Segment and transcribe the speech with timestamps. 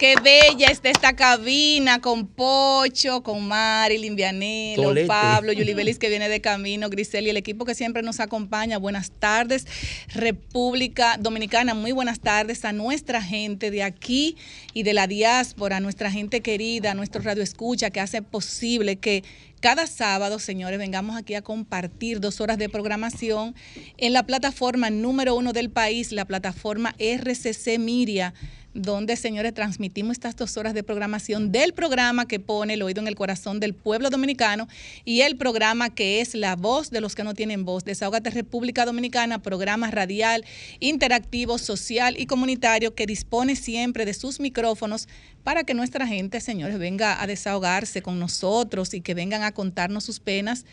[0.00, 5.06] Qué bella está esta cabina con Pocho, con Marilyn Vianelo, Tolete.
[5.06, 8.78] Pablo, Yuli Belis que viene de camino, Grisel y el equipo que siempre nos acompaña.
[8.78, 9.66] Buenas tardes,
[10.08, 11.74] República Dominicana.
[11.74, 14.38] Muy buenas tardes a nuestra gente de aquí
[14.72, 18.96] y de la diáspora, a nuestra gente querida, a nuestro radio escucha que hace posible
[18.96, 19.22] que
[19.60, 23.54] cada sábado, señores, vengamos aquí a compartir dos horas de programación
[23.98, 28.32] en la plataforma número uno del país, la plataforma RCC Miria
[28.74, 33.08] donde, señores, transmitimos estas dos horas de programación del programa que pone el oído en
[33.08, 34.68] el corazón del pueblo dominicano
[35.04, 37.84] y el programa que es la voz de los que no tienen voz.
[37.84, 40.44] Desahogate República Dominicana, programa radial,
[40.78, 45.08] interactivo, social y comunitario que dispone siempre de sus micrófonos
[45.42, 50.04] para que nuestra gente, señores, venga a desahogarse con nosotros y que vengan a contarnos
[50.04, 50.64] sus penas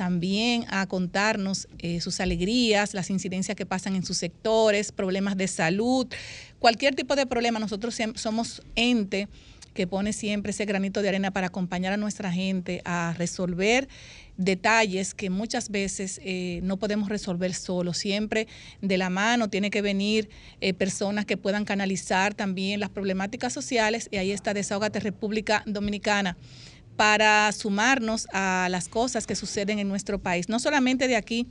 [0.00, 5.46] también a contarnos eh, sus alegrías, las incidencias que pasan en sus sectores, problemas de
[5.46, 6.06] salud,
[6.58, 7.58] cualquier tipo de problema.
[7.58, 9.28] Nosotros somos ente
[9.74, 13.90] que pone siempre ese granito de arena para acompañar a nuestra gente a resolver
[14.38, 17.98] detalles que muchas veces eh, no podemos resolver solos.
[17.98, 18.48] Siempre
[18.80, 20.30] de la mano tiene que venir
[20.62, 26.38] eh, personas que puedan canalizar también las problemáticas sociales y ahí está Desahogate República Dominicana
[27.00, 31.46] para sumarnos a las cosas que suceden en nuestro país, no solamente de aquí,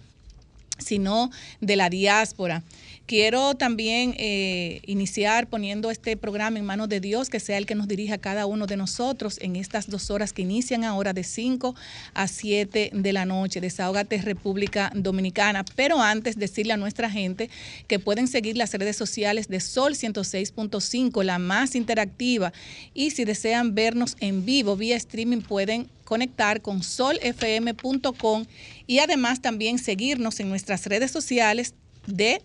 [0.79, 2.63] sino de la diáspora.
[3.09, 7.73] Quiero también eh, iniciar poniendo este programa en manos de Dios, que sea el que
[7.73, 11.23] nos dirija a cada uno de nosotros en estas dos horas que inician ahora de
[11.23, 11.73] 5
[12.13, 13.61] a 7 de la noche.
[13.61, 15.65] Desahógate República Dominicana.
[15.75, 17.49] Pero antes decirle a nuestra gente
[17.87, 22.53] que pueden seguir las redes sociales de Sol 106.5, la más interactiva.
[22.93, 28.45] Y si desean vernos en vivo vía streaming, pueden conectar con solfm.com
[28.89, 31.75] y además también seguirnos en nuestras redes sociales
[32.07, 32.41] de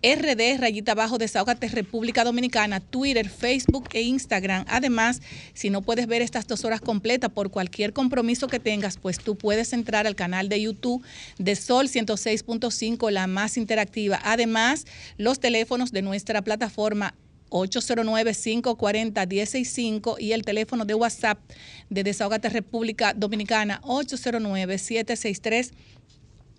[0.00, 4.64] RD rayita abajo Desahógate República Dominicana, Twitter, Facebook e Instagram.
[4.68, 5.20] Además,
[5.54, 9.36] si no puedes ver estas dos horas completas por cualquier compromiso que tengas, pues tú
[9.36, 11.04] puedes entrar al canal de YouTube
[11.38, 14.20] de Sol 106.5, la más interactiva.
[14.22, 14.86] Además,
[15.18, 17.14] los teléfonos de nuestra plataforma
[17.52, 21.38] 809-540-165 y el teléfono de WhatsApp
[21.90, 25.70] de Desahogate República Dominicana 809-763.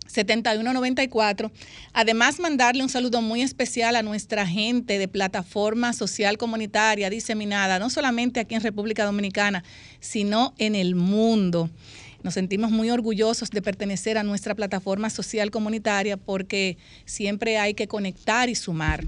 [0.05, 1.51] 7194.
[1.93, 7.89] Además, mandarle un saludo muy especial a nuestra gente de plataforma social comunitaria diseminada, no
[7.89, 9.63] solamente aquí en República Dominicana,
[9.99, 11.69] sino en el mundo.
[12.23, 17.89] Nos sentimos muy orgullosos de pertenecer a nuestra plataforma social comunitaria porque siempre hay que
[17.89, 19.03] conectar y sumar.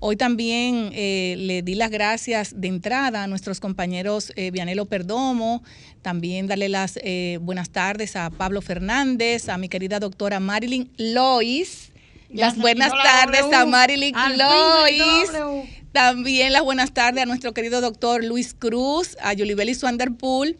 [0.00, 5.62] Hoy también eh, le di las gracias de entrada a nuestros compañeros eh, Vianelo Perdomo,
[6.02, 11.90] también darle las eh, buenas tardes a Pablo Fernández, a mi querida doctora Marilyn Lois.
[12.28, 13.56] Ya Las buenas tardes W.
[13.56, 15.32] a Marilyn Al Lois.
[15.32, 15.82] W.
[15.92, 20.56] También las buenas tardes a nuestro querido doctor Luis Cruz, a Yolibeli Swanderpool.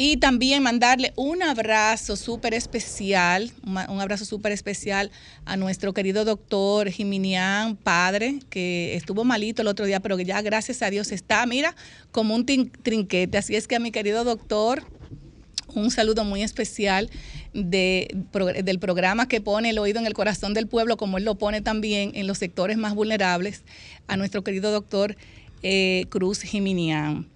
[0.00, 5.10] Y también mandarle un abrazo súper especial, un abrazo súper especial
[5.44, 10.40] a nuestro querido doctor Jiminián, padre, que estuvo malito el otro día, pero que ya
[10.40, 11.74] gracias a Dios está, mira,
[12.12, 13.38] como un trinquete.
[13.38, 14.84] Así es que a mi querido doctor,
[15.74, 17.10] un saludo muy especial
[17.52, 21.60] del programa que pone el oído en el corazón del pueblo, como él lo pone
[21.60, 23.64] también en los sectores más vulnerables,
[24.06, 25.16] a nuestro querido doctor
[25.64, 27.26] eh, Cruz Jiminián.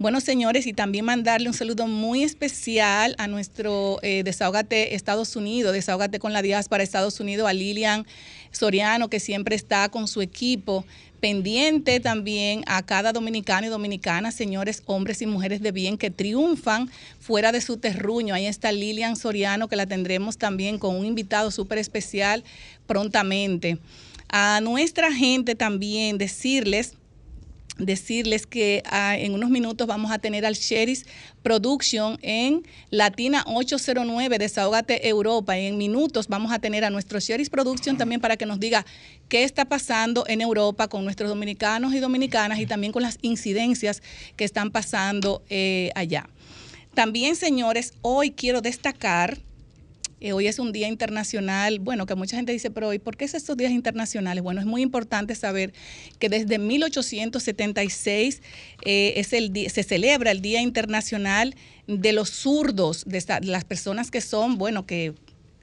[0.00, 5.72] Bueno, señores, y también mandarle un saludo muy especial a nuestro eh, Desahógate Estados Unidos,
[5.72, 8.06] Desahógate con la diáspora Estados Unidos, a Lilian
[8.52, 10.84] Soriano, que siempre está con su equipo
[11.18, 16.88] pendiente también a cada dominicano y dominicana, señores, hombres y mujeres de bien que triunfan
[17.18, 18.34] fuera de su terruño.
[18.34, 22.44] Ahí está Lilian Soriano, que la tendremos también con un invitado súper especial
[22.86, 23.78] prontamente.
[24.28, 26.94] A nuestra gente también decirles
[27.78, 31.06] decirles que ah, en unos minutos vamos a tener al Sheris
[31.42, 35.58] Production en Latina 809, Desahógate Europa.
[35.58, 38.84] Y en minutos vamos a tener a nuestro Sheris Production también para que nos diga
[39.28, 44.02] qué está pasando en Europa con nuestros dominicanos y dominicanas y también con las incidencias
[44.36, 46.28] que están pasando eh, allá.
[46.94, 49.38] También, señores, hoy quiero destacar
[50.20, 53.24] eh, hoy es un día internacional, bueno, que mucha gente dice, pero ¿y por qué
[53.24, 54.42] es estos días internacionales?
[54.42, 55.72] Bueno, es muy importante saber
[56.18, 58.42] que desde 1876
[58.84, 61.54] eh, es el día- se celebra el Día Internacional
[61.86, 65.14] de los Zurdos, de, esta- las personas que son, bueno, que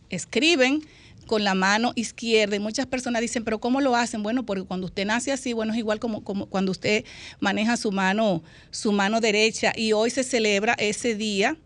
[0.09, 0.81] escriben
[1.27, 4.21] con la mano izquierda y muchas personas dicen, pero ¿cómo lo hacen?
[4.21, 7.03] Bueno, porque cuando usted nace así, bueno, es igual como, como cuando usted
[7.39, 11.57] maneja su mano, su mano derecha y hoy se celebra ese día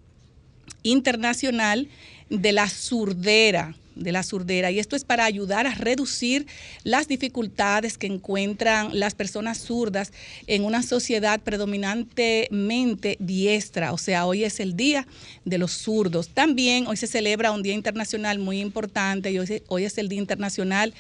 [0.84, 1.90] internacional
[2.30, 6.48] de la surdera de la surdera y esto es para ayudar a reducir
[6.84, 10.12] las dificultades que encuentran las personas zurdas
[10.48, 15.08] en una sociedad predominantemente diestra, o sea, hoy es el día
[15.46, 16.30] de los zurdos.
[16.30, 20.94] También hoy se celebra un día internacional muy importante y hoy, es el Día Internacional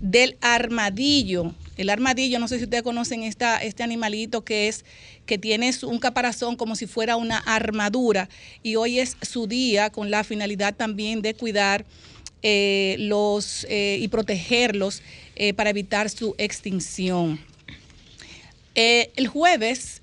[0.00, 1.54] del Armadillo.
[1.76, 4.84] El armadillo, no sé si ustedes conocen este animalito que es
[5.26, 8.28] que tiene un caparazón como si fuera una armadura
[8.62, 11.84] y hoy es su día con la finalidad también de cuidar
[12.42, 15.02] eh, los, eh, y protegerlos
[15.34, 17.40] eh, para evitar su extinción.
[18.74, 20.00] el jueves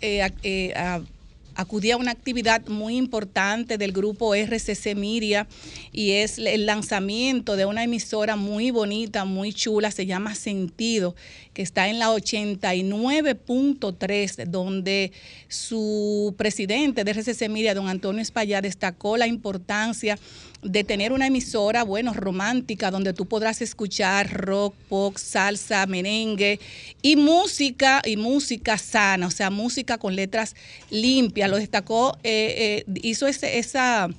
[1.55, 5.47] acudí a una actividad muy importante del grupo RCC Miria
[5.91, 11.15] y es el lanzamiento de una emisora muy bonita, muy chula, se llama Sentido,
[11.53, 15.11] que está en la 89.3, donde
[15.47, 20.17] su presidente de RCC Miria, don Antonio España, destacó la importancia
[20.63, 26.59] de tener una emisora, bueno, romántica, donde tú podrás escuchar rock, pop, salsa, merengue
[27.01, 30.55] y música, y música sana, o sea, música con letras
[30.89, 31.49] limpias.
[31.49, 34.09] Lo destacó, eh, eh, hizo ese, esa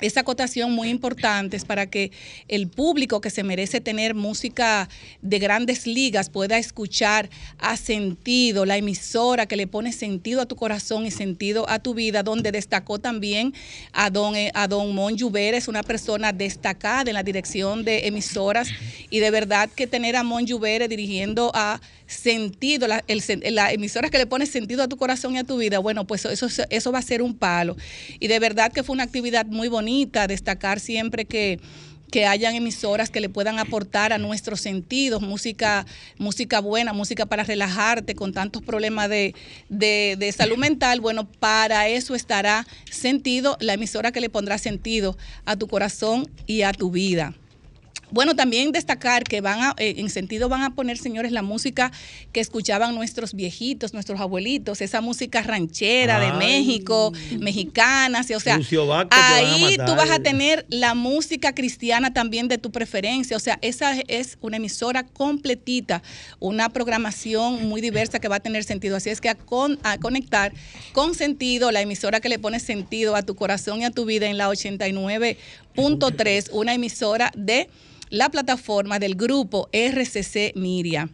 [0.00, 2.12] esa acotación muy importante es para que
[2.48, 4.88] el público que se merece tener música
[5.22, 10.56] de grandes ligas pueda escuchar a sentido, la emisora que le pone sentido a tu
[10.56, 13.54] corazón y sentido a tu vida, donde destacó también
[13.92, 14.96] a don, eh, a don
[15.68, 18.68] una persona destacada en la dirección de emisoras
[19.10, 23.04] y de verdad que tener a Mon Jubere dirigiendo a sentido, la,
[23.72, 26.48] emisora que le pone sentido a tu corazón y a tu vida, bueno, pues eso,
[26.70, 27.76] eso va a ser un palo.
[28.18, 31.60] Y de verdad que fue una actividad muy bonita, destacar siempre que
[32.10, 35.84] que hayan emisoras que le puedan aportar a nuestros sentidos, música,
[36.16, 39.34] música buena, música para relajarte con tantos problemas de,
[39.68, 41.00] de, de, salud mental.
[41.00, 46.62] Bueno, para eso estará sentido, la emisora que le pondrá sentido a tu corazón y
[46.62, 47.34] a tu vida.
[48.10, 51.92] Bueno, también destacar que van a, eh, en sentido van a poner, señores, la música
[52.32, 58.58] que escuchaban nuestros viejitos, nuestros abuelitos, esa música ranchera de México, mexicana, o sea,
[59.10, 63.94] ahí tú vas a tener la música cristiana también de tu preferencia, o sea, esa
[64.08, 66.02] es una emisora completita,
[66.40, 69.36] una programación muy diversa que va a tener sentido, así es que a,
[69.82, 70.52] a conectar
[70.92, 74.26] con sentido, la emisora que le pone sentido a tu corazón y a tu vida
[74.26, 74.48] en la
[75.78, 77.68] 89.3, una emisora de
[78.10, 81.08] la plataforma del grupo RCC Miria.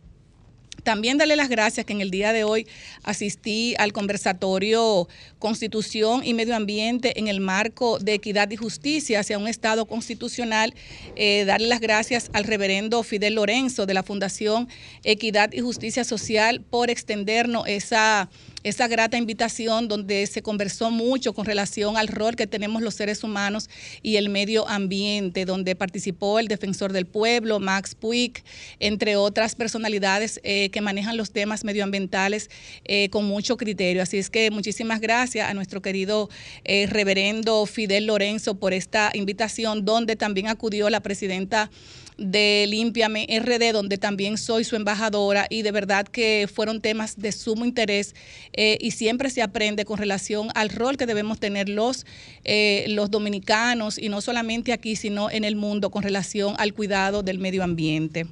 [0.85, 2.67] También darle las gracias que en el día de hoy
[3.03, 5.07] asistí al conversatorio
[5.39, 10.75] Constitución y Medio Ambiente en el marco de equidad y justicia hacia un Estado constitucional.
[11.17, 14.69] Eh, darle las gracias al reverendo Fidel Lorenzo de la Fundación
[15.05, 18.29] Equidad y Justicia Social por extendernos esa
[18.65, 23.23] esa grata invitación donde se conversó mucho con relación al rol que tenemos los seres
[23.23, 23.71] humanos
[24.03, 28.43] y el medio ambiente, donde participó el defensor del pueblo, Max Puig,
[28.81, 32.51] entre otras personalidades eh, que manejan los temas medioambientales
[32.85, 34.03] eh, con mucho criterio.
[34.03, 36.31] Así es que muchísimas gracias a nuestro querido
[36.65, 41.71] eh, reverendo Fidel Lorenzo por esta invitación, donde también acudió la presidenta
[42.17, 47.33] de Límpiame RD, donde también soy su embajadora y de verdad que fueron temas de
[47.33, 48.15] sumo interés
[48.53, 52.07] eh, y siempre se aprende con relación al rol que debemos tener los,
[52.45, 57.23] eh, los dominicanos y no solamente aquí, sino en el mundo con relación al cuidado
[57.23, 58.27] del medio ambiente.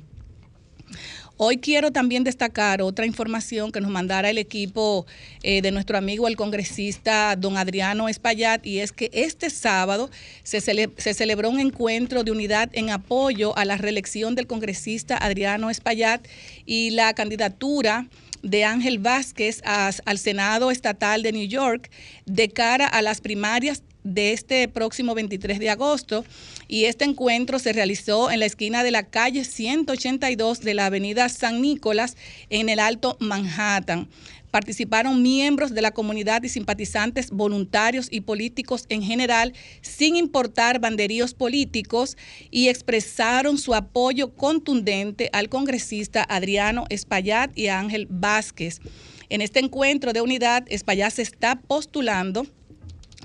[1.45, 5.07] Hoy quiero también destacar otra información que nos mandara el equipo
[5.43, 10.09] eh, de nuestro amigo el congresista don Adriano Espaillat y es que este sábado
[10.45, 16.25] se, celebró un encuentro de unidad en apoyo a la reelección del congresista Adriano Espaillat
[16.65, 18.07] y la candidatura
[18.45, 21.91] de Ángel Vázquez al Senado Estatal de New York
[22.25, 26.25] de cara a las primarias de este próximo 23 de agosto
[26.73, 31.29] y este encuentro se realizó en la esquina de la calle 182 de la avenida
[31.29, 32.17] San Nicolás
[32.49, 34.09] en el Alto Manhattan.
[34.51, 39.53] Participaron miembros de la comunidad y simpatizantes voluntarios y políticos en general,
[39.83, 42.17] sin importar banderíos políticos,
[42.51, 48.81] y expresaron su apoyo contundente al congresista Adriano Espaillat y Ángel Vázquez.
[49.29, 52.47] En este encuentro de unidad, Espaillat se está postulando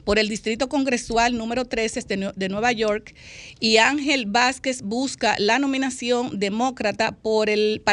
[0.07, 3.13] por el Distrito Congresual número 13 de Nueva York
[3.59, 7.83] y Ángel Vázquez busca la nominación demócrata para el,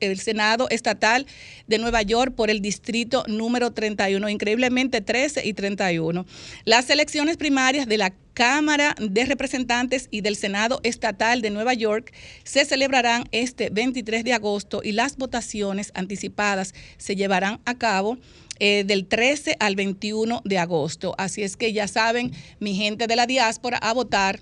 [0.00, 1.26] el, Senado Estatal
[1.66, 6.24] de Nueva York por el Distrito número 31, increíblemente 13 y 31.
[6.64, 12.14] Las elecciones primarias de la Cámara de Representantes y del Senado Estatal de Nueva York
[12.44, 18.16] se celebrarán este 23 de agosto y las votaciones anticipadas se llevarán a cabo
[18.60, 21.14] eh, del 13 al 21 de agosto.
[21.18, 24.40] Así es que ya saben, mi gente de la diáspora, a votar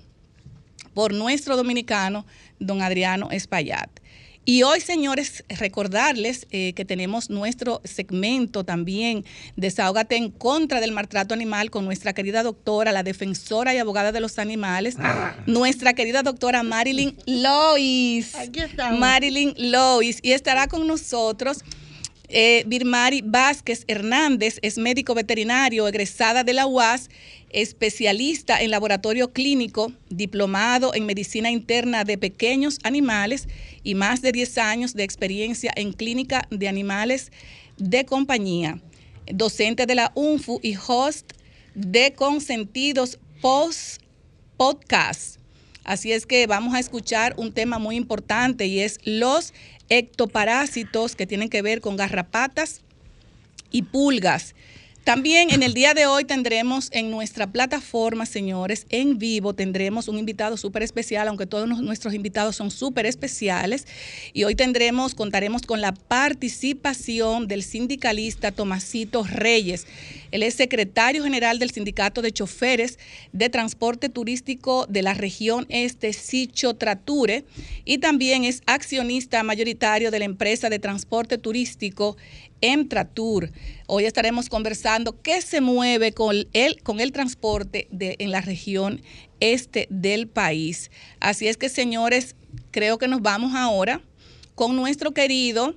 [0.95, 2.27] por nuestro dominicano,
[2.59, 3.91] don Adriano Espaillat.
[4.49, 9.25] Y hoy, señores, recordarles eh, que tenemos nuestro segmento también,
[9.57, 14.21] Desahógate en contra del maltrato animal, con nuestra querida doctora, la defensora y abogada de
[14.21, 14.99] los animales,
[15.47, 18.37] nuestra querida doctora Marilyn Lois.
[18.37, 19.01] Aquí estamos.
[19.01, 20.21] Marilyn Lois.
[20.23, 21.65] Y estará con nosotros
[22.29, 27.09] eh, Birmari Vázquez Hernández es médico veterinario, egresada de la UAS,
[27.51, 33.49] especialista en laboratorio clínico, diplomado en medicina interna de pequeños animales
[33.83, 37.31] y más de 10 años de experiencia en clínica de animales
[37.77, 38.81] de compañía.
[39.33, 41.33] Docente de la UNFU y host
[41.75, 44.03] de Consentidos Post
[44.57, 45.39] Podcast.
[45.87, 49.55] Así es que vamos a escuchar un tema muy importante y es los
[49.89, 52.83] ectoparásitos que tienen que ver con garrapatas
[53.71, 54.55] y pulgas.
[55.07, 60.19] También en el día de hoy tendremos en nuestra plataforma, señores, en vivo tendremos un
[60.19, 63.87] invitado súper especial, aunque todos nuestros invitados son súper especiales.
[64.33, 69.87] Y hoy tendremos, contaremos con la participación del sindicalista Tomasito Reyes.
[70.33, 72.99] Él es secretario general del Sindicato de Choferes
[73.33, 77.45] de Transporte Turístico de la región este, Sicho Trature,
[77.85, 82.17] y también es accionista mayoritario de la empresa de transporte turístico
[82.61, 83.51] Emtratur.
[83.87, 89.03] Hoy estaremos conversando qué se mueve con el, con el transporte de, en la región
[89.41, 90.91] este del país.
[91.21, 92.35] Así es que, señores,
[92.71, 94.01] creo que nos vamos ahora
[94.55, 95.75] con nuestro querido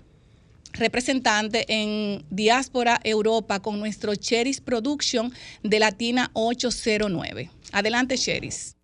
[0.74, 5.33] representante en Diáspora Europa con nuestro Cheris Production
[5.63, 7.50] de Latina 809.
[7.71, 8.78] Adelante, Cheris.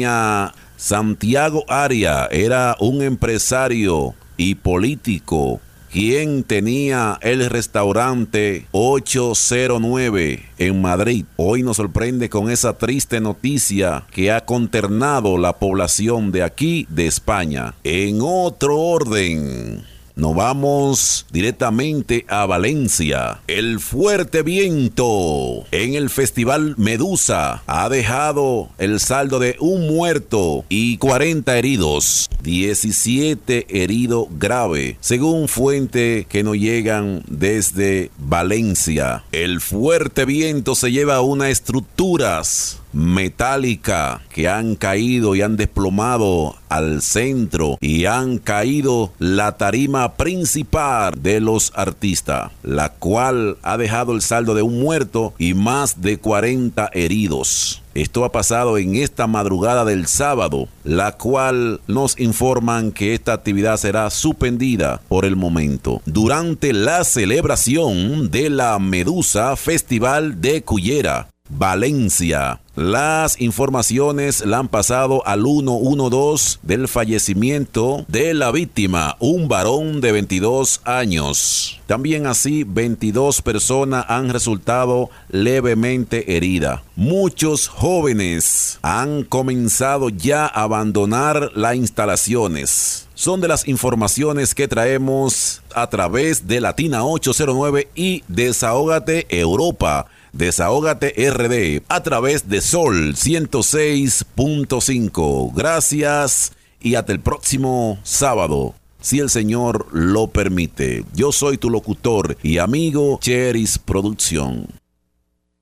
[0.78, 5.60] Santiago Aria, era un empresario y político
[5.92, 11.26] quien tenía el restaurante 809 en Madrid.
[11.36, 17.08] Hoy nos sorprende con esa triste noticia que ha conternado la población de aquí, de
[17.08, 17.74] España.
[17.84, 19.84] En otro orden.
[20.20, 23.40] Nos vamos directamente a Valencia.
[23.48, 30.98] El fuerte viento en el Festival Medusa ha dejado el saldo de un muerto y
[30.98, 32.30] 40 heridos.
[32.44, 39.24] 17 heridos grave, según fuente que nos llegan desde Valencia.
[39.32, 47.02] El fuerte viento se lleva unas estructuras metálica que han caído y han desplomado al
[47.02, 54.22] centro y han caído la tarima principal de los artistas, la cual ha dejado el
[54.22, 57.82] saldo de un muerto y más de 40 heridos.
[57.96, 63.78] Esto ha pasado en esta madrugada del sábado, la cual nos informan que esta actividad
[63.78, 66.02] será suspendida por el momento.
[66.06, 72.62] Durante la celebración de la Medusa Festival de Cullera, Valencia.
[72.76, 80.14] Las informaciones la han pasado al 112 del fallecimiento de la víctima, un varón de
[80.14, 81.82] 22 años.
[81.88, 86.82] También así 22 personas han resultado levemente heridas.
[86.96, 95.62] Muchos jóvenes han comenzado ya a abandonar las instalaciones son de las informaciones que traemos
[95.76, 105.52] a través de Latina 809 y Desahógate Europa Desahógate RD a través de Sol 106.5.
[105.56, 111.04] Gracias y hasta el próximo sábado, si el Señor lo permite.
[111.14, 114.68] Yo soy tu locutor y amigo Cheris Producción.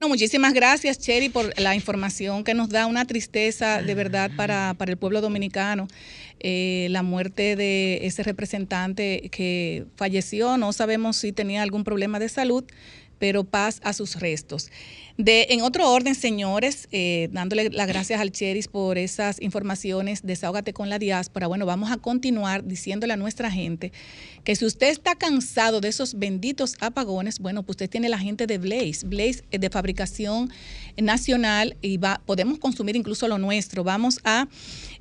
[0.01, 4.91] muchísimas gracias, Cherry, por la información que nos da una tristeza de verdad para, para
[4.91, 5.87] el pueblo dominicano.
[6.39, 12.29] Eh, la muerte de ese representante que falleció, no sabemos si tenía algún problema de
[12.29, 12.63] salud
[13.19, 14.69] pero paz a sus restos.
[15.17, 20.73] De, en otro orden, señores, eh, dándole las gracias al Cheris por esas informaciones, desahógate
[20.73, 21.47] con la diáspora.
[21.47, 23.91] Bueno, vamos a continuar diciéndole a nuestra gente
[24.43, 28.45] que si usted está cansado de esos benditos apagones, bueno, pues usted tiene la gente
[28.45, 29.07] de Blaze.
[29.07, 30.51] Blaze es de fabricación
[30.97, 33.83] nacional y va, podemos consumir incluso lo nuestro.
[33.83, 34.47] Vamos a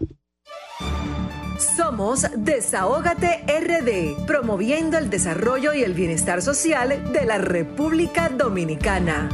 [1.59, 9.31] Somos Desahógate RD, promoviendo el desarrollo y el bienestar social de la República Dominicana.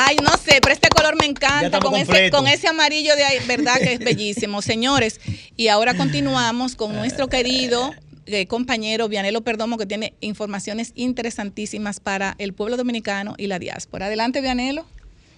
[0.00, 3.38] Ay, no sé, pero este color me encanta con ese, con ese amarillo de ahí,
[3.48, 5.20] verdad que es bellísimo, señores.
[5.56, 7.92] Y ahora continuamos con nuestro querido
[8.26, 14.06] eh, compañero Vianelo Perdomo, que tiene informaciones interesantísimas para el pueblo dominicano y la diáspora.
[14.06, 14.86] Adelante, Vianelo.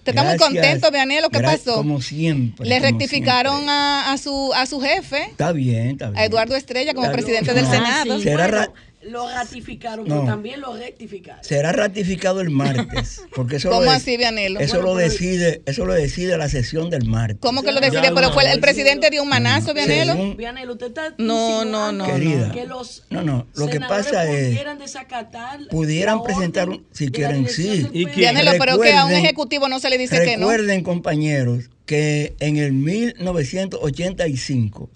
[0.03, 1.29] Te estamos contentos, Vianelo.
[1.31, 1.75] ¿Qué pasó?
[1.75, 2.67] Como siempre.
[2.67, 5.23] Le rectificaron A, su, a su jefe.
[5.23, 6.19] Está bien, está bien.
[6.19, 8.19] A Eduardo Estrella como presidente del Senado.
[8.19, 8.71] ¿Será
[9.03, 11.43] lo ratificaron, pero también lo rectificaron.
[11.43, 14.59] Será ratificado el martes, porque eso ¿Cómo lo así, Vianelo?
[14.59, 17.37] Eso lo decide, eso lo decide la sesión del martes.
[17.39, 18.11] ¿Cómo que lo decide?
[18.13, 20.35] pero fue el presidente dio un manazo, Vianelo.
[20.35, 24.49] Vianelo, usted está no, no, no, Querida, que los no, no, lo que pasa es
[24.49, 27.87] pudieran desacatar pudieran presentar un, si quieren sí.
[27.93, 30.49] ¿Y Vianelo, pero que a un ejecutivo no se le dice que no.
[30.49, 34.89] Recuerden, compañeros, que en el 1985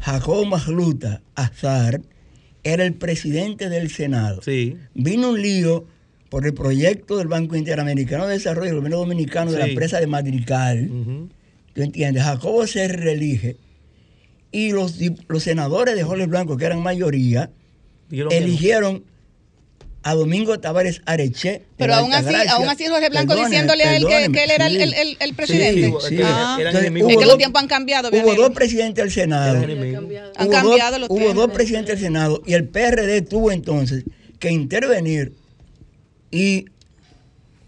[0.00, 2.00] Jacob Magluta Azar
[2.64, 4.42] era el presidente del Senado.
[4.42, 4.76] Sí.
[4.94, 5.86] Vino un lío
[6.28, 10.06] por el proyecto del Banco Interamericano de Desarrollo del Gobierno Dominicano de la empresa de
[10.06, 10.90] Madrigal.
[11.72, 12.22] ¿Tú entiendes?
[12.22, 13.56] Jacobo se reelige
[14.50, 17.50] y los, los senadores de Jorge Blanco, que eran mayoría,
[18.10, 19.04] eligieron
[20.02, 21.62] a Domingo Tavares Areche.
[21.76, 25.16] Pero aún así, aún así Jorge Blanco diciéndole a él que, él era el, el,
[25.20, 25.92] el, presidente.
[26.08, 26.20] Sí, sí.
[26.24, 26.56] Ah.
[26.58, 28.10] Entonces, es que los tiempos han cambiado.
[28.10, 29.60] Hubo dos presidentes del Senado.
[30.36, 31.10] Han cambiado los tiempos.
[31.10, 34.04] Hubo dos presidentes del Senado y el PRD tuvo entonces
[34.38, 35.32] que intervenir
[36.30, 36.66] y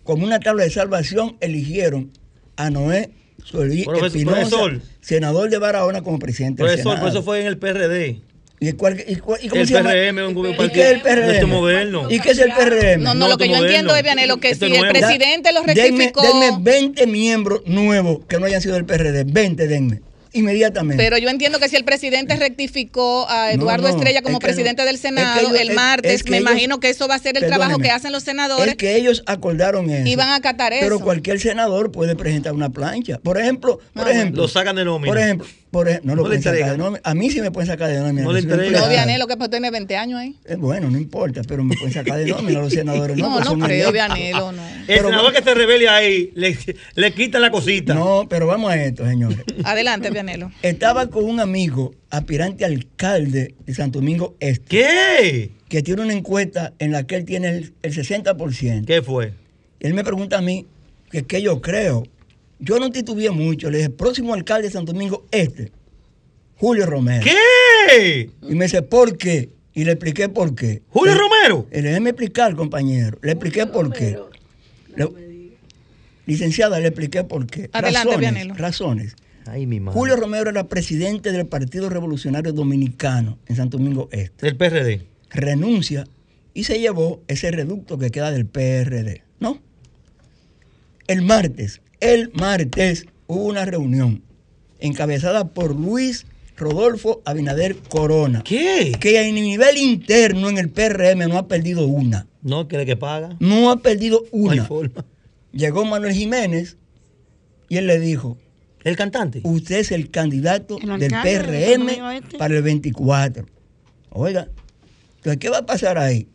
[0.04, 2.12] como una tabla de salvación eligieron
[2.56, 3.10] a Noé
[3.44, 4.56] Solí Espinosa,
[5.00, 7.00] senador de Barahona como presidente del Senado.
[7.00, 8.20] Por eso fue en el PRD.
[8.62, 9.90] ¿Y, cuál, y, cuál, y cómo el se llama?
[9.90, 11.48] PRM un ¿Y qué es el PRM?
[11.48, 12.10] moderno.
[12.10, 13.02] ¿Y qué es el PRM?
[13.02, 16.20] No, no, lo que yo entiendo es, Vianelo, que si el presidente lo rectificó...
[16.20, 19.24] Denme, denme 20 miembros nuevos que no hayan sido del PRD.
[19.24, 21.02] 20 denme inmediatamente.
[21.02, 24.82] Pero yo entiendo que si el presidente rectificó a Eduardo no, no, Estrella como presidente
[24.82, 27.18] no, del Senado ellos, el martes, es, es me ellos, imagino que eso va a
[27.18, 28.68] ser el trabajo que hacen los senadores.
[28.68, 30.08] Es que ellos acordaron eso.
[30.08, 30.82] Y van a acatar eso.
[30.82, 33.18] Pero cualquier senador puede presentar una plancha.
[33.18, 34.42] Por ejemplo, por ejemplo.
[34.42, 35.10] Lo sacan de nómina.
[35.10, 37.00] Por ejemplo, por ejemplo, no lo pueden sacar de.
[37.04, 38.22] A mí sí me pueden sacar de nómina.
[38.22, 38.80] No le entrega.
[38.80, 40.36] No, Vianelo, que pues tiene 20 años ahí.
[40.44, 43.16] Eh, bueno, no importa, pero me pueden sacar de nómina los senadores.
[43.16, 44.66] No, no, no creo, Vianelo, no.
[44.66, 46.58] El pero, senador que se revele ahí, le,
[46.96, 47.94] le quita la cosita.
[47.94, 49.38] No, pero vamos a esto, señores.
[49.64, 50.50] Adelante, Vianelo.
[50.62, 54.64] Estaba con un amigo, aspirante alcalde de Santo Domingo Este.
[54.64, 55.50] ¿Qué?
[55.68, 58.86] Que tiene una encuesta en la que él tiene el, el 60%.
[58.86, 59.34] ¿Qué fue?
[59.78, 60.66] Él me pregunta a mí
[61.12, 62.02] que qué yo creo.
[62.60, 63.70] Yo no titubeé mucho.
[63.70, 65.72] Le dije, próximo alcalde de Santo Domingo Este,
[66.56, 67.24] Julio Romero.
[67.24, 68.30] ¿Qué?
[68.42, 69.48] Y me dice, ¿por qué?
[69.72, 70.82] Y le expliqué por qué.
[70.90, 71.66] ¿Julio le, Romero?
[71.70, 73.18] Le déjeme explicar, compañero.
[73.22, 74.30] Le expliqué Julio por Romero.
[74.30, 74.96] qué.
[74.96, 75.56] Le,
[76.26, 77.70] licenciada, le expliqué por qué.
[77.72, 78.54] Adelante, razones, Vianelo.
[78.54, 79.16] razones.
[79.46, 79.98] Ay, mi madre.
[79.98, 84.46] Julio Romero era presidente del Partido Revolucionario Dominicano en Santo Domingo Este.
[84.46, 85.02] Del PRD.
[85.30, 86.04] Renuncia
[86.52, 89.22] y se llevó ese reducto que queda del PRD.
[89.38, 89.58] ¿No?
[91.06, 94.22] El martes, el martes hubo una reunión
[94.78, 98.42] encabezada por Luis Rodolfo Abinader Corona.
[98.44, 98.92] ¿Qué?
[99.00, 102.26] Que a nivel interno en el PRM no ha perdido una.
[102.42, 103.36] No, que que paga.
[103.40, 104.56] No ha perdido una.
[104.56, 105.04] No hay forma.
[105.52, 106.76] Llegó Manuel Jiménez
[107.68, 108.36] y él le dijo,
[108.84, 109.40] ¿El cantante?
[109.44, 112.38] Usted es el candidato El del PRM del Este.
[112.38, 113.46] para el 24.
[114.10, 114.48] Oiga,
[115.16, 116.28] entonces, ¿qué va a pasar ahí?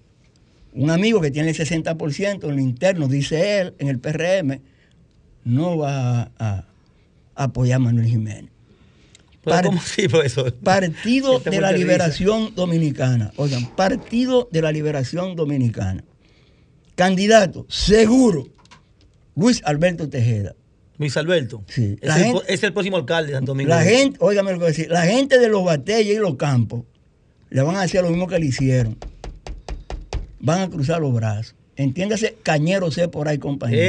[0.74, 4.62] Un amigo que tiene el 60% en lo interno, dice él, en el PRM,
[5.46, 6.66] no va a, a
[7.36, 8.52] apoyar a Manuel Jiménez.
[9.44, 10.54] ¿Pero Par- ¿Cómo así, profesor?
[10.56, 11.78] Partido de la risa.
[11.78, 13.32] Liberación Dominicana.
[13.38, 16.04] Oigan, Partido de la Liberación Dominicana.
[16.96, 18.48] Candidato, seguro,
[19.36, 20.56] Luis Alberto Tejeda.
[20.98, 21.62] Luis Alberto.
[21.68, 21.98] Sí.
[22.02, 23.70] Es, La el, es el próximo alcalde de Santo Domingo.
[23.70, 26.36] La gente, óigame lo que voy a decir, la gente de los batalles y los
[26.38, 26.84] campos
[27.50, 28.98] le van a hacer lo mismo que le hicieron.
[30.40, 31.55] Van a cruzar los brazos.
[31.78, 33.82] Entiéndase, cañero sé por ahí, compañero.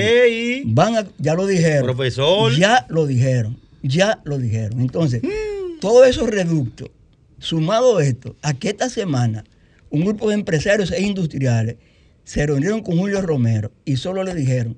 [0.67, 1.85] Van a, ya lo dijeron.
[1.85, 2.55] Profesor.
[2.57, 3.57] Ya lo dijeron.
[3.83, 4.81] Ya lo dijeron.
[4.81, 5.79] Entonces, Mm.
[5.81, 6.91] todos esos reductos,
[7.39, 9.45] sumado esto, a que esta semana
[9.91, 11.77] un grupo de empresarios e industriales
[12.25, 14.77] se reunieron con Julio Romero y solo le dijeron,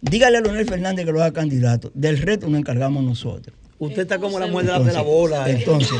[0.00, 3.56] dígale a Leonel Fernández que lo haga candidato, del reto nos encargamos nosotros.
[3.80, 5.44] Usted está como la mujer de la, de la bola.
[5.48, 5.56] eh.
[5.58, 5.98] Entonces,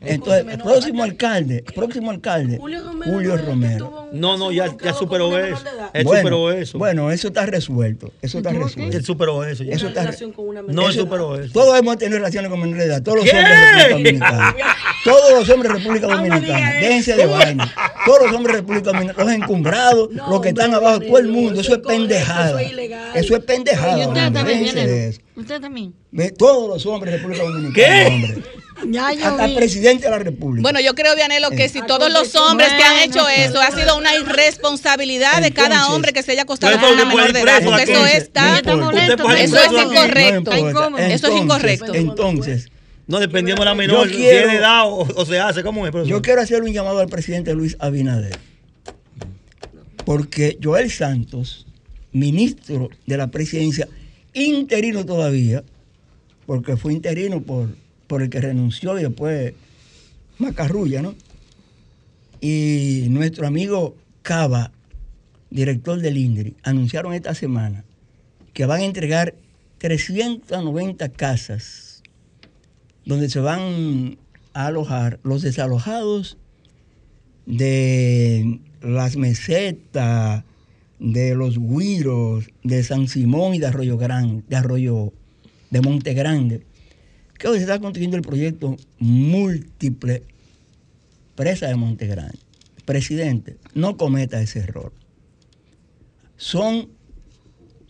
[0.00, 3.12] entonces, próximo alcalde, próximo alcalde, Julio Romero.
[3.12, 4.08] Julio no Romero.
[4.12, 5.62] No, ya, ya superó eso.
[5.92, 6.78] Él bueno, superó eso.
[6.78, 8.10] Bueno, eso está resuelto.
[8.22, 8.96] Eso está resuelto.
[8.96, 9.64] Él superó eso.
[9.64, 9.74] ya.
[9.74, 11.52] Eso está- relación con una menor No, él superó eso.
[11.52, 13.02] Todos hemos tenido relaciones con menores de edad.
[13.02, 13.36] Todos los ¿Qué?
[13.36, 13.90] hombres de República
[14.30, 14.56] Dominicana.
[15.04, 16.70] Todos los hombres de República Dominicana.
[16.78, 16.86] eso.
[16.86, 17.74] Déjense de vaina.
[18.06, 21.28] todos los hombres de República Dominicana, los encumbrados, No, los que están abajo, todo el
[21.28, 22.48] mundo, eso es pendejada.
[22.50, 23.10] eso es ilegal.
[23.14, 24.30] Eso es pendejada.
[24.30, 25.20] Déjense de eso.
[25.40, 25.94] Usted también.
[26.38, 28.06] Todos los hombres de República Dominicana, ¿Qué?
[28.06, 28.42] hombre.
[28.88, 29.56] Ya yo Hasta el vi.
[29.58, 30.62] presidente de la República.
[30.62, 31.68] Bueno, yo creo, Vianelo, que Eh.
[31.68, 36.12] si todos los hombres que han hecho eso, ha sido una irresponsabilidad de cada hombre
[36.14, 38.58] que se haya acostado con una menor de edad, porque eso está...
[38.58, 40.52] Eso es incorrecto.
[40.98, 41.94] Eso es incorrecto.
[41.94, 42.68] Entonces,
[43.06, 45.90] No, dependiendo de la menor, si es de edad o, o se hace, ¿cómo es,
[45.90, 46.08] profesor?
[46.16, 48.38] yo quiero hacer un llamado al presidente Luis Abinader.
[50.04, 51.66] Porque Joel Santos,
[52.12, 53.88] ministro de la presidencia,
[54.34, 55.64] interino todavía,
[56.46, 57.74] porque fue interino por,
[58.06, 59.54] por el que renunció y después
[60.38, 61.14] Macarrulla, ¿no?
[62.40, 64.72] Y nuestro amigo Cava,
[65.50, 67.84] director del INDRI, anunciaron esta semana
[68.54, 69.34] que van a entregar
[69.78, 72.02] 390 casas
[73.04, 74.18] donde se van
[74.54, 76.38] a alojar los desalojados
[77.46, 80.44] de las mesetas,
[81.00, 85.12] de los Guiros, de San Simón y de Arroyo Grande, de Arroyo
[85.70, 86.62] de Monte Grande,
[87.38, 90.22] que hoy se está construyendo el proyecto múltiple
[91.34, 92.38] presa de Monte Grande.
[92.84, 94.92] Presidente, no cometa ese error.
[96.36, 96.88] Son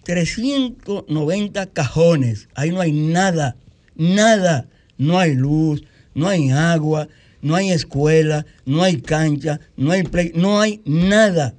[0.05, 2.49] 390 cajones.
[2.55, 3.57] Ahí no hay nada,
[3.97, 4.69] nada.
[4.99, 5.83] No hay luz,
[6.15, 7.09] no hay agua,
[7.41, 11.55] no hay escuela, no hay cancha, no hay play, no hay nada.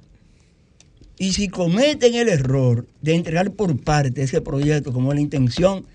[1.22, 5.86] Y si cometen el error de entregar por parte ese proyecto como la intención,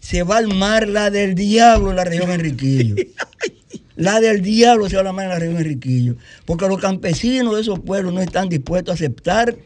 [0.00, 2.96] se va a armar la del diablo en la región Enriquillo.
[3.96, 6.16] La del diablo se va a armar en la región Enriquillo.
[6.46, 9.58] Porque los campesinos de esos pueblos no están dispuestos a aceptar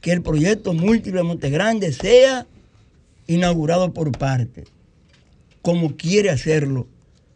[0.00, 2.46] que el proyecto múltiple de Montegrande sea
[3.26, 4.64] inaugurado por parte,
[5.60, 6.86] como quiere hacerlo,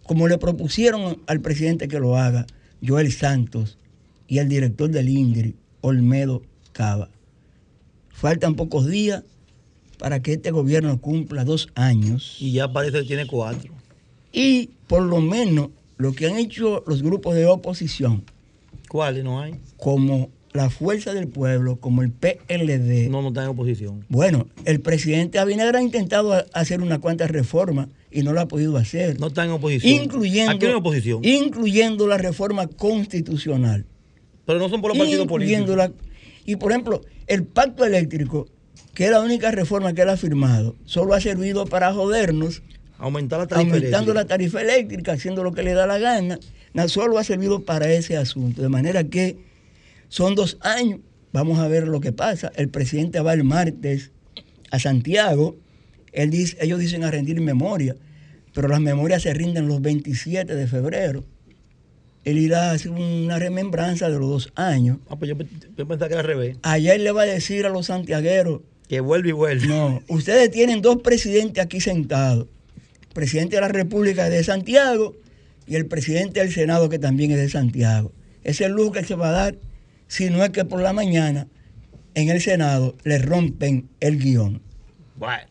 [0.02, 2.46] como le propusieron al presidente que lo haga,
[2.82, 3.76] Joel Santos
[4.28, 6.42] y al director del INDRI, Olmedo
[6.76, 7.08] Cava.
[8.10, 9.22] Faltan pocos días
[9.98, 13.72] para que este gobierno cumpla dos años Y ya parece que tiene cuatro.
[14.32, 18.24] y por lo menos lo que han hecho los grupos de oposición,
[18.88, 19.54] ¿Cuáles no hay?
[19.78, 24.04] como la Fuerza del Pueblo, como el PLD, No, no está en oposición.
[24.10, 28.76] Bueno, el presidente Abinader ha intentado hacer una cuantas reformas y no lo ha podido
[28.78, 29.18] hacer.
[29.20, 30.04] No está en oposición.
[30.04, 31.24] incluyendo, Aquí no hay oposición.
[31.24, 33.84] incluyendo la reforma constitucional.
[34.46, 35.96] Pero no son por los partidos incluyendo políticos.
[35.98, 36.06] la-
[36.46, 38.46] y por ejemplo, el pacto eléctrico,
[38.94, 42.62] que es la única reforma que él ha firmado, solo ha servido para jodernos,
[42.98, 46.38] Aumentar la tarifa aumentando la tarifa eléctrica, haciendo lo que le da la gana.
[46.72, 48.62] No solo ha servido para ese asunto.
[48.62, 49.37] De manera que
[50.09, 51.00] son dos años.
[51.32, 52.50] Vamos a ver lo que pasa.
[52.56, 54.12] El presidente va el martes
[54.70, 55.56] a Santiago.
[56.12, 57.96] Él dice, ellos dicen a rendir memoria,
[58.54, 61.24] pero las memorias se rinden los 27 de febrero.
[62.26, 64.98] Él irá a hacer una remembranza de los dos años.
[65.08, 65.36] Ah, pues yo,
[65.76, 66.56] yo pensaba que era al revés.
[66.62, 69.68] Allá él le va a decir a los santiagueros, Que vuelve y vuelve.
[69.68, 72.48] no, ustedes tienen dos presidentes aquí sentados.
[73.08, 75.14] El presidente de la República es de Santiago
[75.68, 78.10] y el presidente del Senado que también es de Santiago.
[78.42, 79.54] Ese es el lujo que se va a dar
[80.08, 81.46] si no es que por la mañana
[82.14, 84.60] en el Senado le rompen el guion.
[85.14, 85.44] Bueno.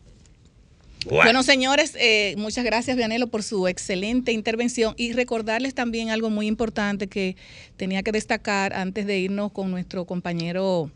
[1.10, 6.46] Bueno, señores, eh, muchas gracias, Vianelo, por su excelente intervención y recordarles también algo muy
[6.46, 7.36] importante que
[7.76, 10.90] tenía que destacar antes de irnos con nuestro compañero,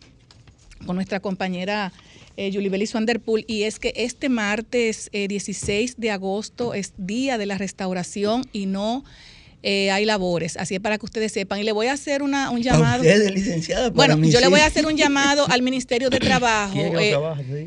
[0.86, 1.92] con nuestra compañera
[2.36, 7.38] eh, Julie Belis Vanderpool, y es que este martes eh, 16 de agosto es Día
[7.38, 9.04] de la Restauración y no
[9.62, 10.56] eh, hay labores.
[10.56, 11.60] Así es para que ustedes sepan.
[11.60, 13.02] Y le voy a hacer una, un A llamado.
[13.02, 14.50] ustedes, licenciada, para Bueno, mí yo le sí.
[14.50, 16.72] voy a hacer un llamado al Ministerio de Trabajo.
[16.72, 17.66] ¿Quién es que no eh, trabaja día?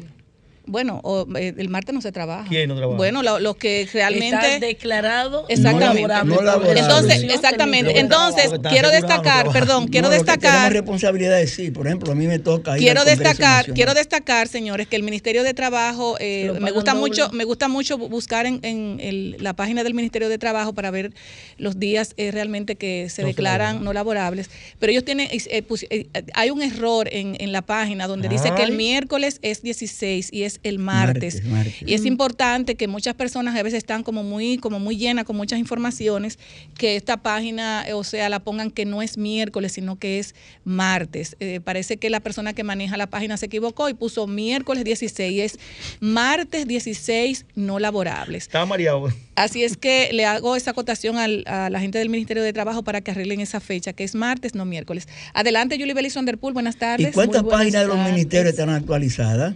[0.74, 2.50] Bueno, o, eh, el martes no se trabaja.
[2.50, 2.98] ¿Quién no trabaja?
[2.98, 4.36] Bueno, lo- los que realmente...
[4.36, 6.02] Está declarado Exactamente.
[6.02, 6.36] no laborable.
[6.36, 6.80] No laborable.
[6.82, 7.94] Entonces, exactamente.
[7.94, 11.70] de Entonces, quiero destacar, perdón, quiero No, lo que destacar, responsabilidad sí.
[11.72, 15.44] Por ejemplo, a mí me toca ir quiero destacar, quiero destacar, señores, que el Ministerio
[15.44, 17.08] de Trabajo eh, me gusta doble.
[17.08, 20.74] mucho, me gusta mucho bu- buscar en, en el- la página del Ministerio de Trabajo
[20.74, 21.14] para ver
[21.60, 24.50] los días eh, realmente que se No declaran no laborables.
[24.80, 28.64] Pero ellos tienen, eh, eh, hay un error en, en la página donde dice que
[28.64, 31.36] el miércoles es 16 y es el martes.
[31.44, 31.84] Martes, martes.
[31.90, 35.36] Y es importante que muchas personas a veces están como muy, como muy llenas con
[35.36, 36.40] muchas informaciones,
[36.78, 40.36] que esta página, eh, o sea, la pongan que no es miércoles, sino que es
[40.64, 41.36] martes.
[41.40, 45.42] Eh, parece que la persona que maneja la página se equivocó y puso miércoles 16,
[45.42, 45.60] es
[46.00, 48.44] martes 16 no laborables.
[48.44, 49.10] Estaba mareado.
[49.36, 52.84] Así es que le hago esa acotación al- a la gente del Ministerio de Trabajo
[52.84, 55.08] para que arreglen esa fecha, que es martes, no miércoles.
[55.34, 57.10] Adelante, Julie Belis Vanderpool, buenas tardes.
[57.10, 59.56] ¿Y cuántas páginas de los ministerios están actualizadas?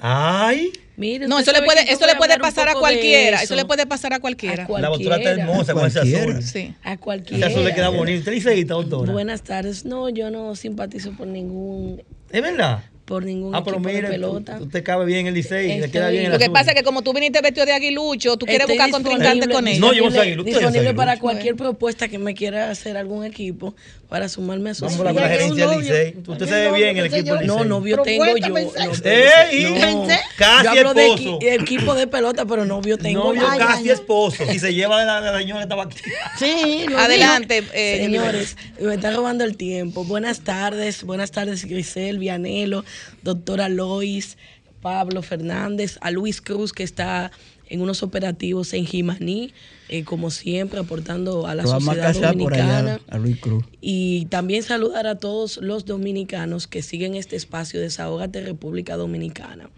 [0.00, 0.72] Ay.
[0.96, 3.42] Mire, No, eso le puede, eso le puede pasar a cualquiera.
[3.42, 4.64] Eso le puede pasar a cualquiera.
[4.66, 6.22] A La doctora está hermosa con ese Cualquiera.
[6.32, 6.42] azul.
[6.42, 6.74] Sí.
[6.82, 7.46] A Ese cualquiera.
[7.46, 8.18] azul le queda bonito.
[8.18, 9.12] ¿Usted liceísta, doctora?
[9.12, 9.84] Buenas tardes.
[9.84, 12.84] No, yo no simpatizo por ningún ¿Es verdad?
[13.06, 14.58] por ningún Ah, pero equipo de pelota.
[14.58, 16.52] tú- usted cabe bien el Licey, le queda bien el Lo que azul.
[16.52, 19.54] pasa es que como tú viniste vestido de aguilucho, tú quieres Estoy buscar contrincante disponible-
[19.54, 19.80] con ellos.
[19.80, 23.24] No, yo no soy disponible- aguilucho, Disponible para cualquier propuesta que me quiera hacer algún
[23.24, 23.74] equipo
[24.10, 26.14] para sumarme a su Vamos a la gerencia del Licey.
[26.26, 27.46] Usted se ve bien el equipo del Licey.
[27.46, 28.52] No, novio tengo yo.
[28.52, 30.06] Propuesta, no.
[30.36, 31.38] Casi yo hablo de esposo.
[31.38, 33.56] equi- equipo de pelota, pero novio tengo Novio yo.
[33.58, 34.44] casi esposo.
[34.52, 35.96] Y se lleva de la, de señora que estaba aquí.
[36.38, 40.04] Sí, Adelante, eh, Señores, me está robando el tiempo.
[40.04, 42.84] Buenas tardes, buenas tardes Grisel, Vianelo,
[43.22, 44.36] doctora Lois,
[44.82, 47.30] Pablo Fernández, a Luis Cruz que está
[47.68, 49.52] en unos operativos en Jimaní,
[49.92, 52.78] eh, como siempre, aportando a la Lo sociedad dominicana.
[52.94, 53.64] allá a Luis Cruz.
[53.80, 59.68] Y también saludar a todos los dominicanos que siguen este espacio Desahógate República Dominicana.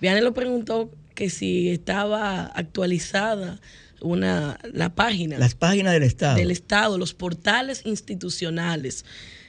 [0.00, 3.60] Vianelo preguntó que si estaba actualizada
[4.00, 6.36] una, la página Las páginas del Estado.
[6.36, 9.04] del Estado, los portales institucionales,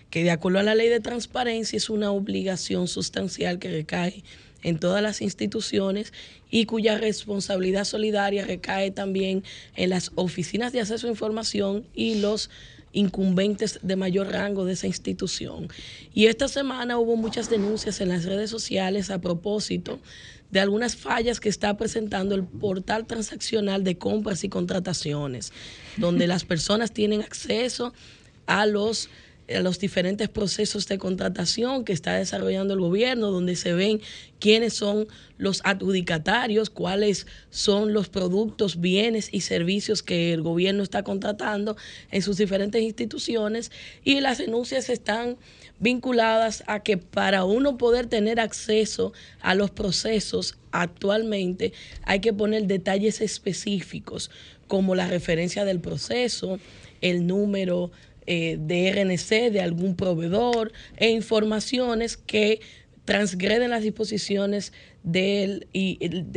[0.09, 4.23] que de acuerdo a la ley de transparencia es una obligación sustancial que recae
[4.63, 6.13] en todas las instituciones
[6.49, 9.43] y cuya responsabilidad solidaria recae también
[9.75, 12.49] en las oficinas de acceso a información y los
[12.93, 15.69] incumbentes de mayor rango de esa institución.
[16.13, 19.99] Y esta semana hubo muchas denuncias en las redes sociales a propósito
[20.51, 25.53] de algunas fallas que está presentando el portal transaccional de compras y contrataciones,
[25.97, 27.93] donde las personas tienen acceso
[28.45, 29.09] a los
[29.61, 34.01] los diferentes procesos de contratación que está desarrollando el gobierno, donde se ven
[34.39, 41.03] quiénes son los adjudicatarios, cuáles son los productos, bienes y servicios que el gobierno está
[41.03, 41.75] contratando
[42.11, 43.71] en sus diferentes instituciones.
[44.03, 45.37] Y las denuncias están
[45.79, 52.67] vinculadas a que para uno poder tener acceso a los procesos actualmente hay que poner
[52.67, 54.29] detalles específicos
[54.67, 56.59] como la referencia del proceso,
[57.01, 57.91] el número
[58.33, 62.61] eh, de RNC de algún proveedor e informaciones que
[63.03, 64.71] transgreden las disposiciones
[65.03, 65.67] de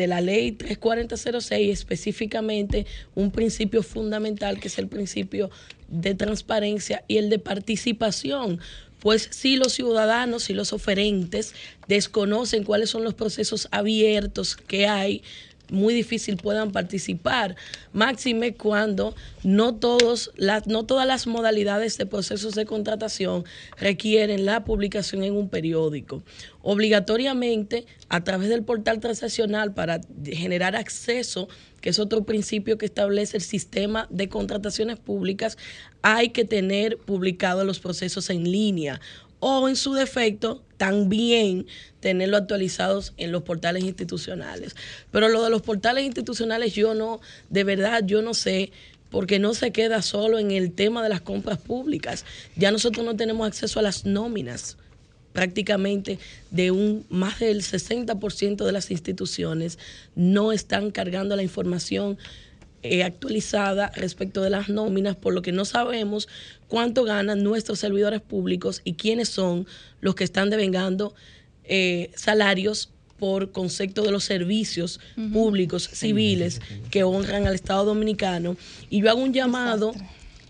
[0.08, 5.52] la ley 3406, específicamente un principio fundamental que es el principio
[5.86, 8.58] de transparencia y el de participación.
[8.98, 11.54] Pues si los ciudadanos y los oferentes
[11.86, 15.22] desconocen cuáles son los procesos abiertos que hay,
[15.70, 17.56] muy difícil puedan participar.
[17.92, 23.44] Máxime cuando no, todos las, no todas las modalidades de procesos de contratación
[23.76, 26.22] requieren la publicación en un periódico.
[26.62, 31.48] Obligatoriamente, a través del portal transaccional para generar acceso,
[31.80, 35.58] que es otro principio que establece el sistema de contrataciones públicas,
[36.00, 39.00] hay que tener publicados los procesos en línea
[39.46, 41.66] o en su defecto también
[42.00, 44.74] tenerlo actualizados en los portales institucionales.
[45.10, 48.72] Pero lo de los portales institucionales yo no, de verdad yo no sé,
[49.10, 52.24] porque no se queda solo en el tema de las compras públicas.
[52.56, 54.78] Ya nosotros no tenemos acceso a las nóminas
[55.34, 56.18] prácticamente
[56.50, 59.78] de un más del 60% de las instituciones
[60.14, 62.16] no están cargando la información
[62.86, 66.28] eh, actualizada respecto de las nóminas, por lo que no sabemos
[66.68, 69.66] cuánto ganan nuestros servidores públicos y quiénes son
[70.02, 71.14] los que están devengando
[71.64, 75.00] eh, salarios por concepto de los servicios
[75.32, 78.58] públicos civiles que honran al Estado Dominicano.
[78.90, 79.94] Y yo hago un llamado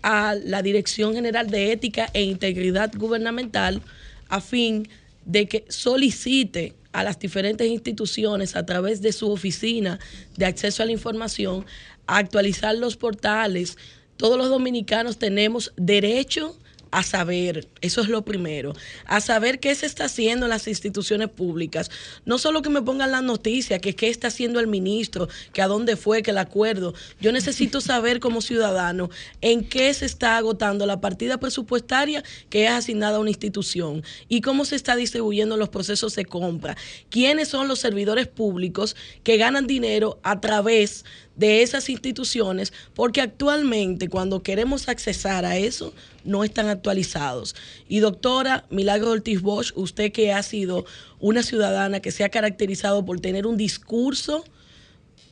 [0.01, 3.81] a la Dirección General de Ética e Integridad Gubernamental
[4.27, 4.89] a fin
[5.23, 9.99] de que solicite a las diferentes instituciones a través de su oficina
[10.37, 11.65] de acceso a la información
[12.07, 13.77] actualizar los portales.
[14.17, 16.57] Todos los dominicanos tenemos derecho
[16.95, 18.73] a saber, eso es lo primero,
[19.05, 21.91] a saber qué se está haciendo en las instituciones públicas.
[22.23, 25.67] No solo que me pongan las noticias, que qué está haciendo el ministro, que a
[25.67, 26.93] dónde fue, que el acuerdo.
[27.19, 29.09] Yo necesito saber como ciudadano
[29.41, 34.39] en qué se está agotando la partida presupuestaria que es asignada a una institución y
[34.39, 36.77] cómo se está distribuyendo los procesos de compra.
[37.09, 44.07] ¿Quiénes son los servidores públicos que ganan dinero a través de esas instituciones, porque actualmente
[44.07, 45.93] cuando queremos accesar a eso,
[46.23, 47.55] no están actualizados.
[47.87, 50.85] Y doctora Milagro Ortiz Bosch, usted que ha sido
[51.19, 54.45] una ciudadana que se ha caracterizado por tener un discurso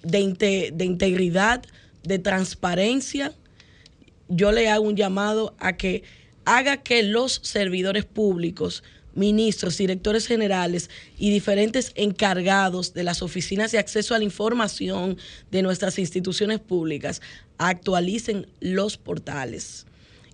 [0.04, 1.64] de, inte de integridad,
[2.04, 3.34] de transparencia,
[4.28, 6.04] yo le hago un llamado a que
[6.46, 8.84] haga que los servidores públicos,
[9.16, 15.18] ministros, directores generales y diferentes encargados de las oficinas de acceso a la información
[15.52, 17.22] de nuestras instituciones públicas
[17.58, 19.86] actualicen los portales.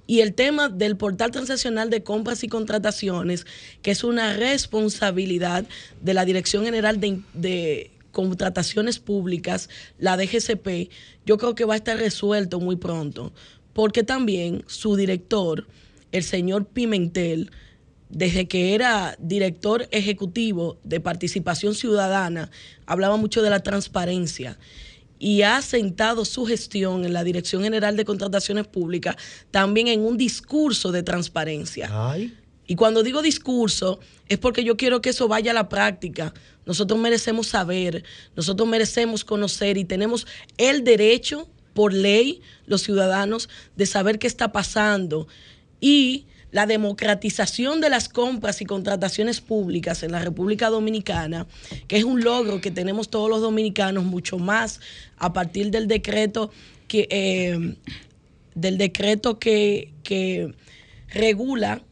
[0.08, 3.46] Y el tema del portal transaccional de compras y contrataciones,
[3.84, 5.66] que es una responsabilidad
[6.02, 9.70] de la Dirección General de, de Contrataciones Públicas,
[10.00, 10.90] la DGCP,
[11.28, 13.32] yo creo que va a estar resuelto muy pronto,
[13.74, 15.68] porque también su director,
[16.12, 17.52] el señor Pimentel,
[18.10, 22.50] desde que era director ejecutivo de participación ciudadana,
[22.86, 24.58] hablaba mucho de la transparencia
[25.20, 29.16] y ha sentado su gestión en la Dirección General de Contrataciones Públicas
[29.52, 31.90] también en un discurso de transparencia.
[32.66, 36.34] Y cuando digo discurso, es porque yo quiero que eso vaya a la práctica.
[36.66, 38.04] Nosotros merecemos saber,
[38.36, 40.26] nosotros merecemos conocer y tenemos
[40.58, 45.28] el derecho, por ley, los ciudadanos, de saber qué está pasando.
[45.82, 51.48] Y la democratización de las compras y contrataciones públicas en la República Dominicana,
[51.88, 54.80] que es un logro que tenemos todos los dominicanos, mucho más
[55.18, 56.52] a partir del decreto
[56.88, 57.76] que, eh,
[58.56, 60.54] del decreto que, que
[61.10, 61.84] regula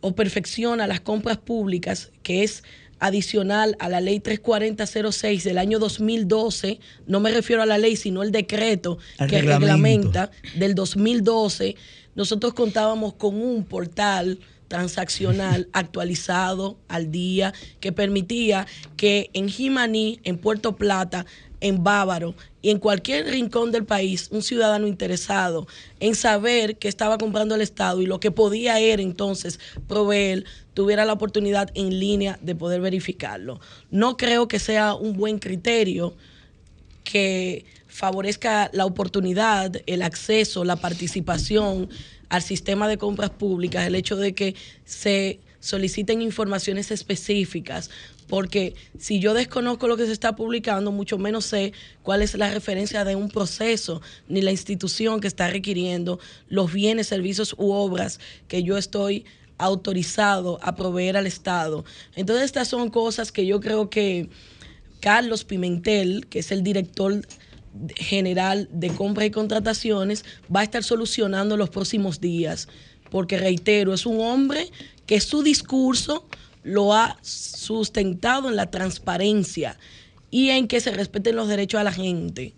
[0.00, 2.62] o perfecciona las compras públicas, que es
[2.98, 8.22] adicional a la ley 34006 del año 2012, no me refiero a la ley, sino
[8.22, 11.76] el decreto que reglamenta del 2012
[12.16, 18.66] nosotros contábamos con un portal transaccional actualizado al día que permitía
[18.96, 21.26] que en Jimaní, en Puerto Plata,
[21.66, 25.66] en Bávaro y en cualquier rincón del país, un ciudadano interesado
[26.00, 30.44] en saber qué estaba comprando el Estado y lo que podía él entonces proveer,
[30.74, 33.60] tuviera la oportunidad en línea de poder verificarlo.
[33.90, 36.14] No creo que sea un buen criterio
[37.04, 41.88] que favorezca la oportunidad, el acceso, la participación
[42.28, 44.54] al sistema de compras públicas, el hecho de que
[44.84, 47.90] se soliciten informaciones específicas,
[48.28, 51.72] porque si yo desconozco lo que se está publicando, mucho menos sé
[52.02, 56.18] cuál es la referencia de un proceso ni la institución que está requiriendo
[56.48, 59.24] los bienes, servicios u obras que yo estoy
[59.58, 61.84] autorizado a proveer al Estado.
[62.14, 64.28] Entonces estas son cosas que yo creo que
[65.00, 67.22] Carlos Pimentel, que es el director
[67.94, 70.24] general de compras y contrataciones,
[70.54, 72.68] va a estar solucionando los próximos días,
[73.10, 74.70] porque reitero, es un hombre
[75.06, 76.26] que su discurso
[76.66, 79.78] lo ha sustentado en la transparencia
[80.32, 82.54] y en que se respeten los derechos a la gente.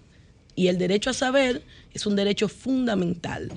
[0.54, 3.52] Y el derecho a saber es un derecho fundamental.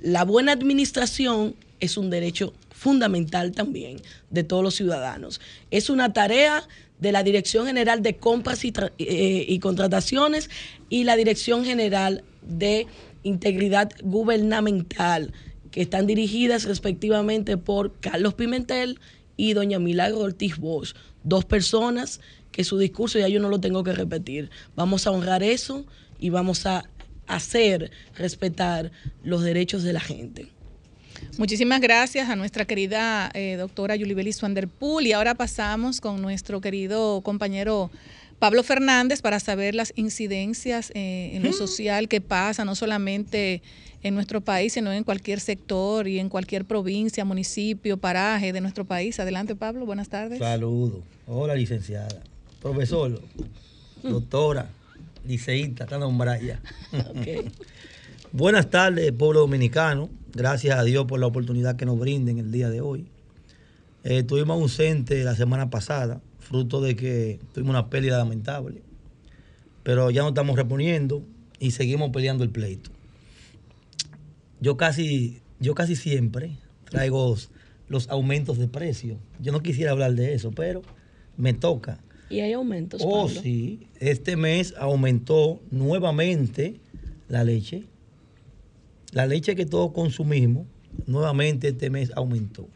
[0.00, 5.40] La buena administración es un derecho fundamental también de todos los ciudadanos.
[5.70, 6.68] Es una tarea
[7.00, 10.50] de la Dirección General de Compras y, eh, y, Contrataciones
[10.90, 12.86] y la Dirección General de
[13.22, 15.32] Integridad Gubernamental,
[15.70, 19.00] que están dirigidas respectivamente por Carlos Pimentel
[19.38, 22.20] y doña Milagro Ortiz Bosch, dos personas
[22.52, 24.50] que su discurso ya yo no lo tengo que repetir.
[24.76, 25.86] Vamos a honrar eso
[26.18, 26.84] y vamos a
[27.26, 28.90] hacer respetar
[29.22, 30.48] los derechos de la gente.
[31.36, 37.20] Muchísimas gracias a nuestra querida eh, doctora Yulibelis Wanderpool y ahora pasamos con nuestro querido
[37.22, 37.90] compañero
[38.38, 43.62] Pablo Fernández para saber las incidencias eh, en lo social que pasa, no solamente
[44.02, 48.84] en nuestro país, sino en cualquier sector y en cualquier provincia, municipio, paraje de nuestro
[48.84, 49.18] país.
[49.18, 50.38] Adelante, Pablo, buenas tardes.
[50.38, 51.00] Saludos.
[51.26, 52.22] Hola, licenciada.
[52.62, 53.20] Profesor,
[54.02, 54.70] doctora,
[55.26, 56.60] liceísta, está nombrada ya.
[58.32, 60.08] buenas tardes, pueblo dominicano.
[60.32, 63.06] Gracias a Dios por la oportunidad que nos brinden el día de hoy.
[64.04, 68.82] Eh, estuvimos ausentes la semana pasada, fruto de que tuvimos una pérdida lamentable.
[69.82, 71.22] Pero ya nos estamos reponiendo
[71.58, 72.90] y seguimos peleando el pleito.
[74.60, 76.56] Yo casi, yo casi siempre
[76.90, 77.36] traigo
[77.88, 79.18] los aumentos de precio.
[79.40, 80.82] Yo no quisiera hablar de eso, pero
[81.36, 82.00] me toca.
[82.28, 83.00] ¿Y hay aumentos?
[83.04, 83.86] Oh, sí.
[84.00, 86.80] Este mes aumentó nuevamente
[87.28, 87.84] la leche
[89.12, 90.66] la leche que todos consumimos,
[91.06, 92.68] nuevamente este mes aumentó.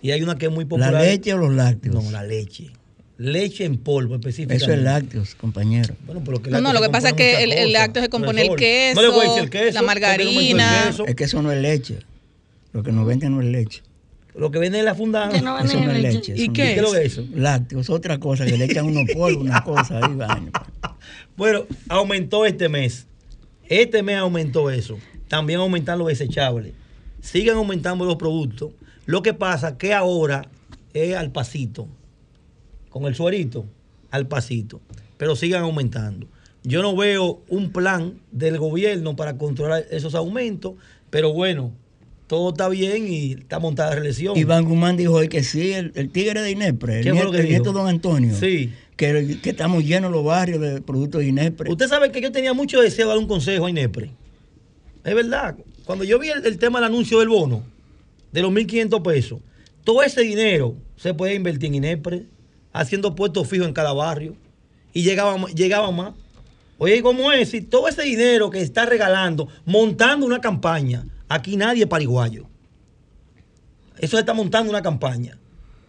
[0.00, 0.92] Y hay una que es muy popular.
[0.92, 1.94] ¿La leche o los lácteos?
[1.94, 2.70] No, la leche.
[3.16, 4.64] Leche en polvo específicamente.
[4.64, 5.94] Eso es lácteos, compañero.
[6.04, 8.42] Bueno, pero que no, no, lo que pasa es que el, el, lácteo se compone
[8.42, 10.94] el queso, no le el queso, la margarina.
[11.06, 11.98] Es que eso no es leche.
[12.72, 13.82] Lo que nos venden no es leche.
[14.34, 15.26] Lo que venden es la funda.
[15.40, 16.34] No eso no es leche.
[16.36, 16.94] ¿Y qué, es?
[16.94, 17.24] eso?
[17.34, 20.50] Lácteos, otra cosa, que le echan unos polvos, una cosa ahí, baño.
[21.36, 23.06] Bueno, aumentó este mes.
[23.68, 24.98] Este mes aumentó eso
[25.28, 26.74] también aumentan los desechables.
[27.20, 28.72] Siguen aumentando los productos.
[29.06, 30.48] Lo que pasa que ahora
[30.92, 31.88] es al pasito,
[32.94, 33.66] con el suerito,
[34.12, 34.80] al pasito,
[35.18, 36.28] pero sigan aumentando.
[36.62, 40.74] Yo no veo un plan del gobierno para controlar esos aumentos,
[41.10, 41.72] pero bueno,
[42.28, 44.36] todo está bien y está montada la reelección.
[44.36, 47.88] Iván Guzmán dijo hoy que sí, el, tigre de Inepre, el, nieto, el nieto don
[47.88, 48.32] Antonio.
[48.32, 48.72] Sí.
[48.94, 51.72] Que, que, estamos llenos los barrios de productos de Inepre.
[51.72, 54.12] Usted sabe que yo tenía mucho deseo de dar un consejo a Inepre.
[55.02, 55.56] Es verdad.
[55.84, 57.64] cuando yo vi el, tema del anuncio del bono,
[58.30, 59.40] de los 1.500 pesos,
[59.82, 62.26] todo ese dinero se puede invertir en INEPRE,
[62.74, 64.36] haciendo puestos fijos en cada barrio,
[64.92, 66.14] y llegaba, llegaba más.
[66.76, 67.50] Oye, ¿cómo es?
[67.50, 72.46] Si todo ese dinero que está regalando, montando una campaña, aquí nadie es pariguayo.
[73.98, 75.38] Eso se está montando una campaña.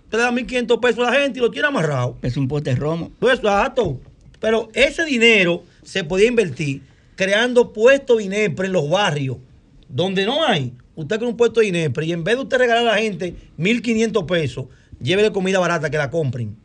[0.05, 2.17] Usted le da 1.500 pesos a la gente y lo tiene amarrado.
[2.21, 3.11] Es un pote romo.
[3.19, 3.99] Pues exacto.
[4.39, 6.81] Pero ese dinero se podía invertir
[7.15, 9.37] creando puestos de INEPRE en los barrios
[9.89, 10.73] donde no hay.
[10.95, 13.35] Usted crea un puesto de INEPRE y en vez de usted regalar a la gente
[13.57, 14.65] 1.500 pesos,
[15.01, 16.55] llévele comida barata que la compren.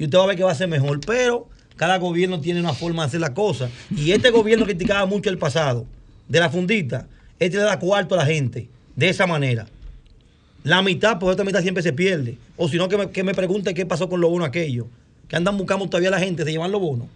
[0.00, 0.98] Y usted va a ver que va a ser mejor.
[1.06, 1.46] Pero
[1.76, 3.70] cada gobierno tiene una forma de hacer las cosas.
[3.94, 5.84] Y este gobierno criticaba mucho el pasado
[6.26, 7.06] de la fundita.
[7.38, 9.66] Este le da cuarto a la gente de esa manera.
[10.64, 12.38] La mitad, pues otra mitad siempre se pierde.
[12.56, 14.86] O si no, que me, que me pregunte qué pasó con los bonos aquellos.
[15.28, 17.06] Que andan buscando todavía la gente, se llevan los bonos.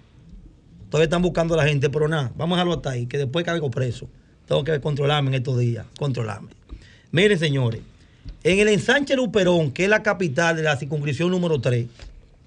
[0.90, 3.46] Todavía están buscando a la gente, pero nada, vamos a dejarlo hasta ahí, que después
[3.46, 4.08] caigo preso.
[4.46, 6.50] Tengo que controlarme en estos días, controlarme.
[7.12, 7.80] Miren, señores,
[8.42, 11.86] en el ensanche Luperón, que es la capital de la circunscripción número 3,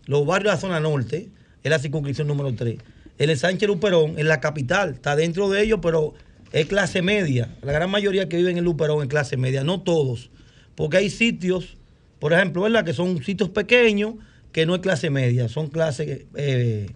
[0.07, 1.29] los barrios de la zona norte,
[1.63, 2.79] es la circunscripción número 3.
[3.17, 6.15] El ensanche Luperón es la capital, está dentro de ellos, pero
[6.51, 7.55] es clase media.
[7.61, 10.31] La gran mayoría que viven en Luperón es clase media, no todos
[10.77, 11.75] porque hay sitios,
[12.19, 12.85] por ejemplo, ¿verdad?
[12.85, 14.13] Que son sitios pequeños
[14.51, 16.91] que no es clase media, son clase, eh,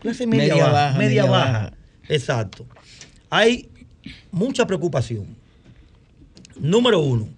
[0.00, 1.72] clase media, baja, media, baja.
[2.08, 2.66] Exacto.
[3.30, 3.68] Hay
[4.32, 5.24] mucha preocupación.
[6.56, 7.28] Número uno,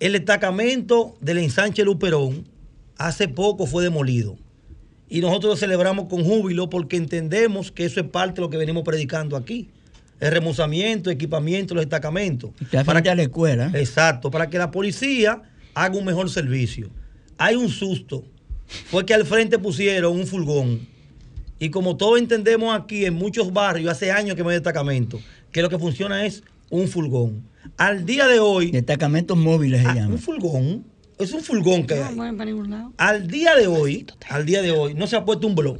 [0.00, 2.46] el destacamento del ensanche Luperón
[2.98, 4.36] hace poco fue demolido.
[5.08, 8.56] Y nosotros lo celebramos con júbilo porque entendemos que eso es parte de lo que
[8.56, 9.68] venimos predicando aquí
[10.22, 12.52] el remozamiento, equipamiento, los destacamentos.
[12.86, 13.72] para que la escuela.
[13.74, 15.42] Exacto, para que la policía
[15.74, 16.90] haga un mejor servicio.
[17.38, 18.22] Hay un susto,
[18.86, 20.86] fue que al frente pusieron un furgón.
[21.58, 25.20] Y como todos entendemos aquí, en muchos barrios, hace años que no hay destacamento,
[25.50, 27.42] que lo que funciona es un furgón.
[27.76, 28.70] Al día de hoy.
[28.70, 30.14] Destacamentos móviles se ah, llama.
[30.14, 30.84] Un furgón.
[31.22, 32.16] Es un furgón que hay.
[32.96, 35.78] Al día de hoy, al día de hoy, no se ha puesto un blog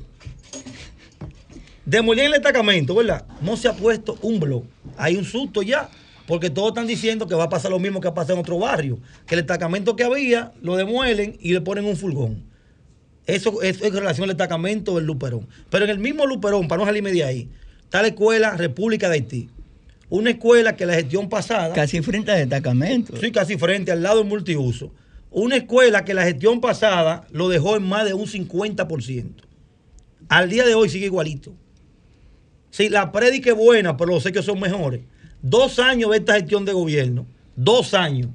[1.85, 3.27] Demolí el destacamento, ¿verdad?
[3.41, 4.65] No se ha puesto un blog.
[4.97, 5.91] Hay un susto ya,
[6.27, 8.59] porque todos están diciendo que va a pasar lo mismo que ha pasado en otro
[8.59, 9.01] barrio.
[9.27, 12.45] Que el destacamento que había lo demuelen y le ponen un furgón.
[13.27, 15.49] Eso, es en relación al destacamento del Luperón.
[15.71, 17.49] Pero en el mismo Luperón, para no salirme de ahí,
[17.83, 19.51] está la escuela República de Haití.
[20.09, 21.73] Una escuela que la gestión pasada.
[21.73, 23.17] Casi frente al destacamento.
[23.17, 24.93] Sí, casi frente, al lado del multiuso.
[25.33, 29.33] Una escuela que la gestión pasada lo dejó en más de un 50%.
[30.29, 31.55] Al día de hoy sigue igualito.
[32.71, 35.01] Sí, la prédica es buena, pero los hechos son mejores.
[35.41, 37.27] Dos años de esta gestión de gobierno,
[37.57, 38.29] dos años,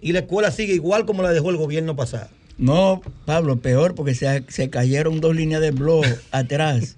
[0.00, 2.28] y la escuela sigue igual como la dejó el gobierno pasado.
[2.56, 6.96] No, Pablo, peor porque se, cayeron dos líneas de blog atrás.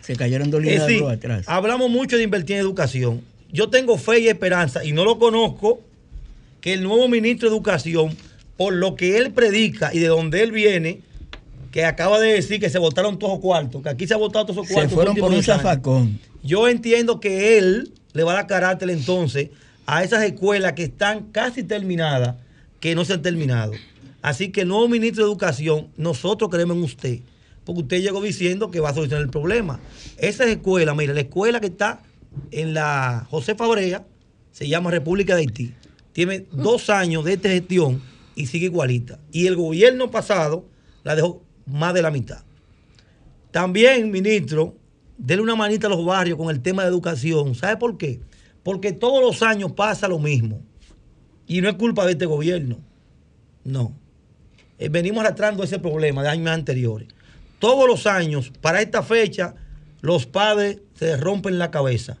[0.00, 1.44] Se cayeron dos líneas de blog atrás.
[1.48, 3.22] Hablamos mucho de invertir en educación.
[3.50, 5.80] Yo tengo fe y esperanza, y no lo conozco,
[6.62, 8.16] que el nuevo ministro de Educación,
[8.62, 11.00] por lo que él predica y de donde él viene,
[11.72, 14.46] que acaba de decir que se votaron todos los cuartos, que aquí se ha votado
[14.46, 14.90] todos los cuartos.
[14.90, 16.20] Se fueron por un zafacón.
[16.44, 19.48] Yo entiendo que él le va a dar carácter entonces
[19.84, 22.36] a esas escuelas que están casi terminadas,
[22.78, 23.72] que no se han terminado.
[24.22, 27.18] Así que el nuevo ministro de Educación, nosotros creemos en usted,
[27.64, 29.80] porque usted llegó diciendo que va a solucionar el problema.
[30.18, 32.00] Esa escuela, mire, la escuela que está
[32.52, 34.06] en la José Fabrea,
[34.52, 35.74] se llama República de Haití,
[36.12, 39.18] tiene dos años de esta gestión y sigue igualita.
[39.32, 40.66] Y el gobierno pasado
[41.04, 42.42] la dejó más de la mitad.
[43.50, 44.76] También, ministro,
[45.18, 47.54] denle una manita a los barrios con el tema de educación.
[47.54, 48.20] ¿Sabe por qué?
[48.62, 50.60] Porque todos los años pasa lo mismo.
[51.46, 52.78] Y no es culpa de este gobierno.
[53.64, 53.94] No.
[54.78, 57.08] Eh, venimos arrastrando ese problema de años anteriores.
[57.58, 59.54] Todos los años, para esta fecha,
[60.00, 62.18] los padres se rompen la cabeza.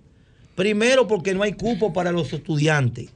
[0.54, 3.10] Primero porque no hay cupo para los estudiantes.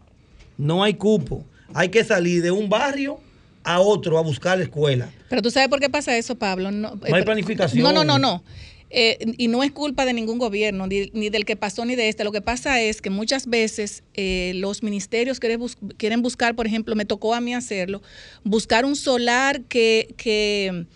[0.57, 1.45] No hay cupo.
[1.75, 3.21] Hay que salir de un barrio
[3.65, 5.11] a otro a buscar la escuela.
[5.29, 6.71] Pero tú sabes por qué pasa eso, Pablo.
[6.71, 7.83] No, hay eh, planificación.
[7.83, 8.45] No, no, no, no.
[8.91, 12.23] Eh, y no es culpa de ningún gobierno, ni, del que pasó ni de este.
[12.23, 15.61] Lo que pasa es que muchas veces eh, los ministerios quieren,
[15.97, 18.01] quieren buscar, por ejemplo, me tocó a mí hacerlo,
[18.45, 20.87] buscar un solar que, que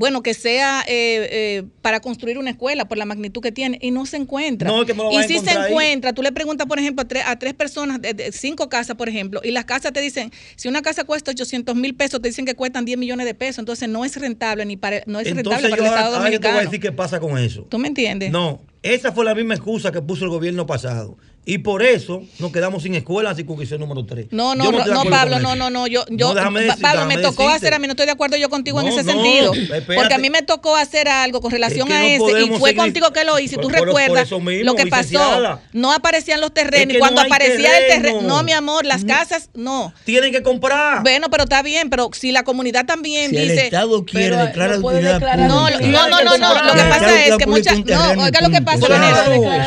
[0.00, 3.90] bueno, que sea eh, eh, para construir una escuela por la magnitud que tiene y
[3.90, 4.72] no se encuentra.
[5.12, 8.96] y si se encuentra, tú le preguntas, por ejemplo, a tres, personas, de, cinco casas,
[8.96, 12.28] por ejemplo, y las casas te dicen, si una casa cuesta 800 mil pesos, te
[12.28, 15.34] dicen que cuestan 10 millones de pesos, entonces no es rentable ni para, no es
[15.34, 16.40] rentable para el Estado Dominicano.
[16.40, 17.66] Te voy a decir qué pasa con eso.
[17.68, 18.32] ¿Tú me entiendes?
[18.32, 21.18] No, Esa fue la misma excusa que puso el gobierno pasado.
[21.46, 24.26] Y por eso nos quedamos sin escuela en circunscripción número 3.
[24.30, 26.34] No, no, no, no Pablo, no, no, no, yo, yo
[26.80, 29.52] Pablo, me tocó hacer, a mí no estoy de acuerdo yo contigo en ese sentido.
[29.94, 33.24] Porque a mí me tocó hacer algo con relación a ese y fue contigo que
[33.24, 33.56] lo hice.
[33.56, 38.22] Si tú recuerdas lo que pasó, no aparecían los terrenos y cuando aparecía el terreno,
[38.22, 39.94] no, mi amor, las casas, no.
[40.04, 41.02] Tienen que comprar.
[41.02, 43.52] Bueno, pero está bien, pero si la comunidad también dice.
[43.52, 48.22] El Estado quiere declarar no, no, no, no, lo que pasa es que muchas, no,
[48.22, 48.86] oiga lo que pasa,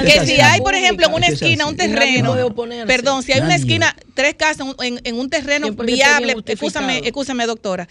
[0.05, 2.35] que si hay, por ejemplo, en una esquina un terreno.
[2.87, 7.87] Perdón, si hay una esquina, tres casas en, en un terreno viable, escúchame, escúchame, doctora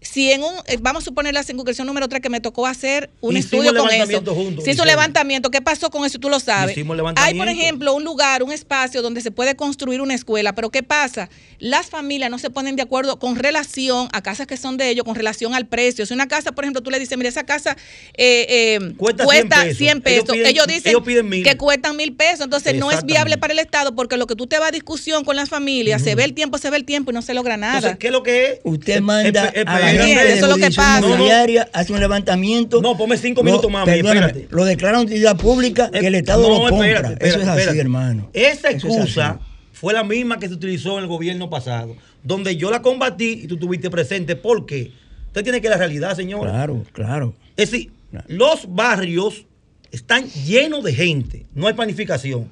[0.00, 3.10] si en un, eh, vamos a suponer la circunscripción número 3 que me tocó hacer
[3.20, 4.22] un estudio con eso.
[4.64, 6.18] si hizo un levantamiento, ¿qué pasó con eso?
[6.18, 6.76] Tú lo sabes.
[7.16, 10.82] Hay, por ejemplo, un lugar, un espacio donde se puede construir una escuela, pero ¿qué
[10.82, 11.28] pasa?
[11.58, 15.04] Las familias no se ponen de acuerdo con relación a casas que son de ellos,
[15.04, 16.06] con relación al precio.
[16.06, 17.76] Si una casa, por ejemplo, tú le dices, mira, esa casa
[18.14, 20.36] eh, eh, cuesta, 100 pesos.
[20.36, 20.94] Ellos, dicen
[21.42, 22.42] que cuestan mil pesos.
[22.42, 25.24] Entonces no es viable para el Estado porque lo que tú te vas a discusión
[25.24, 27.56] con las familias, se ve el tiempo, se ve el tiempo y no se logra
[27.56, 27.76] nada.
[27.76, 28.60] Entonces, ¿qué es lo que es?
[28.64, 29.52] Usted manda
[29.86, 31.00] eso es lo que pasa.
[31.00, 31.26] No,
[31.72, 32.80] hace un levantamiento.
[32.80, 33.86] No, ponme cinco minutos más.
[33.86, 34.48] Espérate.
[34.50, 37.14] Lo declara utilidad pública y el Estado lo compra.
[37.20, 38.30] eso es así, hermano.
[38.32, 39.40] Esa excusa
[39.72, 43.46] fue la misma que se utilizó en el gobierno pasado, donde yo la combatí y
[43.46, 44.36] tú estuviste presente.
[44.36, 44.92] ¿Por qué?
[45.26, 46.42] Usted tiene que la realidad, señor.
[46.42, 47.34] Claro, claro.
[47.56, 47.90] Es decir,
[48.28, 49.46] los barrios
[49.90, 52.48] están llenos de gente, no hay planificación.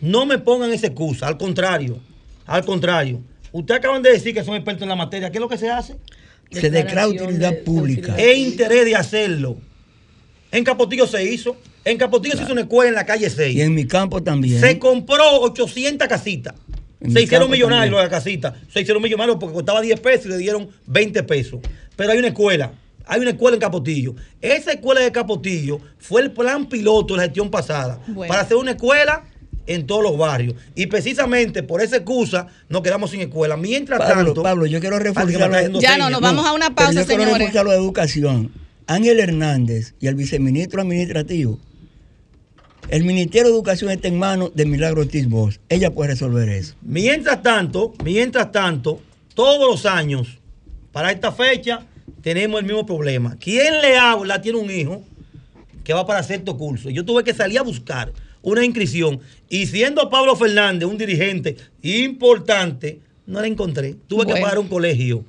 [0.00, 1.98] No me pongan esa excusa, al contrario,
[2.46, 3.20] al contrario.
[3.52, 5.30] Ustedes acaban de decir que son expertos en la materia.
[5.30, 5.96] ¿Qué es lo que se hace?
[6.52, 8.14] Se declara utilidad pública.
[8.16, 9.56] Es interés de hacerlo.
[10.50, 11.56] En Capotillo se hizo.
[11.84, 13.56] En Capotillo se hizo una escuela en la calle 6.
[13.56, 14.60] Y en mi campo también.
[14.60, 16.54] Se compró 800 casitas.
[17.00, 18.54] se hicieron millonarios las casitas.
[18.72, 21.60] Se hicieron millonarios porque costaba 10 pesos y le dieron 20 pesos.
[21.96, 22.72] Pero hay una escuela.
[23.06, 24.14] Hay una escuela en Capotillo.
[24.40, 27.98] Esa escuela de Capotillo fue el plan piloto de la gestión pasada.
[28.28, 29.24] Para hacer una escuela
[29.66, 30.54] en todos los barrios.
[30.74, 33.56] Y precisamente por esa excusa nos quedamos sin escuela.
[33.56, 34.42] Mientras tanto.
[34.42, 35.70] Pablo, yo quiero reforzar.
[35.80, 38.52] Ya no, nos vamos a una pausa, yo quiero reforzar la educación.
[38.86, 41.58] Ángel Hernández y el viceministro administrativo.
[42.88, 45.26] El Ministerio de Educación está en manos de Milagro Ortiz
[45.68, 46.74] Ella puede resolver eso.
[46.82, 49.00] Mientras tanto, mientras tanto,
[49.34, 50.40] todos los años,
[50.90, 51.86] para esta fecha,
[52.22, 53.36] tenemos el mismo problema.
[53.38, 55.02] ¿Quién le habla tiene un hijo
[55.84, 56.90] que va para cierto curso?
[56.90, 58.12] Yo tuve que salir a buscar
[58.42, 59.20] una inscripción.
[59.48, 63.96] Y siendo Pablo Fernández un dirigente importante, no la encontré.
[64.06, 65.24] Tuve que pagar un colegio.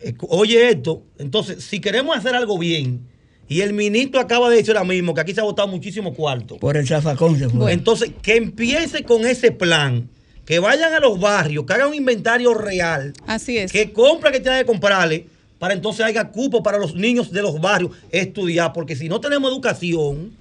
[0.00, 3.06] Eh, oye esto, entonces, si queremos hacer algo bien,
[3.48, 6.56] y el ministro acaba de decir ahora mismo que aquí se ha votado muchísimo cuarto.
[6.56, 7.72] Por el zafacón se fue.
[7.72, 10.08] Entonces, que empiece con ese plan.
[10.46, 13.12] Que vayan a los barrios, que hagan un inventario real.
[13.26, 13.70] Así es.
[13.70, 15.26] Que compra que tenga que comprarle
[15.58, 18.72] para entonces haya cupo para los niños de los barrios estudiar.
[18.72, 20.32] Porque si no tenemos educación,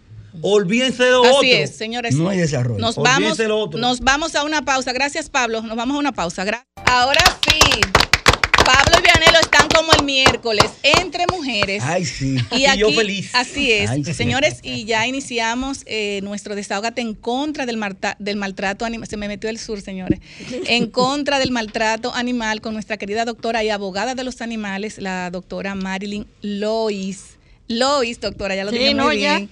[0.41, 1.37] Olvídense de otro.
[1.37, 2.15] Así es, señores.
[2.15, 2.79] No hay desarrollo.
[2.79, 3.37] Nos vamos,
[3.73, 4.93] nos vamos a una pausa.
[4.93, 5.61] Gracias, Pablo.
[5.61, 6.45] Nos vamos a una pausa.
[6.85, 7.81] Ahora sí.
[8.65, 11.83] Pablo y Vianelo están como el miércoles entre mujeres.
[11.85, 12.37] Ay, sí.
[12.51, 13.31] Y, aquí, yo feliz.
[13.33, 13.89] Así es.
[14.15, 17.79] Señores, y ya iniciamos eh, nuestro desahogate en contra del,
[18.19, 19.07] del maltrato animal.
[19.07, 20.19] Se me metió el sur, señores.
[20.67, 25.31] En contra del maltrato animal con nuestra querida doctora y abogada de los animales, la
[25.31, 27.40] doctora Marilyn Lois.
[27.71, 29.49] Lois, doctora, ya lo dije muy bien.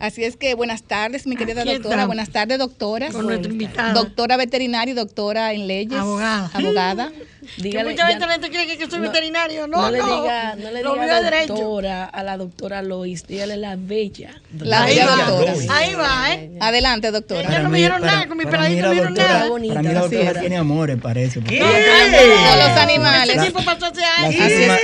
[0.00, 2.06] Así es que buenas tardes, mi querida doctora.
[2.06, 3.12] Buenas tardes, doctora.
[3.12, 3.92] Con nuestra invitada.
[3.92, 5.98] Doctora veterinaria y doctora en leyes.
[5.98, 6.50] Abogada.
[6.52, 7.12] Abogada.
[7.56, 9.66] Dígale, mucha gente cree que soy veterinario.
[9.66, 9.90] No, no.
[9.90, 14.40] le diga, no le diga doctora a la doctora Lois, dígale la bella.
[14.58, 15.54] La bella doctora.
[15.70, 16.50] Ahí va, ¿eh?
[16.60, 17.50] Adelante, doctora.
[17.50, 19.48] Ya no me dieron nada, con mi peladito no me dieron nada.
[19.48, 21.40] Para mí la doctora tiene amores, parece.
[21.40, 21.58] ¿Qué?
[21.58, 23.36] Con los animales.
[23.36, 24.34] Ese tipo pasó hace años.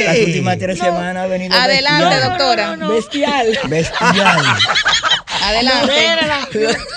[0.04, 2.76] Las últimas tres semanas ha venido Adelante, doctora.
[2.76, 3.58] Bestial.
[3.68, 4.40] Bestial.
[5.48, 5.92] Adelante.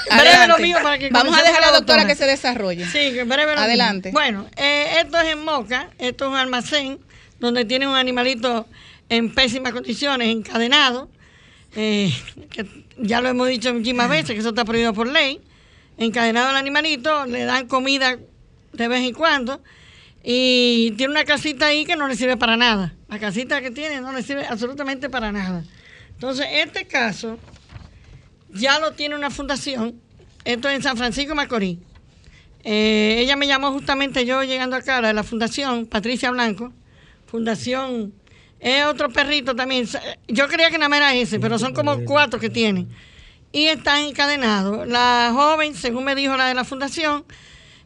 [0.09, 0.63] Adelante.
[0.63, 2.85] Mío para que Vamos a dejar a la doctora, que se desarrolle.
[2.85, 4.11] Sí, breve Adelante.
[4.11, 6.99] Bueno, eh, esto es en Moca, esto es un almacén
[7.39, 8.67] donde tiene un animalito
[9.07, 11.09] en pésimas condiciones, encadenado,
[11.75, 12.13] eh,
[12.51, 12.65] que
[12.97, 15.41] ya lo hemos dicho muchísimas veces, que eso está prohibido por ley.
[15.97, 18.17] Encadenado el animalito, le dan comida
[18.73, 19.61] de vez en cuando
[20.23, 22.93] y tiene una casita ahí que no le sirve para nada.
[23.07, 25.63] La casita que tiene no le sirve absolutamente para nada.
[26.11, 27.37] Entonces, este caso
[28.53, 29.99] ya lo tiene una fundación,
[30.45, 31.77] esto es en San Francisco Macorís.
[32.63, 36.73] Eh, ella me llamó justamente yo llegando acá, de la fundación, Patricia Blanco,
[37.25, 38.13] fundación,
[38.59, 39.87] es otro perrito también,
[40.27, 42.89] yo creía que nada más era ese, pero son como cuatro que tienen.
[43.51, 44.87] Y están encadenados.
[44.87, 47.25] La joven, según me dijo la de la fundación,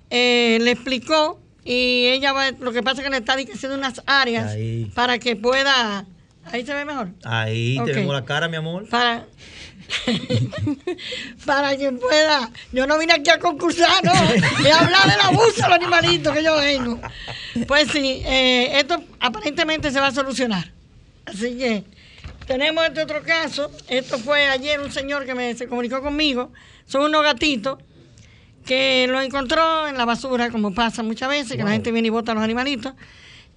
[0.09, 4.01] eh, le explicó y ella va, lo que pasa es que le está diciendo unas
[4.05, 4.55] áreas
[4.93, 6.05] para que pueda...
[6.45, 7.09] Ahí se ve mejor.
[7.23, 8.89] Ahí tenemos la cara, mi amor.
[8.89, 9.25] Para,
[11.45, 12.51] para que pueda.
[12.71, 14.13] Yo no vine aquí a concursar, no.
[14.13, 16.99] Voy a hablar del abuso de los animalitos que yo vengo.
[17.67, 20.71] Pues sí, eh, esto aparentemente se va a solucionar.
[21.25, 21.83] Así que
[22.47, 23.71] tenemos este otro caso.
[23.87, 26.51] Esto fue ayer un señor que me, se comunicó conmigo.
[26.85, 27.79] Son unos gatitos
[28.65, 32.11] que lo encontró en la basura, como pasa muchas veces, que la gente viene y
[32.11, 32.93] bota a los animalitos.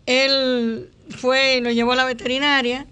[0.05, 2.87] Él fue y lo llevó a la veterinaria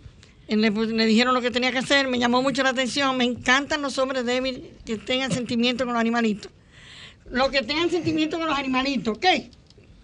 [0.47, 3.16] pues, le, dijeron lo que tenía que hacer, me llamó mucho la atención.
[3.16, 6.51] Me encantan los hombres débiles que tengan sentimiento con los animalitos.
[7.30, 9.51] Los que tengan sentimiento con los animalitos, ¿qué?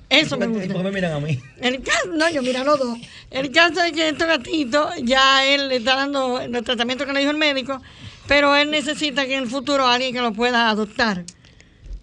[0.09, 0.67] Eso me gusta.
[0.67, 1.39] ¿Por qué me miran a mí?
[1.61, 2.99] El caso, no, yo miro a los dos.
[3.31, 7.21] El caso es que estos gatitos, ya él le está dando el tratamiento que le
[7.21, 7.81] dijo el médico,
[8.27, 11.25] pero él necesita que en el futuro alguien que lo pueda adoptar.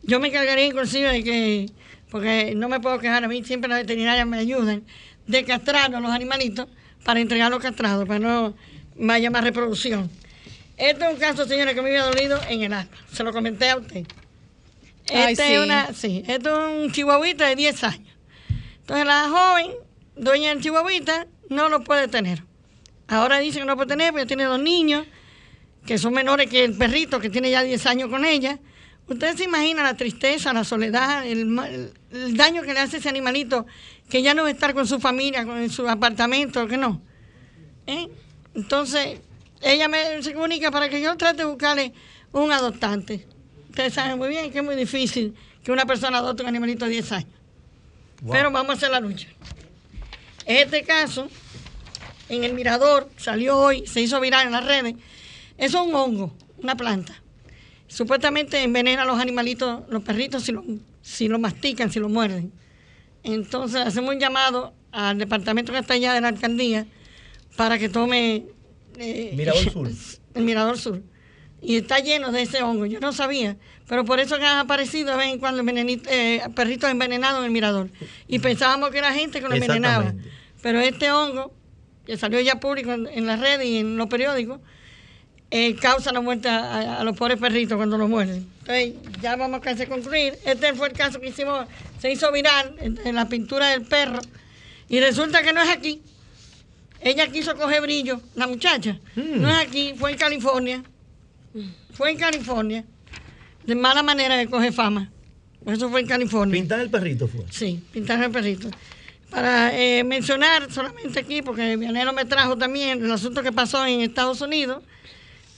[0.04, 1.70] Yo me encargaría inclusive de que,
[2.10, 4.84] porque no me puedo quejar, a mí siempre las veterinarias me ayudan,
[5.26, 6.68] de castrar a los animalitos
[7.08, 8.54] para entregarlo castrado, para no
[9.08, 10.12] haya más reproducción.
[10.76, 12.92] Este es un caso, señora, que me había dolido en el alma.
[13.14, 14.06] Se lo comenté a usted.
[15.06, 18.14] Este es una, sí, esto es un chihuahuita de 10 años.
[18.82, 19.72] Entonces la joven,
[20.18, 22.44] dueña del chihuahuita, no lo puede tener.
[23.08, 25.06] Ahora dice que no puede tener porque tiene dos niños
[25.86, 28.60] que son menores que el perrito que tiene ya 10 años con ella.
[29.08, 33.66] Usted se imagina la tristeza, la soledad, el, el daño que le hace ese animalito
[34.10, 37.02] que ya no va a estar con su familia, con su apartamento, que no.
[37.86, 38.08] ¿Eh?
[38.54, 39.20] Entonces,
[39.62, 41.94] ella me se comunica para que yo trate de buscarle
[42.32, 43.26] un adoptante.
[43.70, 46.92] Ustedes saben muy bien que es muy difícil que una persona adopte un animalito de
[46.92, 47.30] 10 años.
[48.32, 49.28] Pero vamos a hacer la lucha.
[50.46, 51.30] Este caso,
[52.30, 54.96] en el mirador, salió hoy, se hizo viral en las redes.
[55.58, 57.22] Es un hongo, una planta.
[57.88, 60.64] Supuestamente envenena a los animalitos, los perritos, si lo,
[61.02, 62.52] si lo mastican, si lo muerden.
[63.24, 66.86] Entonces hacemos un llamado al departamento que está allá de la alcaldía
[67.56, 68.46] para que tome
[68.98, 69.90] eh, Mirador Sur.
[70.34, 71.02] El Mirador Sur.
[71.62, 72.86] Y está lleno de ese hongo.
[72.86, 73.58] Yo no sabía,
[73.88, 77.52] pero por eso que han aparecido de vez en cuando eh, perritos envenenados en el
[77.52, 77.90] Mirador.
[78.28, 80.14] Y pensábamos que era gente que lo envenenaba.
[80.62, 81.54] Pero este hongo,
[82.06, 84.60] que salió ya público en, en las redes y en los periódicos,
[85.50, 88.46] eh, causa la muerte a, los pobres perritos cuando los muerden.
[88.60, 90.38] Entonces, ya vamos a casi concluir.
[90.46, 91.68] Este fue el caso que hicimos,
[92.00, 94.20] se hizo viral en, la pintura del perro.
[94.90, 96.02] Y resulta que no es aquí.
[97.00, 99.00] Ella quiso coger brillo, la muchacha.
[99.16, 99.42] Hmm.
[99.42, 100.84] No es aquí, fue en California.
[101.94, 102.84] Fue en California.
[103.66, 105.10] De mala manera de coger fama.
[105.66, 106.60] Eso fue en California.
[106.60, 107.46] ¿Pintar el perrito fue?
[107.50, 108.70] Sí, pintar el perrito.
[109.30, 114.02] Para eh, mencionar solamente aquí, porque Vianero me trajo también el asunto que pasó en
[114.02, 114.84] Estados Unidos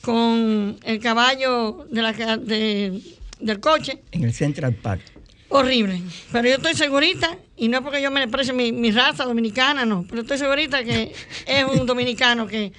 [0.10, 4.00] con el caballo de la, del coche.
[4.12, 5.04] En el Central Park.
[5.50, 6.02] Horrible.
[6.32, 10.06] Pero yo estoy segurita, y no es porque yo me precie mi, raza dominicana, no,
[10.10, 11.14] pero estoy segurita que
[11.46, 12.72] es un dominicano que,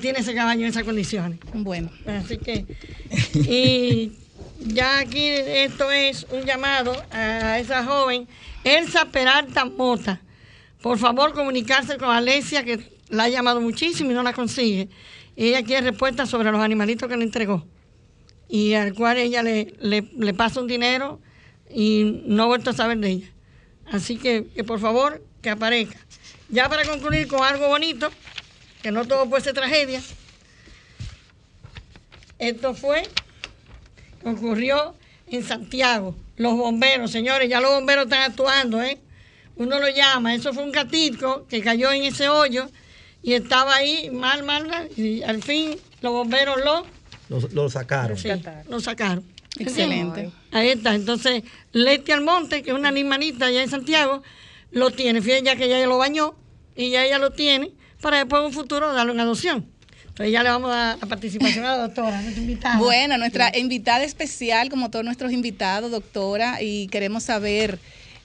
[0.00, 1.40] tiene ese caballo en esas condiciones.
[1.52, 1.90] Bueno.
[2.06, 2.66] Así que,
[3.34, 4.12] y
[4.58, 8.28] ya aquí esto es un llamado a esa joven,
[8.62, 10.20] Elsa Peralta Mota.
[10.82, 14.88] Por favor, comunicarse con Alesia, que la ha llamado muchísimo y no la consigue
[15.46, 17.64] ella quiere respuesta sobre los animalitos que le entregó
[18.48, 21.20] y al cual ella le, le, pasa un dinero
[21.70, 23.26] y no ha vuelto a saber de ella.
[23.86, 25.98] Así que, que por favor, que aparezca.
[26.48, 28.10] Ya para concluir con algo bonito,
[28.82, 30.00] que no todo puede ser tragedia,
[32.38, 33.02] Esto fue,
[34.24, 34.94] ocurrió
[35.26, 36.16] en Santiago.
[36.36, 38.98] Los bomberos, señores, ya los bomberos están actuando, ¿eh?
[39.56, 42.70] Uno lo llama, eso fue un gatito que cayó en ese hoyo
[43.22, 46.86] y estaba ahí mal, mal, y al fin los bomberos lo,
[47.52, 48.16] lo, sacaron.
[48.16, 48.28] Sí,
[48.68, 49.24] lo sacaron.
[49.58, 50.30] Excelente.
[50.52, 50.94] Ahí está.
[50.94, 51.42] Entonces,
[51.72, 54.22] Leti Almonte, que es una animalita allá en Santiago,
[54.70, 55.20] lo tiene.
[55.20, 56.34] Fíjense ya que ella lo bañó
[56.76, 59.66] y ya ella lo tiene para después en un futuro darle una adopción.
[60.06, 62.78] Entonces ya le vamos a dar la participación a la doctora, nuestra invitada.
[62.78, 67.78] Bueno, nuestra invitada especial, como todos nuestros invitados, doctora, y queremos saber,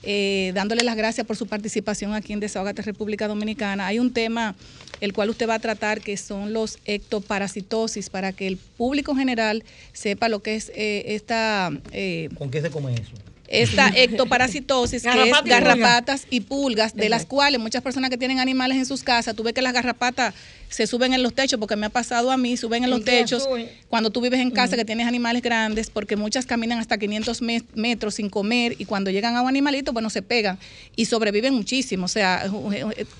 [0.06, 3.86] eh, dándole las gracias por su participación aquí en Desahogate República Dominicana.
[3.86, 4.54] Hay un tema
[5.00, 9.18] el cual usted va a tratar que son los ectoparasitosis, para que el público en
[9.18, 11.70] general sepa lo que es eh, esta...
[11.92, 13.12] Eh, ¿Con qué se come eso?
[13.48, 18.78] esta ectoparasitosis, que es garrapatas y pulgas, de las cuales muchas personas que tienen animales
[18.78, 20.34] en sus casas, tú ves que las garrapatas
[20.74, 23.48] se suben en los techos, porque me ha pasado a mí, suben en los techos
[23.88, 27.42] cuando tú vives en casa que tienes animales grandes, porque muchas caminan hasta 500
[27.74, 30.58] metros sin comer y cuando llegan a un animalito, bueno, se pegan
[30.96, 32.06] y sobreviven muchísimo.
[32.06, 32.50] O sea,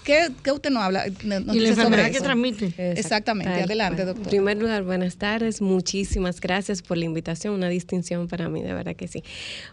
[0.03, 1.07] ¿qué, usted no habla?
[1.07, 2.75] y la enfermedad que transmite.
[2.77, 3.63] Exactamente.
[3.63, 4.25] Adelante, doctor.
[4.25, 5.61] En primer lugar, buenas tardes.
[5.61, 7.55] Muchísimas gracias por la invitación.
[7.55, 9.23] Una distinción para mí, de verdad que sí.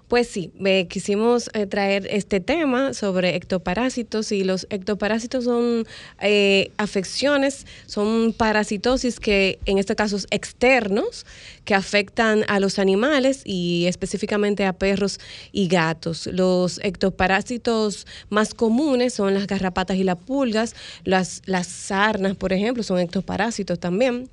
[0.07, 0.51] Pues sí,
[0.87, 5.87] quisimos eh, traer este tema sobre ectoparásitos y los ectoparásitos son
[6.21, 11.25] eh, afecciones son parasitosis que en este caso externos
[11.65, 15.19] que afectan a los animales y específicamente a perros
[15.51, 16.27] y gatos.
[16.27, 22.83] Los ectoparásitos más comunes son las garrapatas y las pulgas, las, las sarnas, por ejemplo,
[22.83, 24.29] son ectoparásitos también.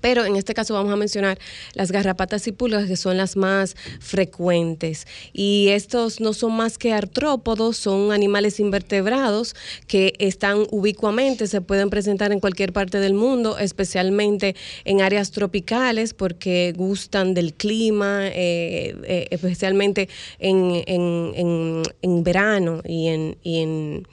[0.00, 1.38] Pero en este caso vamos a mencionar
[1.74, 5.06] las garrapatas y pulgas, que son las más frecuentes.
[5.32, 9.54] Y estos no son más que artrópodos, son animales invertebrados
[9.86, 16.14] que están ubicuamente, se pueden presentar en cualquier parte del mundo, especialmente en áreas tropicales,
[16.14, 24.08] porque gustan del clima, eh, eh, especialmente en, en, en, verano y en, y en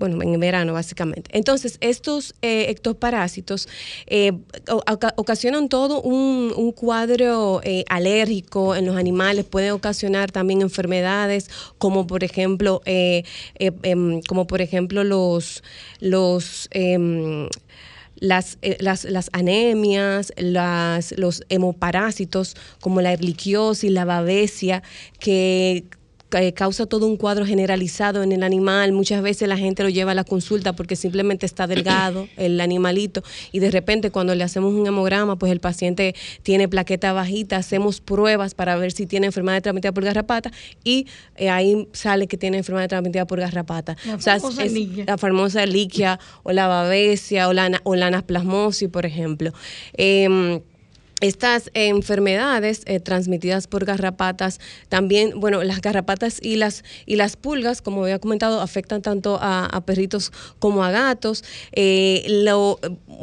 [0.00, 1.30] bueno, en verano básicamente.
[1.32, 3.68] Entonces, estos eh, ectoparásitos
[4.06, 4.32] eh,
[5.16, 12.24] ocasionan todo un, cuadro eh, alérgico en los animales, pueden ocasionar también enfermedades como por
[12.24, 15.62] ejemplo, em, como por ejemplo los,
[16.00, 17.48] los em,
[18.16, 24.82] las, las, las, anemias, las, los hemoparásitos como la erliquiosis, la babesia,
[25.18, 25.84] que
[26.32, 28.92] eh, causa todo un cuadro generalizado en el animal.
[28.92, 33.22] Muchas veces la gente lo lleva a la consulta porque simplemente está delgado el animalito
[33.52, 38.00] y de repente cuando le hacemos un hemograma, pues el paciente tiene plaqueta bajita, hacemos
[38.00, 40.50] pruebas para ver si tiene enfermedad transmitida por garrapata
[40.84, 41.06] y
[41.36, 43.96] eh, ahí sale que tiene enfermedad transmitida por garrapata.
[44.06, 44.72] La o sea, es,
[45.06, 49.52] la famosa liquia o la babesia o la, o la anasplasmosis, por ejemplo.
[49.94, 50.60] Eh,
[51.20, 57.82] estas enfermedades eh, transmitidas por garrapatas también, bueno, las garrapatas y las y las pulgas,
[57.82, 61.44] como había comentado, afectan tanto a, perritos como a gatos.
[61.72, 62.78] Eh, lo,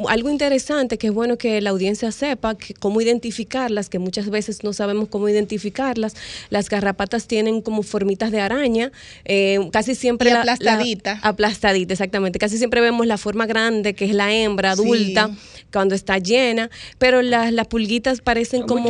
[0.08, 4.72] algo interesante que es bueno que la audiencia sepa cómo identificarlas, que muchas veces no
[4.72, 6.14] sabemos cómo identificarlas.
[6.50, 8.92] Las garrapatas tienen como formitas de araña,
[9.24, 11.20] eh, casi siempre aplastadita.
[11.22, 12.38] aplastadita, exactamente.
[12.38, 15.30] Casi siempre vemos la forma grande que es la hembra adulta
[15.72, 18.86] cuando está llena, pero las, las pulguitas parecen como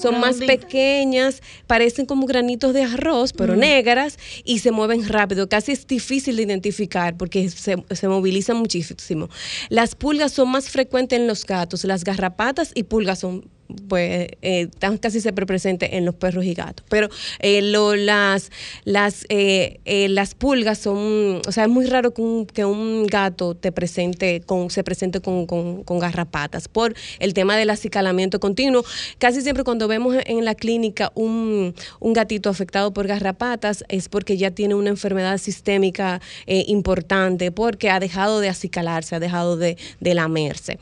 [0.00, 5.46] son más pequeñas, parecen como granitos de arroz, pero negras y se mueven rápido.
[5.48, 9.28] Casi es difícil de identificar porque se, se movilizan muchísimo.
[9.68, 13.44] Las pulgas son más frecuentes en los gatos, las garrapatas y pulgas son
[13.88, 14.68] pues eh,
[15.00, 16.84] casi siempre presente en los perros y gatos.
[16.88, 17.08] Pero
[17.40, 18.50] eh, lo, las,
[18.84, 23.70] las, eh, eh, las pulgas son, o sea, es muy raro que un, gato te
[23.70, 28.84] presente con, se presente con, con, garrapatas por el tema del acicalamiento continuo.
[29.18, 34.36] Casi siempre cuando vemos en la clínica un, un gatito afectado por garrapatas es porque
[34.36, 40.14] ya tiene una enfermedad sistémica importante, porque ha dejado de acicalarse, ha dejado de, de
[40.14, 40.78] lamerse.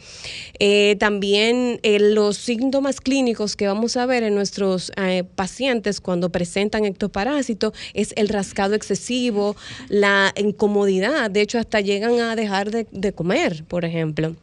[0.98, 6.84] también los signos síntomas clínicos que vamos a ver en nuestros eh, pacientes cuando presentan
[6.84, 9.54] ectoparásito es el rascado excesivo,
[9.88, 14.34] la incomodidad, de hecho hasta llegan a dejar de comer, por ejemplo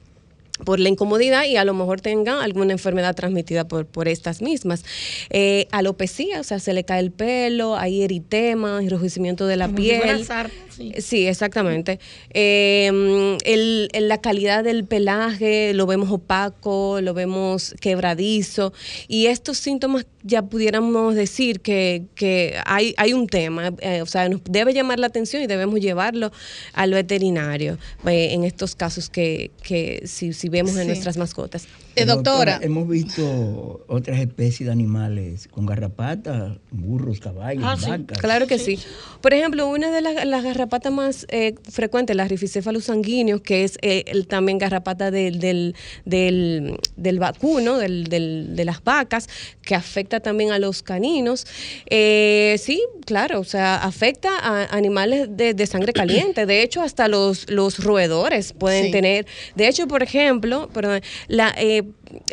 [0.64, 4.84] por la incomodidad y a lo mejor tenga alguna enfermedad transmitida por, por estas mismas.
[5.30, 10.26] Eh, alopecia, o sea, se le cae el pelo, hay eritema, enrojecimiento de la piel.
[11.00, 11.28] sí.
[11.28, 12.00] exactamente.
[12.32, 18.74] Eh, el, la calidad del pelaje lo vemos opaco, lo vemos quebradizo
[19.08, 24.28] y estos síntomas ya pudiéramos decir que, que hay, hay un tema, eh, o sea,
[24.30, 26.32] nos debe llamar la atención y debemos llevarlo
[26.74, 31.68] al veterinario eh, en estos casos que, que si, si vemos en nuestras mascotas.
[32.02, 37.90] Eh, doctora, hemos visto otras especies de animales con garrapatas, burros, caballos, Ah, sí.
[37.90, 38.18] vacas.
[38.20, 38.80] Claro que sí.
[39.22, 43.78] Por ejemplo, una de las, las garrapatas más eh, frecuentes, la rificéfalos sanguíneos, que es
[43.82, 45.76] eh, el, también garrapata del, del,
[46.06, 49.28] del, del vacuno, del, del- de las vacas,
[49.62, 51.46] que afecta también a los caninos.
[51.90, 56.46] Eh, sí, claro, o sea, afecta a animales de, de sangre caliente.
[56.46, 58.92] De hecho, hasta los, los roedores pueden Sí.
[58.92, 59.26] tener.
[59.56, 61.84] De hecho, por ejemplo, perdón, la, eh,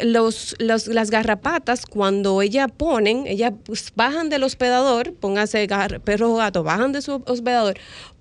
[0.02, 5.66] los, los- las garrapatas, cuando ellas ponen, ellas pues, bajan del hospedador, póngase
[6.04, 7.76] perro gato, bajan de su hospedador,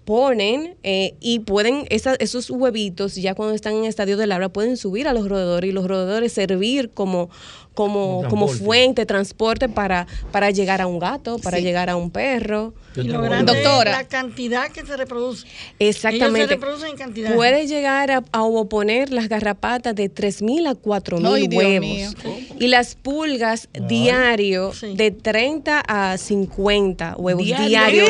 [0.06, 5.08] ponen eh, y pueden, esos huevitos, ya cuando están en estadio de larva, pueden subir
[5.08, 7.30] a los roedores y los roedores servir como,
[7.76, 8.66] como, Como como transporte.
[8.66, 11.64] fuente, transporte para, para llegar a un gato, para Sí.
[11.64, 12.74] llegar a un perro.
[12.96, 13.54] Y lo grande.
[13.54, 13.92] Doctora.
[13.92, 15.46] es la cantidad que se reproduce.
[15.80, 16.48] Ellos se Exactamente.
[16.56, 17.36] reproducen en cantidad.
[17.36, 22.16] Puede llegar a, a oponer las garrapatas de 3.000 a 4.000 Ay, Dios huevos.
[22.58, 24.96] Y las pulgas diario Sí.
[24.96, 27.68] de 30 a 50 huevos ¿Diario?
[27.68, 28.06] diario.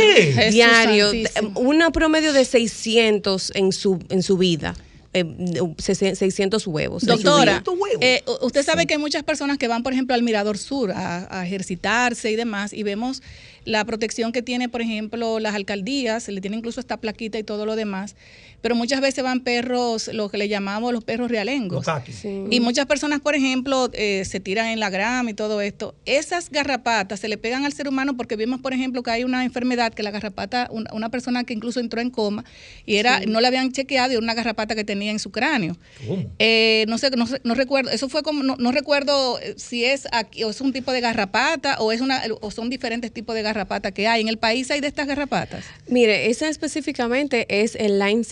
[0.52, 1.12] Diario.
[1.56, 4.76] Una promedio de 600 en su, en su vida.
[5.16, 7.04] Eh, 600 huevos.
[7.04, 7.64] en su Doctora,
[8.02, 11.40] eh, usted sabe que hay muchas personas que van, por ejemplo, al Mirador Sur a,
[11.40, 13.22] a ejercitarse y demás, y vemos
[13.64, 17.44] la protección que tiene, por ejemplo, las alcaldías, se le tiene incluso esta plaquita y
[17.44, 18.18] todo lo demás,
[18.66, 21.86] pero muchas veces van perros, lo que le llamamos los perros realengos.
[21.86, 22.12] Los.
[22.12, 22.46] Sí.
[22.50, 25.94] Y muchas personas, por ejemplo, eh, se tiran en la grama y todo esto.
[26.06, 29.46] Esas garrapatas se le pegan al ser humano porque vimos, por ejemplo, que hay una
[29.46, 32.44] enfermedad que la garrapata, una, una persona que incluso entró en coma
[32.88, 35.78] y era no la habían chequeado y era una garrapata que tenía en su cráneo.
[36.08, 36.26] ¿Cómo?
[36.40, 39.86] Eh, no sé, no, sé- no recuerdo, eso fue como, no, no recuerdo eh, si
[39.86, 43.36] es aquí, o es un tipo de garrapata o es una, o son diferentes tipos
[43.36, 44.22] de garrapata que hay.
[44.22, 45.64] En el país hay de estas garrapatas.
[45.88, 48.24] Mire, esa específicamente es el Lyme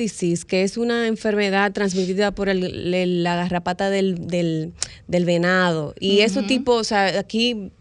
[0.45, 4.71] que es una enfermedad transmitida por el- el- la garrapata del, del,
[5.07, 5.93] del venado.
[5.99, 7.71] Y eso tipo, o sea, aquí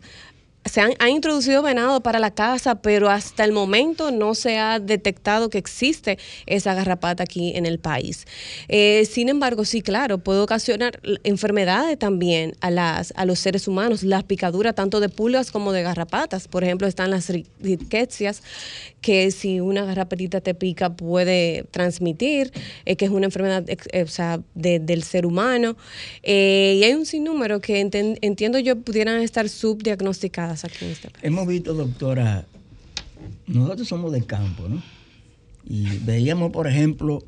[0.64, 4.78] se han, ha introducido venado para la casa, pero hasta el momento no se ha
[4.78, 8.26] detectado que existe esa garrapata aquí en el país.
[8.68, 14.04] Eh, sin embargo, sí, claro, puede ocasionar enfermedades también a, las, a los seres humanos,
[14.04, 16.46] las picaduras tanto de pulgas como de garrapatas.
[16.46, 18.42] Por ejemplo, están las ri- riquecias,
[19.02, 22.52] que si una garrapatita te pica puede transmitir,
[22.86, 25.76] eh, que es una enfermedad eh, o sea, de- del ser humano.
[26.22, 31.10] Eh, y hay un sinnúmero que enten- entiendo yo pudieran estar subdiagnosticadas aquí en este
[31.10, 31.24] país.
[31.24, 32.46] Hemos visto, doctora,
[33.46, 34.82] nosotros somos de campo, ¿no?
[35.68, 37.22] Y veíamos, por ejemplo,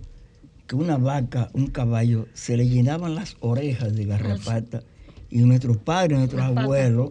[0.66, 4.82] que una vaca, un caballo, se le llenaban las orejas de garrapata
[5.30, 7.10] y nuestros padres, nuestros abuelos,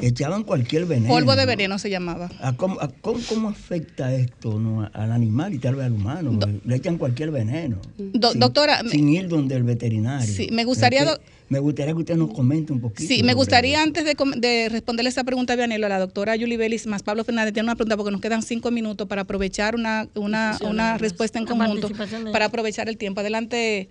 [0.00, 1.08] echaban cualquier veneno.
[1.08, 1.46] Polvo de ¿no?
[1.46, 2.30] veneno se llamaba.
[2.40, 4.58] ¿A cómo, a cómo- cómo afecta esto
[4.92, 6.38] al animal y tal vez al humano?
[6.64, 7.78] Le echan cualquier veneno.
[7.98, 10.26] Do- sin, doctora, sin ir donde el veterinario.
[10.32, 13.06] Sí, me gustaría, Es que doc- me gustaría que usted nos comente un poquito.
[13.06, 13.82] Sí, me gustaría eso.
[13.84, 17.52] antes de, responderle esa pregunta a Vianelo, a la doctora Julie Vélez más Pablo Fernández,
[17.54, 21.46] tiene una pregunta porque nos quedan cinco minutos para aprovechar una, una, una respuesta en
[21.46, 21.88] conjunto,
[22.32, 23.20] para aprovechar el tiempo.
[23.20, 23.88] Adelante,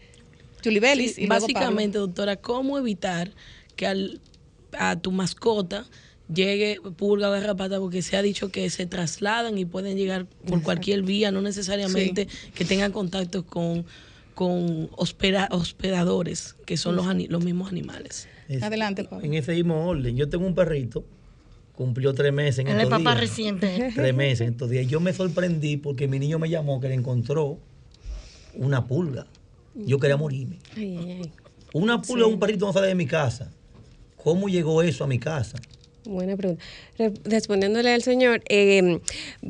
[0.63, 1.15] Julie Vélez.
[1.15, 3.31] Sí, y luego básicamente, doctora, ¿cómo evitar
[3.75, 4.19] que al-
[4.79, 5.85] a tu mascota
[6.33, 7.79] llegue pulga o garrapata?
[7.79, 12.27] Porque se ha dicho que se trasladan y pueden llegar por cualquier vía, no necesariamente
[12.55, 13.85] que tengan contacto con,
[14.33, 18.27] con hospeda- hospedadores, que son los, ani- los mismos animales.
[18.49, 19.25] Es- Adelante, Pablo.
[19.25, 21.03] En ese mismo orden, yo tengo un perrito,
[21.75, 23.19] cumplió tres meses en es estos papá días.
[23.19, 23.91] reciente.
[23.95, 24.87] Tres meses en estos días.
[24.87, 27.57] Yo me sorprendí porque mi niño me llamó que le encontró
[28.55, 29.25] una pulga.
[29.75, 30.59] Yo quería morirme.
[30.77, 31.31] Ay, ay, ay.
[31.73, 33.51] Una pulga, un perrito no sale de mi casa.
[34.23, 35.57] ¿Cómo llegó eso a mi casa?
[36.05, 36.61] Buena pregunta.
[36.97, 38.99] Re- Respondiéndole al señor, eh,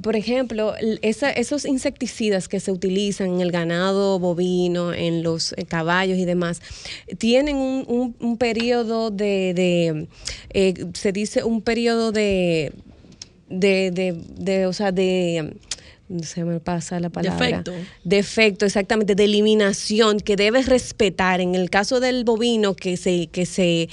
[0.03, 5.65] por ejemplo, esa- esos insecticidas que se utilizan en el ganado bovino, en los eh,
[5.67, 6.61] caballos y demás,
[7.17, 10.07] tienen un, un- un periodo de, de,
[10.53, 12.71] eh, se dice un periodo de,
[13.49, 13.91] de,
[14.37, 15.55] de, o sea, de
[16.21, 17.47] se me pasa la palabra.
[17.47, 17.73] Defecto.
[18.03, 21.41] Defecto, exactamente, de eliminación que debes respetar.
[21.41, 23.89] En el caso del bovino que se, que se,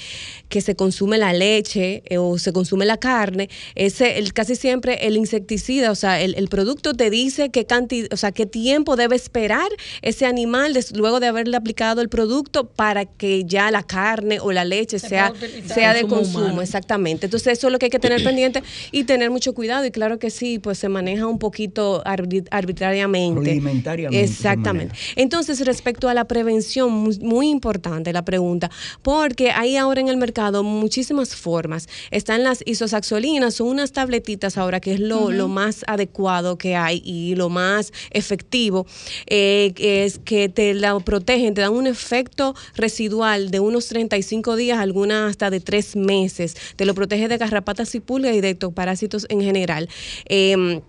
[0.48, 5.06] que se consume la leche eh, o se consume la carne, ese, el, casi siempre
[5.06, 8.96] el insecticida, o sea, el, el producto te dice qué cantidad, o sea, qué tiempo
[8.96, 9.68] debe esperar
[10.02, 14.52] ese animal des- luego de haberle aplicado el producto para que ya la carne o
[14.52, 15.32] la leche Se sea,
[15.66, 16.44] sea de Consumo consumo.
[16.46, 16.62] humano.
[16.62, 17.26] Exactamente.
[17.26, 19.84] Entonces, eso es lo que hay que tener pendiente y tener mucho cuidado.
[19.86, 23.40] Y claro que sí, pues se maneja un poquito arbitrariamente.
[23.40, 24.24] Rudimentariamente.
[24.24, 24.94] Exactamente.
[25.16, 28.70] Entonces, respecto a la prevención, muy, importante la pregunta,
[29.03, 31.88] porque hay ahora en el mercado muchísimas formas.
[32.11, 37.34] Están las isosaxolinas, son unas tabletitas ahora que es lo, más adecuado que hay y
[37.34, 38.86] lo más efectivo,
[39.26, 44.78] eh, es que te la protegen, te dan un efecto residual de unos 35 días,
[44.78, 46.57] algunas hasta de tres meses.
[46.76, 49.88] Te lo protege de garrapatas y pulgas y de ectoparásitos en general.
[50.28, 50.80] Eh,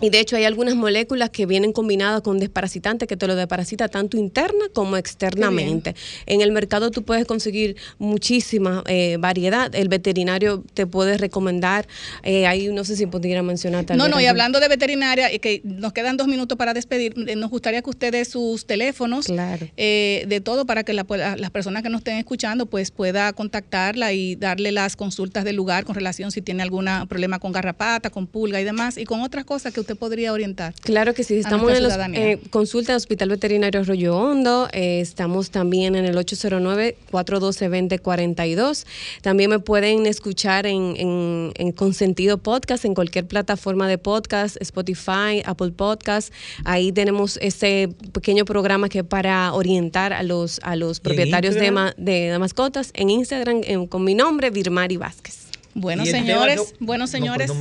[0.00, 3.88] y de hecho hay algunas moléculas que vienen combinadas con desparasitantes que te lo desparasita
[3.88, 5.94] tanto interna como externamente.
[6.26, 9.74] En el mercado tú puedes conseguir muchísima eh, variedad.
[9.74, 11.86] El veterinario te puede recomendar.
[12.22, 15.62] Eh, ahí no sé si pudiera mencionar No, no, y hablando de veterinaria, y que
[15.64, 20.66] nos quedan dos minutos para despedir, eh, nos gustaría que ustedes sus teléfonos de todo
[20.66, 25.44] para que las personas que nos estén escuchando pues pueda contactarla y darle las consultas
[25.44, 29.04] del lugar con relación si tiene algún problema con garrapata, con pulga y demás, y
[29.04, 30.74] con otras cosas que usted podría orientar?
[30.82, 35.50] Claro que sí, estamos en la eh, consulta del Hospital Veterinario Arroyo Hondo, eh, estamos
[35.50, 38.84] también en el 809-412-2042.
[39.22, 45.40] También me pueden escuchar en, en, en, Consentido Podcast, en cualquier plataforma de podcast, Spotify,
[45.44, 46.32] Apple Podcast.
[46.64, 52.36] Ahí tenemos ese pequeño programa que para orientar a los, a los propietarios de, de,
[52.40, 55.45] mascotas en Instagram con mi nombre, Virmari Vázquez.
[55.78, 57.52] Bueno, señores, bueno, señores.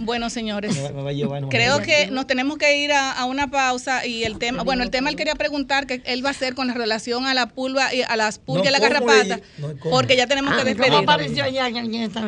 [0.00, 0.76] Bueno, señores.
[1.48, 5.10] Creo que nos tenemos que ir a, una pausa y el tema, bueno, el tema
[5.10, 8.02] él quería preguntar que él va a hacer con la relación a la pulga y
[8.02, 9.40] a las pulgas y la garrapata,
[9.88, 10.92] porque ya tenemos que despedir.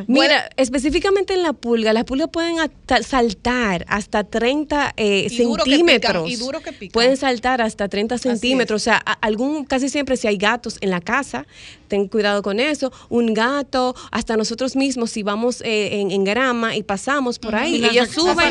[0.07, 2.57] Mira, específicamente en la pulga, las pulgas pueden
[3.03, 6.31] saltar hasta 30 eh, centímetros.
[6.31, 6.93] y duro que pican.
[6.93, 8.83] Pueden saltar hasta 30 centímetros.
[8.83, 11.45] O sea, algún, casi siempre si hay gatos en la casa,
[11.89, 12.93] ten cuidado con eso.
[13.09, 17.85] Un gato, hasta nosotros mismos, si vamos eh, en, grama y pasamos por ahí, y
[17.85, 18.45] ella sube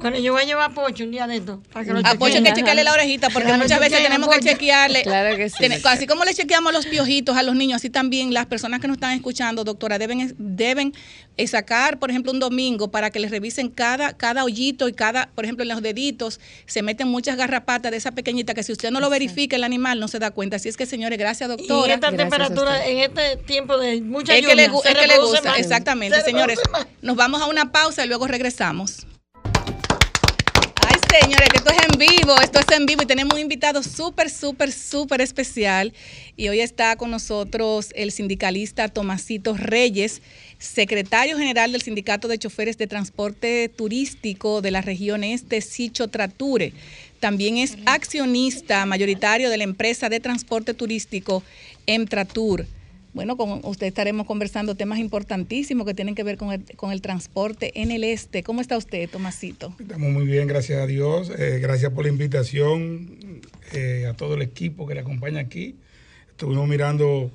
[0.00, 1.62] Bueno, yo voy a llevar a Pocho un día de esto.
[1.74, 5.02] a Pocho hay que chequearle la orejita porque muchas veces tenemos que chequearle.
[5.02, 5.64] Claro que sí.
[5.84, 8.96] Así como le chequeamos los piojitos a los niños, así también las personas que nos
[8.96, 10.94] están escuchando, doctora, deben, deben
[11.36, 15.28] eh, sacar, por ejemplo, un domingo para que les revisen cada, cada hoyito y cada,
[15.34, 18.90] por ejemplo, en los deditos se meten muchas garrapatas de esa pequeñita que si usted
[18.90, 20.56] no lo verifica el animal no se da cuenta.
[20.56, 21.88] Así es que, señores, gracias, doctora.
[21.88, 25.56] Y esta temperatura en este tiempo de mucha lluvia, que le, es que le gusta,
[25.56, 26.20] exactamente.
[26.22, 26.58] Señores,
[27.02, 29.06] nos vamos a una pausa y luego regresamos
[31.10, 34.70] señores, esto es en vivo, esto es en vivo y tenemos un invitado súper, súper,
[34.70, 35.92] súper especial.
[36.36, 40.22] Y hoy está con nosotros el sindicalista Tomasito Reyes,
[40.58, 46.72] secretario general del Sindicato de Choferes de Transporte Turístico de la región este, Sicho Trature.
[47.18, 51.42] También es accionista mayoritario de la empresa de transporte turístico
[51.86, 52.66] Emtratur.
[53.12, 57.02] Bueno, con usted estaremos conversando temas importantísimos que tienen que ver con el, con el
[57.02, 58.42] transporte en el este.
[58.42, 59.74] ¿Cómo está usted, Tomasito?
[59.80, 61.32] Estamos muy bien, gracias a Dios.
[61.36, 63.40] Eh, gracias por la invitación
[63.72, 65.74] eh, a todo el equipo que le acompaña aquí.
[66.30, 67.30] Estuvimos mirando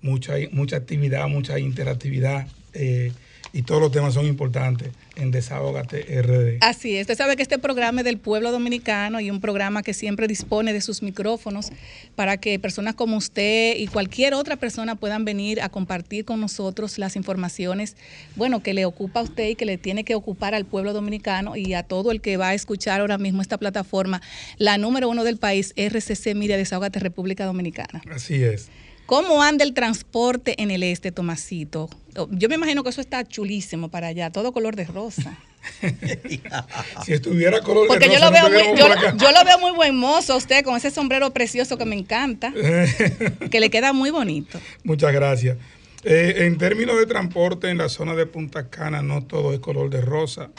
[0.00, 2.46] mucha, mucha actividad, mucha interactividad.
[2.72, 3.12] Eh,
[3.52, 6.58] y todos los temas son importantes en Desahogate RD.
[6.60, 9.92] Así es, usted sabe que este programa es del pueblo dominicano y un programa que
[9.92, 11.70] siempre dispone de sus micrófonos
[12.14, 16.98] para que personas como usted y cualquier otra persona puedan venir a compartir con nosotros
[16.98, 17.96] las informaciones,
[18.36, 21.56] bueno, que le ocupa a usted y que le tiene que ocupar al pueblo dominicano
[21.56, 24.22] y a todo el que va a escuchar ahora mismo esta plataforma,
[24.58, 28.02] la número uno del país, RCC Mira Desahogate República Dominicana.
[28.10, 28.70] Así es.
[29.10, 31.90] ¿Cómo anda el transporte en el este, Tomasito?
[32.16, 35.36] Oh, yo me imagino que eso está chulísimo para allá, todo color de rosa.
[37.04, 38.30] si estuviera color Porque de rosa.
[38.30, 38.78] Porque yo, lo veo muy,
[39.18, 42.54] yo, lo veo muy buen mozo usted con ese sombrero precioso que me encanta,
[43.50, 44.60] que le queda muy bonito.
[44.84, 45.58] Muchas gracias.
[46.04, 49.90] Eh, en términos de transporte en la zona de Punta Cana, no todo es color
[49.90, 50.50] de rosa.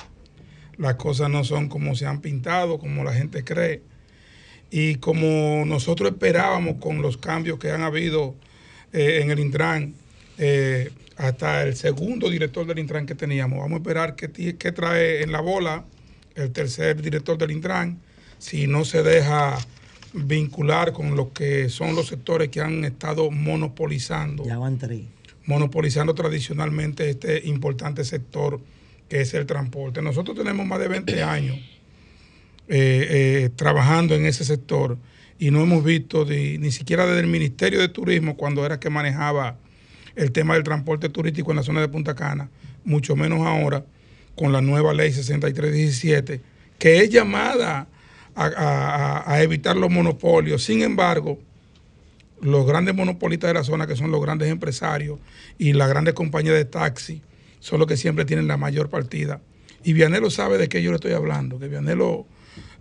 [0.75, 3.81] Las cosas no son como se han pintado, como la gente cree.
[4.71, 8.33] Y como nosotros esperábamos con los cambios que han habido
[8.93, 9.93] eh, en el Intran,
[10.37, 15.21] eh, hasta el segundo director del Intran que teníamos, vamos a esperar qué, qué trae
[15.21, 15.83] en la bola
[16.35, 17.99] el tercer director del Intran,
[18.39, 19.57] si no se deja
[20.13, 24.45] vincular con lo que son los sectores que han estado monopolizando.
[24.45, 25.01] Ya van tres
[25.45, 28.59] monopolizando tradicionalmente este importante sector
[29.09, 30.01] que es el transporte.
[30.01, 31.57] Nosotros tenemos más de 20 años
[32.73, 34.97] eh, eh, trabajando en ese sector
[35.37, 39.57] y no hemos visto ni siquiera desde el Ministerio de Turismo, cuando era que manejaba
[40.15, 42.49] el tema del transporte turístico en la zona de Punta Cana,
[42.85, 43.83] mucho menos ahora
[44.35, 46.39] con la nueva ley 6317,
[46.79, 47.87] que es llamada
[48.35, 50.63] a evitar los monopolios.
[50.63, 51.39] Sin embargo,
[52.41, 55.19] los grandes monopolistas de la zona, que son los grandes empresarios
[55.57, 57.21] y las grandes compañías de taxi,
[57.59, 59.41] son los que siempre tienen la mayor partida.
[59.83, 62.25] Y Vianelo sabe de qué yo le estoy hablando, que Vianelo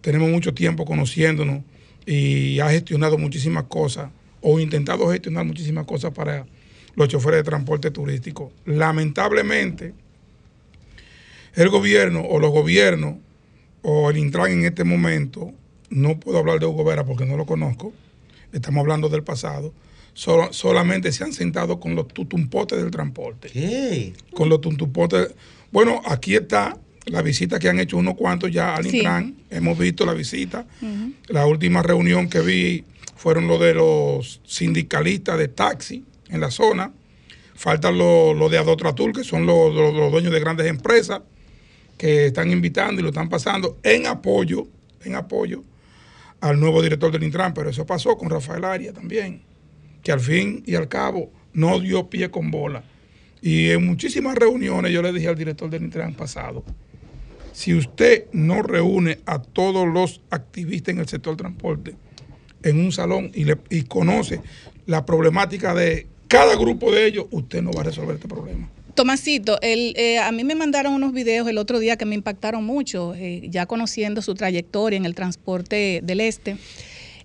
[0.01, 1.63] tenemos mucho tiempo conociéndonos
[2.07, 4.11] y ha gestionado muchísimas cosas
[4.41, 6.47] o intentado gestionar muchísimas cosas para
[6.95, 8.53] los choferes de transporte turístico.
[8.65, 9.95] Lamentablemente,
[11.55, 13.17] el gobierno o los gobiernos
[13.83, 15.53] o el Intran en este momento,
[15.89, 17.93] no puedo hablar de Hugo Vera porque no lo conozco,
[18.53, 19.73] estamos hablando del pasado,
[20.15, 23.49] solamente se han sentado con los tutumpotes del transporte.
[23.49, 24.13] ¿Qué?
[24.35, 25.35] Con los tutumpotes.
[25.73, 26.77] Bueno, aquí está
[27.11, 29.35] la visita que han hecho unos cuantos ya al Intran.
[29.51, 30.67] Hemos visto la visita.
[31.27, 32.85] La última reunión que vi
[33.17, 36.93] fueron los de los sindicalistas de taxi en la zona.
[37.55, 41.21] Faltan los lo de Adotratur, que son los, los, dueños de grandes empresas
[41.99, 44.67] que están invitando y lo están pasando en apoyo,
[45.05, 45.63] en apoyo
[46.41, 49.43] al nuevo director del Intran, pero eso pasó con Rafael Aria también,
[50.03, 52.83] que al fin y al cabo no dio pie con bola.
[53.43, 56.65] Y en muchísimas reuniones yo le dije al director del Intran pasado,
[57.61, 61.95] si usted no reúne a todos los activistas en el sector transporte
[62.63, 64.41] en un salón y, le, y conoce
[64.87, 68.71] la problemática de cada grupo de ellos, usted no va a resolver este problema.
[68.95, 72.65] Tomasito, el, eh, a mí me mandaron unos videos el otro día que me impactaron
[72.65, 76.57] mucho, eh, ya conociendo su trayectoria en el transporte del este.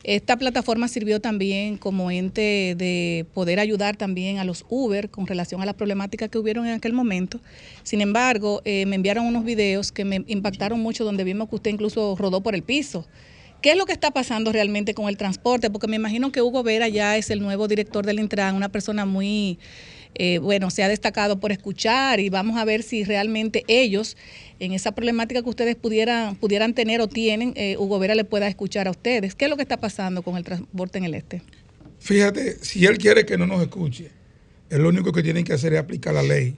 [0.07, 5.63] Esta plataforma sirvió también como ente de poder ayudar también a los Uber con relación
[5.63, 7.39] a las problemáticas que hubieron en aquel momento.
[7.81, 11.71] Sin embargo, eh, me enviaron unos videos que me impactaron mucho donde vimos que usted
[11.71, 13.07] incluso rodó por el piso.
[13.63, 15.71] ¿Qué es lo que está pasando realmente con el transporte?
[15.71, 19.07] Porque me imagino que Hugo Vera ya es el nuevo director del Intran, una persona
[19.07, 19.57] muy
[20.15, 24.15] eh, bueno, se ha destacado por escuchar y vamos a ver si realmente ellos,
[24.59, 28.47] en esa problemática que ustedes pudieran, pudieran tener o tienen, eh, Hugo Vera le pueda
[28.47, 29.35] escuchar a ustedes.
[29.35, 31.41] ¿Qué es lo que está pasando con el transporte en el este?
[31.99, 34.09] Fíjate, si él quiere que no nos escuche,
[34.69, 36.55] es lo único que tienen que hacer es aplicar la ley.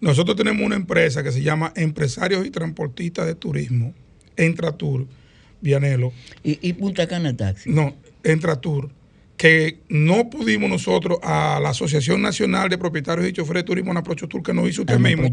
[0.00, 3.94] Nosotros tenemos una empresa que se llama Empresarios y Transportistas de Turismo,
[4.36, 5.06] Entratur,
[5.60, 6.12] Vianelo.
[6.44, 7.70] ¿Y, y Punta Cana Taxi?
[7.70, 8.90] No, Entratur
[9.38, 14.02] que no pudimos nosotros a la Asociación Nacional de Propietarios y Choferes de Turismo, la
[14.02, 15.30] Prochotur, que nos hizo usted mismo,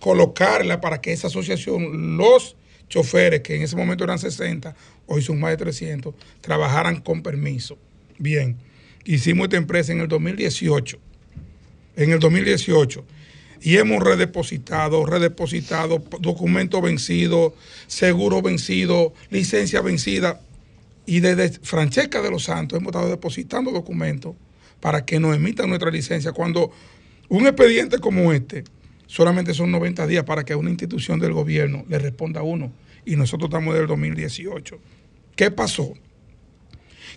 [0.00, 2.56] colocarla para que esa asociación, los
[2.90, 4.74] choferes, que en ese momento eran 60,
[5.06, 7.78] hoy son más de 300, trabajaran con permiso.
[8.18, 8.56] Bien,
[9.04, 10.98] hicimos esta empresa en el 2018.
[11.96, 13.04] En el 2018
[13.62, 17.52] y hemos redepositado, redepositado documentos vencidos,
[17.86, 20.40] seguro vencido, licencia vencida.
[21.06, 24.34] Y desde Francesca de los Santos hemos estado depositando documentos
[24.80, 26.32] para que nos emitan nuestra licencia.
[26.32, 26.72] Cuando
[27.28, 28.64] un expediente como este,
[29.06, 32.72] solamente son 90 días para que una institución del gobierno le responda a uno.
[33.04, 34.78] Y nosotros estamos desde el 2018.
[35.36, 35.94] ¿Qué pasó?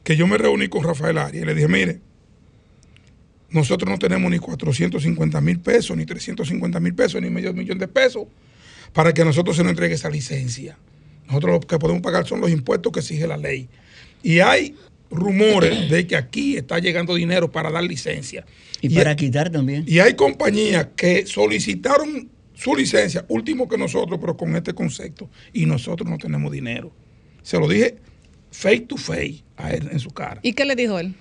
[0.04, 2.00] Que yo me reuní con Rafael Arias y le dije, mire,
[3.50, 7.88] nosotros no tenemos ni 450 mil pesos, ni 350 mil pesos, ni medio millón de
[7.88, 8.28] pesos
[8.94, 10.78] para que a nosotros se nos entregue esa licencia.
[11.30, 13.70] Nosotros lo que podemos pagar son los impuestos que exige la ley.
[14.22, 14.76] Y hay
[15.10, 18.46] rumores de que aquí está llegando dinero para dar licencia.
[18.82, 19.86] Y, para quitar también.
[19.88, 25.66] Y hay compañías que solicitaron su licencia, último que nosotros, pero con este concepto, y
[25.66, 26.92] nosotros no tenemos dinero.
[27.42, 27.96] Se lo dije
[28.52, 30.40] face to face a él en su cara.
[30.44, 31.14] ¿Y qué le dijo él?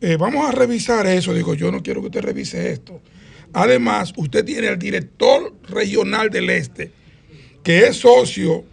[0.00, 1.32] Eh, vamos a revisar eso.
[1.32, 3.00] Digo, yo no quiero que usted revise esto.
[3.52, 6.90] Además, usted tiene al director regional del Este,
[7.62, 8.64] que es socio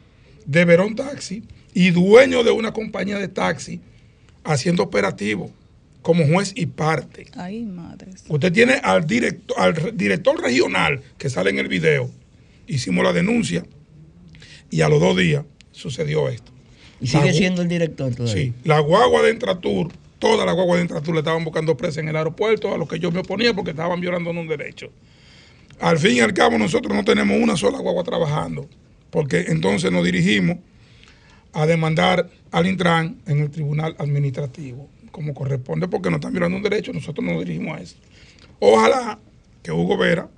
[0.45, 1.43] de Verón Taxi
[1.73, 3.81] y dueño de una compañía de taxi
[4.43, 5.51] haciendo operativo
[6.01, 7.25] como juez y parte.
[7.35, 8.23] Ay, madres.
[8.27, 12.09] Usted tiene al director, al director regional que sale en el video.
[12.67, 13.65] Hicimos la denuncia
[14.69, 16.51] y a los dos días sucedió esto.
[17.01, 18.33] ¿Y sigue siendo el director todavía?
[18.33, 18.53] Sí.
[18.63, 22.15] La guagua de Entratur toda la guagua de Intratur le estaban buscando presa en el
[22.15, 24.89] aeropuerto, a lo que yo me oponía porque estaban violando un derecho.
[25.79, 28.67] Al fin y al cabo, nosotros no tenemos una sola guagua trabajando,
[29.15, 30.57] porque entonces nos dirigimos
[31.53, 36.63] a demandar al Intran en el tribunal administrativo, como corresponde, porque nos están violando un
[36.63, 37.95] derecho, nosotros nos dirigimos a eso.
[38.59, 39.17] Ojalá
[39.63, 40.29] que Hugo Vera,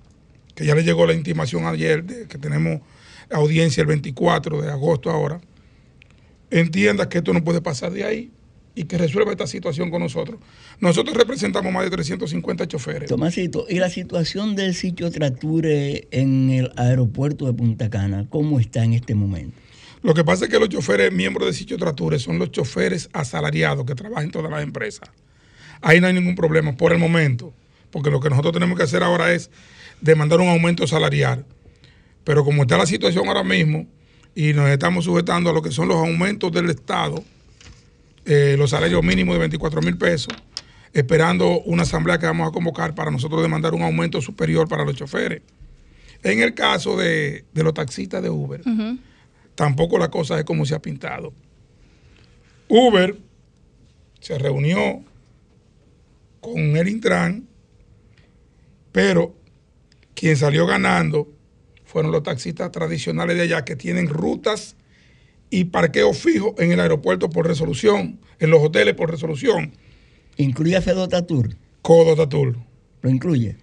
[0.54, 2.82] que ya le llegó la intimación ayer de que tenemos
[3.32, 5.42] audiencia el 24 de agosto ahora,
[6.52, 8.32] entienda que esto no puede pasar de ahí
[8.78, 10.40] y que resuelva esta situación con nosotros.
[10.80, 13.10] Nosotros representamos más de 350 choferes.
[13.10, 18.84] Tomasito, ¿y la situación del sitio Trature en el aeropuerto de Punta Cana, cómo está
[18.84, 19.58] en este momento?
[20.04, 23.84] Lo que pasa es que los choferes miembros de sitio Trature son los choferes asalariados
[23.84, 25.10] que trabajan en todas las empresas.
[25.82, 27.56] Ahí no hay ningún problema por el momento,
[27.90, 29.50] porque lo que nosotros tenemos que hacer ahora es
[30.02, 31.48] demandar un aumento salarial.
[32.24, 33.88] Pero como está la situación ahora mismo
[34.36, 37.24] y nos estamos sujetando a lo que son los aumentos del Estado,
[38.28, 40.34] eh, los salarios mínimos de 24 mil pesos,
[40.92, 44.96] esperando una asamblea que vamos a convocar para nosotros demandar un aumento superior para los
[44.96, 45.42] choferes.
[46.24, 48.62] En el caso de, los taxistas de Uber,
[49.56, 51.32] tampoco la cosa es como se ha pintado.
[52.68, 53.18] Uber
[54.20, 55.04] se reunió
[56.42, 57.48] con el Intran,
[58.92, 59.34] pero
[60.16, 61.30] quien salió ganando
[61.86, 64.76] fueron los taxistas tradicionales de allá que tienen rutas
[65.50, 69.74] y parqueo fijo en el aeropuerto por resolución, en los hoteles por resolución.
[70.38, 71.56] ¿Incluye a Fedotatur?
[71.82, 72.58] Codotatur.
[73.02, 73.58] ¿Lo incluye?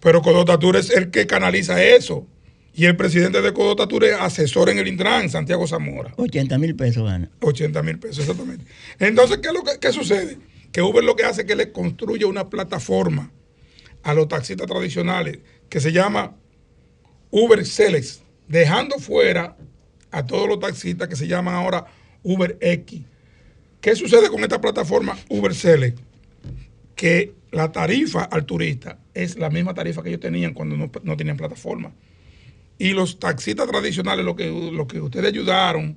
[0.00, 2.26] Pero Codotatur es el que canaliza eso.
[2.72, 6.14] Y el presidente de Codotatur es asesor en el Intran, Santiago Zamora.
[6.16, 7.30] 80 mil pesos gana.
[7.40, 8.64] 80 mil pesos, exactamente.
[8.98, 10.38] Entonces, ¿qué, es lo que, qué sucede?
[10.70, 13.32] Que Uber lo que hace es que le construye una plataforma
[14.02, 16.36] a los taxistas tradicionales que se llama
[17.30, 19.56] Uber Select, dejando fuera
[20.10, 21.86] a todos los taxistas que se llaman ahora
[22.22, 23.02] Uber X.
[23.80, 25.98] ¿Qué sucede con esta plataforma Uber Select?
[26.94, 31.36] Que la tarifa al turista es la misma tarifa que ellos tenían cuando no, tenían
[31.36, 31.92] plataforma.
[32.78, 35.96] Y los taxistas tradicionales, lo que, lo que ustedes ayudaron,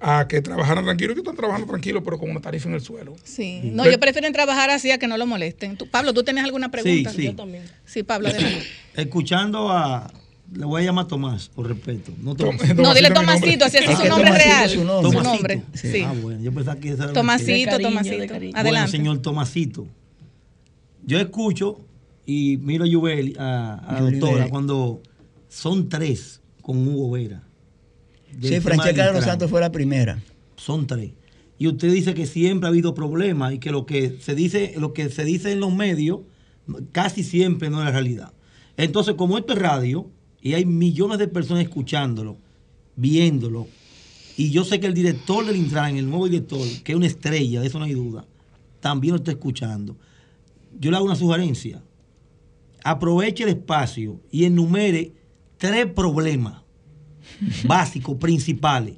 [0.00, 3.16] a que trabajaran tranquilos, que están trabajando tranquilos, pero con una tarifa en el suelo.
[3.24, 5.76] Sí, no, yo prefiero trabajar así a que no lo molesten.
[5.90, 7.10] Pablo, ¿tú tienes alguna pregunta?
[7.10, 7.24] Sí, sí.
[7.24, 7.64] Yo también.
[7.84, 8.64] Sí, Pablo, adelante.
[8.94, 10.12] Escuchando a,
[10.52, 12.12] le voy a llamar Tomás, por respeto.
[12.20, 14.68] No, no dile Tomasito, así es su nombre real.
[14.68, 15.12] Su nombre.
[15.12, 15.62] Su nombre.
[15.74, 16.02] Sí.
[16.04, 18.34] Ah, bueno, yo pensaba que era Tomasito, Tomasito.
[18.34, 18.62] Adelante.
[18.62, 19.86] Bueno, señor Tomasito.
[21.06, 21.80] Yo escucho
[22.26, 25.02] y miro a Yubel, a, la doctora, cuando
[25.48, 27.42] son tres con Hugo Vera.
[28.42, 30.20] Sí, Francesca de los Santos fue la primera.
[30.56, 31.12] Son tres.
[31.58, 34.92] Y usted dice que siempre ha habido problemas y que lo que se dice, lo
[34.92, 36.20] que se dice en los medios
[36.92, 38.32] casi siempre no es la realidad.
[38.76, 40.10] Entonces, como esto es radio,
[40.42, 42.38] y hay millones de personas escuchándolo,
[42.96, 43.66] viéndolo.
[44.36, 47.60] Y yo sé que el director del Intran, el nuevo director, que es una estrella,
[47.60, 48.26] de eso no hay duda,
[48.80, 49.96] también lo está escuchando.
[50.78, 51.82] Yo le hago una sugerencia.
[52.82, 55.12] Aproveche el espacio y enumere
[55.58, 56.62] tres problemas
[57.64, 58.96] básicos, principales,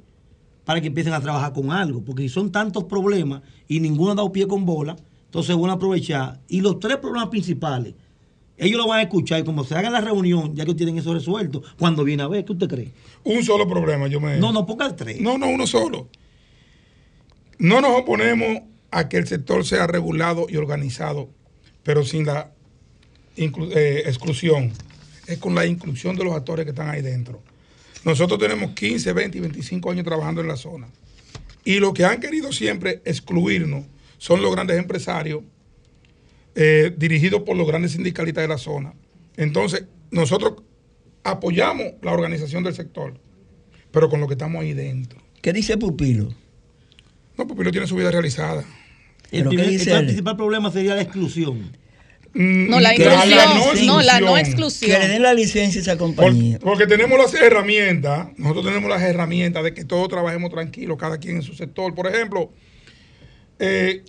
[0.63, 2.05] para que empiecen a trabajar con algo.
[2.05, 4.95] Porque si son tantos problemas y ninguno ha dado pie con bola,
[5.25, 6.39] entonces van a aprovechar.
[6.47, 7.95] Y los tres problemas principales
[8.57, 11.13] ellos lo van a escuchar y como se haga la reunión, ya que tienen eso
[11.13, 12.91] resuelto, cuando viene a ver, ¿qué usted cree?
[13.23, 14.37] Un solo problema, yo me.
[14.37, 15.19] No, no, ponga tres.
[15.19, 16.07] No, no, uno solo.
[17.57, 18.61] No nos oponemos
[18.91, 21.29] a que el sector sea regulado y organizado,
[21.83, 22.51] pero sin la
[23.35, 24.71] eh, exclusión.
[25.25, 27.41] Es con la inclusión de los actores que están ahí dentro.
[28.03, 30.87] Nosotros tenemos 15, 20 y 25 años trabajando en la zona.
[31.63, 33.85] Y lo que han querido siempre excluirnos
[34.17, 35.43] son los grandes empresarios
[36.55, 38.93] eh, dirigido por los grandes sindicalistas de la zona.
[39.37, 40.63] Entonces, nosotros
[41.23, 43.19] apoyamos la organización del sector,
[43.91, 45.19] pero con lo que estamos ahí dentro.
[45.41, 46.33] ¿Qué dice Pupilo?
[47.37, 48.63] No, Pupilo tiene su vida realizada.
[49.31, 51.71] El, principal problema sería la exclusión.
[52.35, 53.85] Mm, no, la inclusión.
[53.87, 54.91] no, la no exclusión.
[54.91, 56.59] Que le den la licencia a esa compañía.
[56.59, 61.37] porque tenemos las herramientas, nosotros tenemos las herramientas de que todos trabajemos tranquilos, cada quien
[61.37, 61.95] en su sector.
[61.95, 62.51] Por ejemplo,
[63.57, 64.03] eh,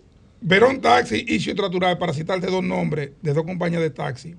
[0.46, 4.34] Verón Taxi y Ciutratural, para citarte dos nombres de dos compañías de taxi,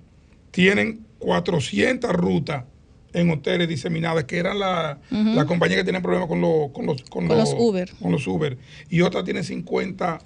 [0.52, 2.64] tienen 400 rutas
[3.12, 5.00] en hoteles diseminadas, que eran la,
[5.48, 6.40] compañía que tienen problemas con,
[6.72, 7.92] con, los, con, los, Uber.
[8.00, 8.56] Con los Uber.
[8.88, 10.20] Y otra tiene 50,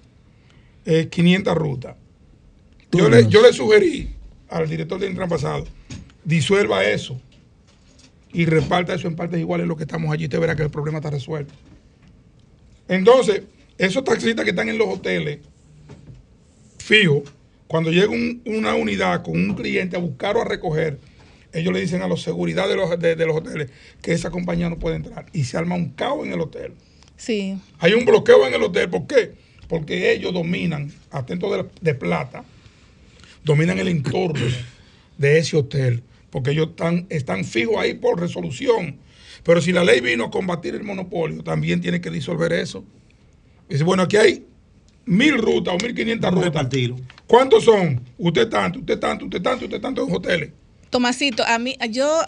[1.10, 1.96] 500 eh, rutas.
[2.92, 4.10] Yo le, yo le sugerí
[4.50, 5.66] al director del Intran pasado,
[6.26, 7.22] disuelva eso
[8.34, 10.98] y reparta eso en partes iguales lo que estamos allí, te verá que el problema
[10.98, 11.54] está resuelto.
[12.90, 13.44] Entonces,
[13.78, 15.40] esos taxistas que están en los hoteles
[16.90, 17.24] fijo,
[17.68, 18.12] cuando llega
[18.46, 20.98] una unidad con un cliente a buscar o a recoger,
[21.54, 23.70] ellos le dicen a los seguridad de los, de, los hoteles
[24.02, 26.74] que esa compañía no puede entrar y se arma un caos en el hotel.
[27.16, 27.58] Sí.
[27.80, 28.90] Hay un bloqueo en el hotel.
[28.90, 29.34] ¿Por qué?
[29.70, 32.44] porque ellos dominan, atento de, de plata,
[33.44, 34.44] dominan el entorno
[35.18, 36.02] de ese hotel,
[36.32, 38.98] porque ellos están, están fijos ahí por resolución.
[39.44, 42.84] Pero si la ley vino a combatir el monopolio, también tiene que disolver eso.
[43.70, 44.44] Dice, bueno, aquí hay
[45.10, 46.68] mil rutas o mil quinientas rutas.
[47.28, 48.00] ¿Cuántos son?
[48.18, 50.52] Usted tanto, usted tanto, usted tanto, usted tanto en hoteles.
[50.90, 52.22] Tomasito, a mí, yo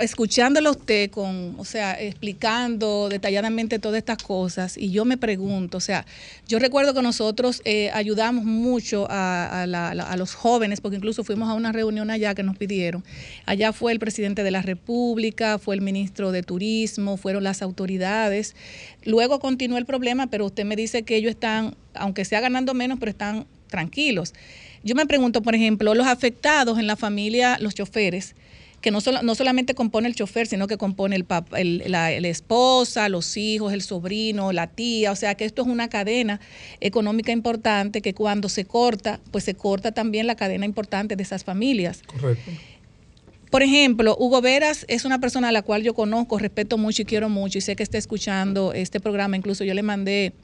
[0.00, 5.80] escuchándolo usted con, o sea, explicando detalladamente todas estas cosas, y yo me pregunto, o
[5.80, 6.06] sea,
[6.46, 9.66] yo recuerdo que nosotros eh, ayudamos mucho a,
[10.16, 13.02] los jóvenes, porque incluso fuimos a una reunión allá que nos pidieron.
[13.46, 18.54] Allá fue el presidente de la República, fue el ministro de Turismo, fueron las autoridades.
[19.04, 23.00] Luego continuó el problema, pero usted me dice que ellos están, aunque sea ganando menos,
[23.00, 24.34] pero están tranquilos.
[24.84, 28.34] Yo me pregunto, por ejemplo, los afectados en la familia, los choferes,
[28.82, 33.34] que no, no solamente compone el chofer, sino que compone el, papá, la, esposa, los
[33.38, 36.38] hijos, el sobrino, la tía, o sea que esto es una cadena
[36.80, 41.44] económica importante que cuando se corta, pues se corta también la cadena importante de esas
[41.44, 42.02] familias.
[42.06, 42.50] Correcto.
[43.50, 47.04] Por ejemplo, Hugo Veras es una persona a la cual yo conozco, respeto mucho y
[47.06, 50.34] quiero mucho y sé que está escuchando este programa, incluso yo le mandé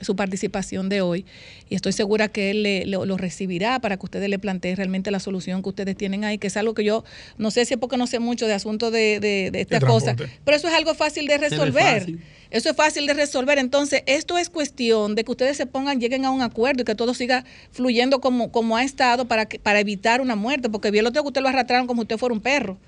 [0.00, 1.26] su participación de hoy
[1.68, 5.62] y estoy segura que él lo, recibirá para que ustedes le planteen realmente la solución
[5.62, 7.04] que ustedes tienen ahí, que es algo que yo
[7.38, 10.16] no sé si es porque no sé mucho de asuntos de, de, de esta cosa,
[10.44, 12.06] pero eso es algo fácil de resolver.
[12.50, 13.58] Eso es fácil de resolver.
[13.58, 16.96] Entonces, esto es cuestión de que ustedes se pongan, lleguen a un acuerdo y que
[16.96, 21.04] todo siga fluyendo como, como ha estado para, que, para evitar una muerte, porque bien
[21.04, 22.78] lo tengo que usted lo arrastraron como si usted fuera un perro.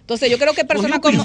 [0.00, 1.24] Entonces yo creo que personas como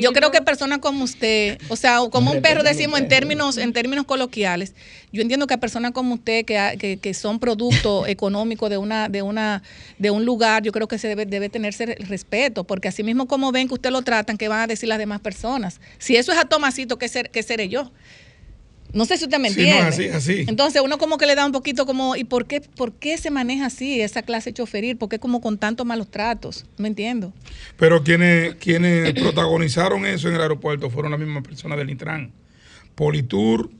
[0.00, 3.72] yo creo que personas como usted, o sea, como un perro decimos en términos en
[3.72, 4.74] términos coloquiales.
[5.12, 9.62] Yo entiendo que personas como usted que, que, son producto económico de una de una
[9.98, 13.52] de un lugar, yo creo que se debe debe tenerse respeto, porque así mismo como
[13.52, 15.80] ven que usted lo tratan, ¿qué van a decir las demás personas?
[15.98, 17.92] Si eso es a Tomasito, ¿qué, ser, qué seré yo?
[18.92, 20.12] No sé si usted me entiende.
[20.48, 23.30] Entonces uno como que le da un poquito como, ¿y por qué, por qué se
[23.30, 24.98] maneja así esa clase de choferir?
[24.98, 26.66] ¿Por qué como con tantos malos tratos?
[26.76, 27.32] No entiendo.
[27.78, 32.32] Pero quienes, quienes protagonizaron eso en el aeropuerto fueron las mismas personas del Intran.
[32.94, 33.70] Politur,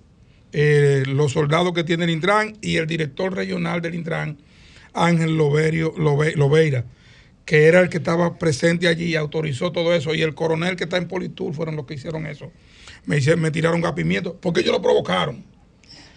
[0.53, 4.39] eh, los soldados que tiene el Intran y el director regional del Intran,
[4.95, 6.85] Ángel Loverio, Loveira,
[7.45, 10.85] que era el que estaba presente allí y autorizó todo eso, y el coronel que
[10.85, 12.51] está en Politur fueron los que hicieron eso
[13.05, 13.95] me, me tiraron gas
[14.41, 15.45] porque ellos lo provocaron.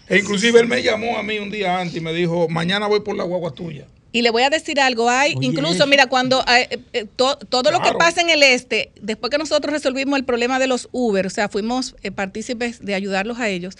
[0.08, 3.00] E inclusive él me llamó a mí un día antes y me dijo, mañana voy
[3.00, 3.86] por la guagua tuya.
[4.12, 7.92] Y le voy a decir algo, hay incluso, mira, cuando eh, eh, todo lo que
[7.98, 11.48] pasa en el este, después que nosotros resolvimos el problema de los Uber, o sea,
[11.48, 13.76] fuimos eh, partícipes de ayudarlos a ellos,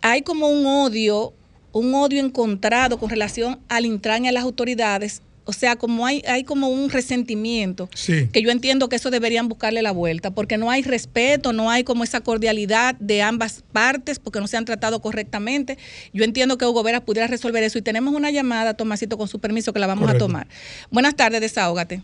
[0.00, 1.34] hay como un odio,
[1.72, 6.22] un odio encontrado con relación al Intran y a las autoridades o sea, como hay,
[6.26, 7.88] hay como un resentimiento,
[8.32, 11.84] que yo entiendo que eso deberían buscarle la vuelta, porque no hay respeto, no hay
[11.84, 15.76] como esa cordialidad de ambas partes, porque no se han tratado correctamente.
[16.12, 19.38] Yo entiendo que Hugo Veras pudiera resolver eso y tenemos una llamada, Tomasito, con su
[19.38, 20.46] permiso, que la vamos a tomar.
[20.90, 22.00] Buenas tardes, desahógate.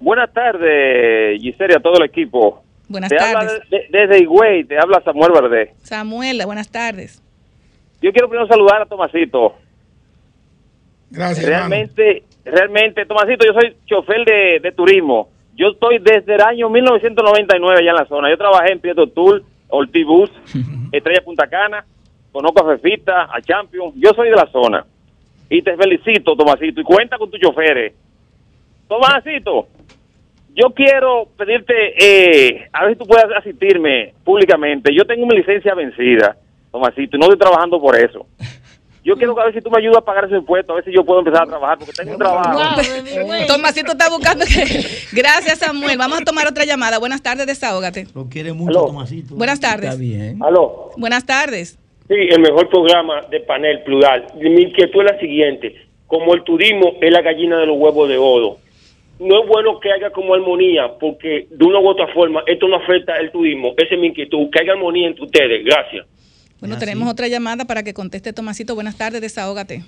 [0.00, 2.64] Buenas tardes, Gisela, a todo el equipo.
[2.88, 3.60] Buenas te tardes.
[3.90, 5.74] desde Higüey, te habla Samuel Verde.
[5.82, 7.20] Samuel, buenas tardes.
[8.00, 9.54] Yo quiero primero saludar a Tomasito.
[11.10, 11.46] Gracias.
[11.46, 14.24] Realmente, realmente, Tomasito, yo soy chofer
[14.62, 15.28] de, turismo.
[15.54, 18.30] Yo estoy desde el año 1999 allá en la zona.
[18.30, 20.30] Yo trabajé en Prieto Tour, Ortibus,
[20.92, 21.84] Estrella Punta Cana,
[22.30, 23.92] conozco a Fefita, a Champion.
[23.96, 24.84] Yo soy de la zona.
[25.50, 27.92] Y te felicito, Tomasito, y cuenta con tus choferes.
[28.88, 29.68] Tomasito,
[30.54, 34.94] yo quiero pedirte, eh, a ver si tú puedes asistirme públicamente.
[34.94, 36.36] Yo tengo mi licencia vencida,
[36.70, 38.26] Tomasito, y no estoy trabajando por eso.
[39.04, 40.92] Yo quiero a ver si tú me ayudas a pagar ese impuesto, a ver si
[40.92, 42.58] yo puedo empezar a trabajar, porque tengo un trabajo.
[43.48, 44.64] Tomasito está buscando que...
[45.12, 45.98] Gracias, Samuel.
[45.98, 47.00] Vamos a tomar otra llamada.
[47.00, 48.06] Buenas tardes, desahógate.
[48.14, 49.34] Lo quiere mucho, Tomasito.
[49.34, 49.90] Buenas tardes.
[49.90, 50.40] Está bien.
[50.40, 50.90] Aló.
[50.96, 51.78] Buenas tardes.
[52.06, 54.26] Sí, el mejor programa de panel plural.
[54.36, 55.74] Mi inquietud es la siguiente.
[56.06, 58.58] Como el turismo es la gallina de los huevos de oro,
[59.18, 62.76] no es bueno que haya como armonía, porque de una u otra forma esto no
[62.76, 63.72] afecta el turismo.
[63.76, 65.64] Esa es mi inquietud, que haya armonía entre ustedes.
[65.64, 66.06] Gracias.
[66.62, 68.76] Bueno, tenemos otra llamada para que conteste Tomasito.
[68.76, 69.82] Buenas tardes, desahógate.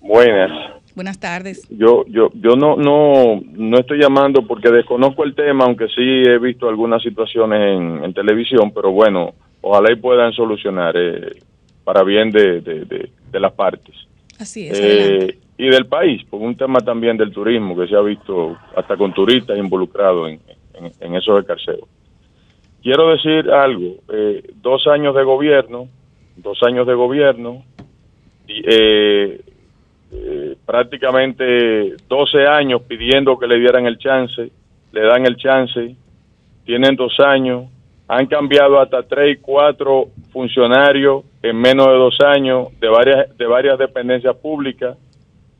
[0.00, 0.48] Buenas.
[0.94, 1.68] Buenas tardes.
[1.70, 6.38] Yo, yo, yo no, no, no estoy llamando porque desconozco el tema, aunque sí he
[6.38, 11.32] visto algunas situaciones en, televisión, pero bueno, ojalá y puedan solucionar eh,
[11.82, 13.96] para bien de, de, las partes.
[14.38, 14.78] Así es.
[14.80, 18.96] Eh, y del país, por un tema también del turismo que se ha visto hasta
[18.96, 20.40] con turistas involucrados en,
[20.74, 21.88] en, en esos escarceos.
[22.84, 23.96] quiero decir algo.
[24.12, 25.88] Eh, dos años de gobierno,
[26.36, 27.64] dos años de gobierno,
[28.46, 29.40] y, eh,
[30.12, 34.50] eh, prácticamente 12 años pidiendo que le dieran el chance,
[34.92, 35.94] le dan el chance,
[36.64, 37.64] tienen dos años,
[38.06, 43.46] han cambiado hasta tres y cuatro funcionarios en menos de dos años de varias, de
[43.46, 44.96] varias dependencias públicas.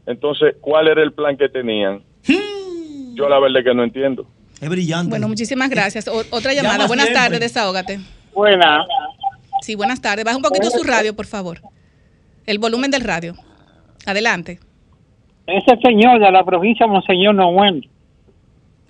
[0.06, 2.02] Entonces, ¿cuál era el plan que tenían?
[3.14, 4.26] Yo la verdad que no entiendo.
[4.60, 5.08] Es brillante.
[5.10, 6.06] Bueno, muchísimas gracias.
[6.08, 6.74] O- otra llamada.
[6.76, 7.98] Llama buenas tardes, desahógate.
[8.34, 8.84] Buena.
[9.64, 10.26] Sí, buenas tardes.
[10.26, 11.62] Baja un poquito su radio, por favor.
[12.44, 13.34] El volumen del radio.
[14.04, 14.60] Adelante.
[15.46, 17.88] Ese señor de la provincia Monseñor Noel.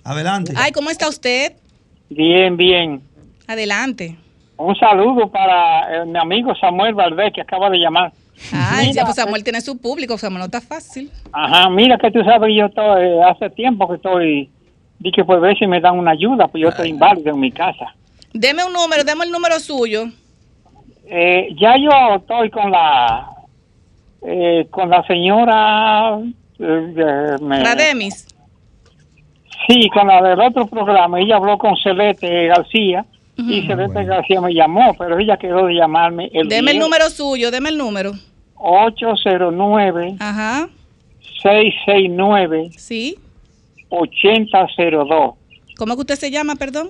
[0.03, 0.51] Adelante.
[0.57, 1.53] Ay, ¿cómo está usted?
[2.09, 3.01] Bien, bien.
[3.47, 4.17] Adelante.
[4.57, 8.11] Un saludo para eh, mi amigo Samuel Valdés que acaba de llamar.
[8.51, 11.09] Ay, Mira, ya, pues Samuel tiene su público, Samuel no está fácil.
[11.31, 14.49] Ajá, mira que tú sabes, yo estoy, eh, hace tiempo que estoy,
[14.99, 17.53] di que por ver si me dan una ayuda, pues yo estoy inválido en mi
[17.53, 17.95] casa.
[18.33, 20.09] Deme un número, deme el número suyo.
[21.07, 23.29] Eh, ya yo estoy con la,
[24.23, 26.17] eh, con la señora,
[26.59, 28.27] eh, eh, me- Rademis.
[29.67, 33.05] sí, con la del otro programa, ella habló con Celeste García
[33.37, 37.09] y Celeste García me llamó, pero ella quedó de llamarme el Deme el 10, número
[37.09, 38.11] suyo, deme el número.
[38.55, 40.67] 809 Ajá.
[41.43, 43.17] 669 Sí.
[43.89, 45.35] 8002
[45.77, 46.89] ¿Cómo que usted se llama, perdón?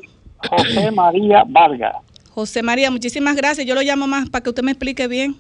[0.50, 1.96] José María Vargas.
[2.36, 3.66] José María, muchísimas gracias.
[3.66, 5.38] Yo lo llamo más para que usted me explique bien.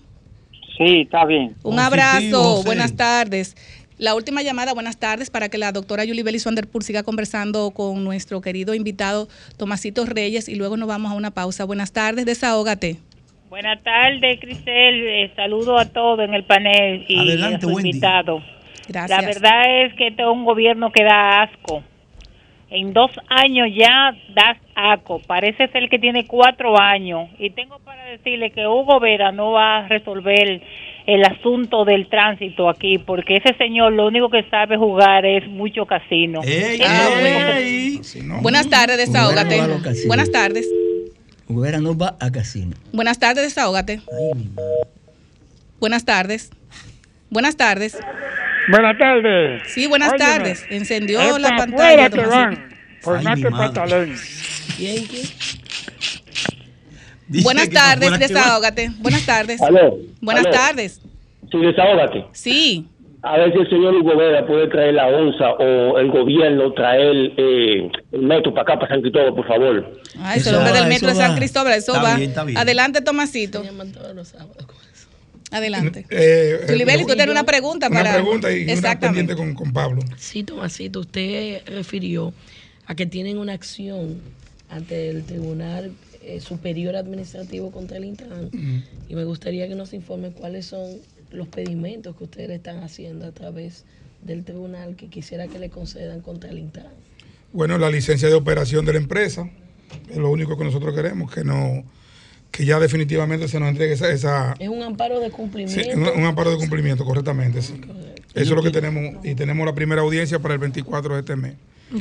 [0.77, 1.53] Sí, está bien.
[1.61, 3.57] Un abrazo, buenas tardes.
[3.97, 8.01] La última llamada, buenas tardes, para que la doctora Julie Bellis Vanderpool siga conversando con
[8.05, 9.27] nuestro querido invitado
[9.57, 11.65] Tomasito Reyes y luego nos vamos a una pausa.
[11.65, 12.95] Buenas tardes, desahógate.
[13.49, 14.95] Buenas tardes, Cristel.
[15.05, 17.89] Eh, saludo a todos en el panel y Adelante, a su Wendy.
[17.89, 18.41] invitado.
[18.87, 19.21] Gracias.
[19.21, 21.83] La verdad es que este es un gobierno que da asco.
[22.75, 25.21] En dos años ya das asco.
[25.25, 27.29] Parece ser que tiene cuatro años.
[27.39, 30.61] Y tengo para decirle que Hugo Vera no va a resolver
[31.07, 35.85] el asunto del tránsito aquí, porque ese señor lo único que sabe jugar es mucho
[35.85, 36.41] casino.
[36.43, 38.01] Ey,
[38.41, 39.61] Buenas tardes, desahógate.
[40.07, 40.67] Buenas tardes.
[41.47, 42.75] Ubera no va a casino.
[42.91, 44.01] Buenas tardes, desahógate.
[45.79, 46.49] Buenas tardes.
[47.29, 47.97] Buenas tardes.
[48.69, 49.61] Buenas tardes.
[49.67, 50.65] Sí, buenas Óyeme, tardes.
[50.69, 52.09] Encendió es la pa' pantalla.
[52.09, 52.69] que van,
[53.01, 54.15] por más que patalen.
[57.43, 58.91] Buenas tardes, desahógate.
[58.99, 59.61] Buenas tardes.
[59.61, 60.55] Aló, Buenas aló.
[60.55, 61.01] tardes.
[61.51, 62.25] Sí, desahógate.
[62.33, 62.87] Sí.
[63.23, 67.31] A ver si el señor Hugo Vera puede traer la onza o el gobierno traer
[67.37, 69.99] eh, el metro para acá, para San Cristóbal, por favor.
[70.21, 71.73] Ay, es el hombre del metro de San Cristóbal.
[71.73, 72.15] Eso Está va.
[72.17, 72.57] bien, está bien.
[72.59, 73.63] Adelante, Tomasito.
[75.55, 76.05] Adelante.
[76.09, 78.13] Eh, Julie Belli, tú eh, tienes una pregunta una para.
[78.13, 80.01] pregunta y una pendiente con, con Pablo.
[80.17, 82.33] Sí, Tomasito, usted refirió
[82.87, 84.19] a que tienen una acción
[84.69, 88.51] ante el Tribunal eh, Superior Administrativo contra el Intran
[89.07, 90.97] y me gustaría que nos informe cuáles son
[91.31, 93.85] los pedimentos que ustedes están haciendo a través
[94.23, 96.91] del tribunal que quisiera que le concedan contra el Intran.
[97.53, 99.49] Bueno, la licencia de operación de la empresa
[100.09, 101.85] es lo único que nosotros queremos, que no
[102.55, 105.97] que ya definitivamente se nos entregue esa, esa Es un amparo de sí, cumplimiento.
[106.13, 107.73] un, un amparo de cumplimiento, correctamente, sí.
[108.33, 111.35] Eso es lo que tenemos y tenemos la primera audiencia para el 24 de este
[111.35, 111.55] mes.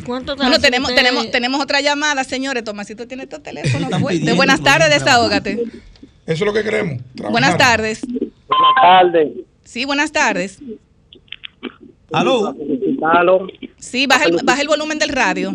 [0.04, 2.64] ¿Cuánto Bueno, tenemos, tenemos, tenemos otra llamada, señores.
[2.64, 4.36] Tomasito tiene estos teléfonos fuertes.
[4.36, 5.62] Buenas tardes, desahógate.
[5.62, 5.72] Eso
[6.26, 7.02] es lo que queremos.
[7.30, 8.00] Buenas tardes.
[8.06, 9.28] Buenas tardes.
[9.64, 10.58] Sí, buenas tardes.
[12.12, 12.54] Aló.
[13.02, 13.46] Aló.
[13.78, 15.54] Sí, baja el, baja el volumen del radio.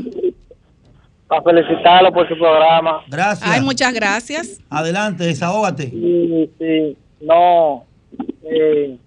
[1.29, 3.03] Para felicitarlo por su programa.
[3.07, 3.49] Gracias.
[3.49, 4.59] Ay, muchas gracias.
[4.69, 5.91] Adelante, desahógate.
[5.91, 6.97] Sí, sí.
[7.21, 7.85] No.
[8.43, 8.97] eh,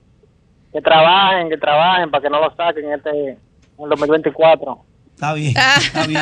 [0.72, 3.38] que trabajen, que trabajen para que no lo saquen este en
[3.78, 4.84] el 2024.
[5.14, 6.20] Está bien, está bien.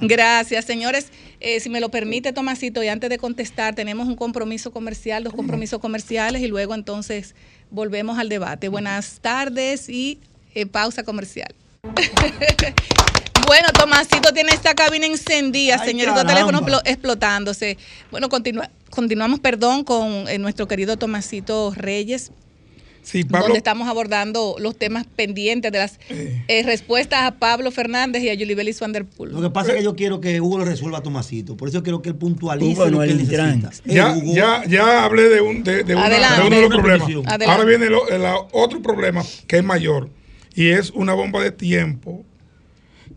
[0.00, 1.12] Gracias, señores.
[1.40, 5.32] Eh, si me lo permite, Tomasito, y antes de contestar, tenemos un compromiso comercial, dos
[5.32, 7.36] compromisos comerciales, y luego entonces
[7.70, 8.68] volvemos al debate.
[8.68, 10.20] Buenas tardes y
[10.54, 11.54] eh, pausa comercial.
[13.46, 16.34] Bueno, Tomasito tiene esta cabina encendida, señor, estos caramba.
[16.34, 17.78] teléfonos explo- explotándose.
[18.10, 22.30] Bueno, continua- continuamos, perdón, con eh, nuestro querido Tomasito Reyes,
[23.02, 23.46] Sí, Pablo.
[23.46, 28.34] donde estamos abordando los temas pendientes de las eh, respuestas a Pablo Fernández y a
[28.34, 29.32] Julie Bellis Van der Poel.
[29.32, 31.56] Lo que pasa es que yo quiero que Hugo lo resuelva a Tomasito.
[31.56, 33.70] Por eso quiero que él puntualice Hugo, lo no que él necesita.
[33.86, 34.34] Ya, Eh, Hugo.
[34.34, 36.40] ya, ya hablé de, un, de, de una- Adelante.
[36.42, 37.08] de uno de los problemas.
[37.08, 37.44] Adelante.
[37.46, 38.22] Ahora viene lo- el
[38.52, 40.10] otro problema que es mayor
[40.58, 42.24] y es una bomba de tiempo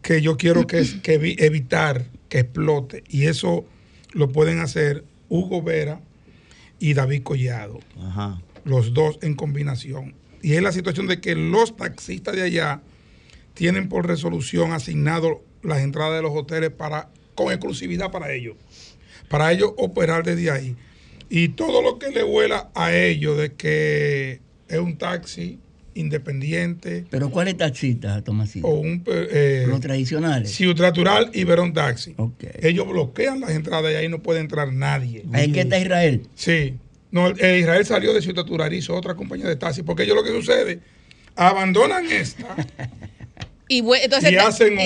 [0.03, 3.65] que yo quiero que, que evi- evitar que explote y eso
[4.13, 6.01] lo pueden hacer Hugo Vera
[6.79, 8.41] y David Collado, Ajá.
[8.63, 10.13] los dos en combinación.
[10.43, 12.81] Y es la situación de que los taxistas de allá
[13.53, 18.55] tienen por resolución asignado las entradas de los hoteles para con exclusividad para ellos,
[19.29, 20.75] para ellos operar desde ahí.
[21.29, 25.59] Y todo lo que le vuela a ellos de que es un taxi
[25.93, 27.05] independiente.
[27.09, 28.67] ¿Pero cuál es taxista, Tomasito?
[28.67, 30.51] O un, eh, Los tradicionales.
[30.51, 30.93] Ciudad
[31.33, 32.15] y Verón Taxi.
[32.61, 35.23] Ellos bloquean las entradas y ahí no puede entrar nadie.
[35.33, 36.27] ¿Ahí que está Israel?
[36.35, 36.75] Sí.
[37.11, 40.23] No, eh, Israel salió de Ciudad y hizo otra compañía de taxi, porque ellos lo
[40.23, 40.79] que sucede,
[41.35, 42.55] abandonan esta.
[43.67, 44.33] Y, entonces,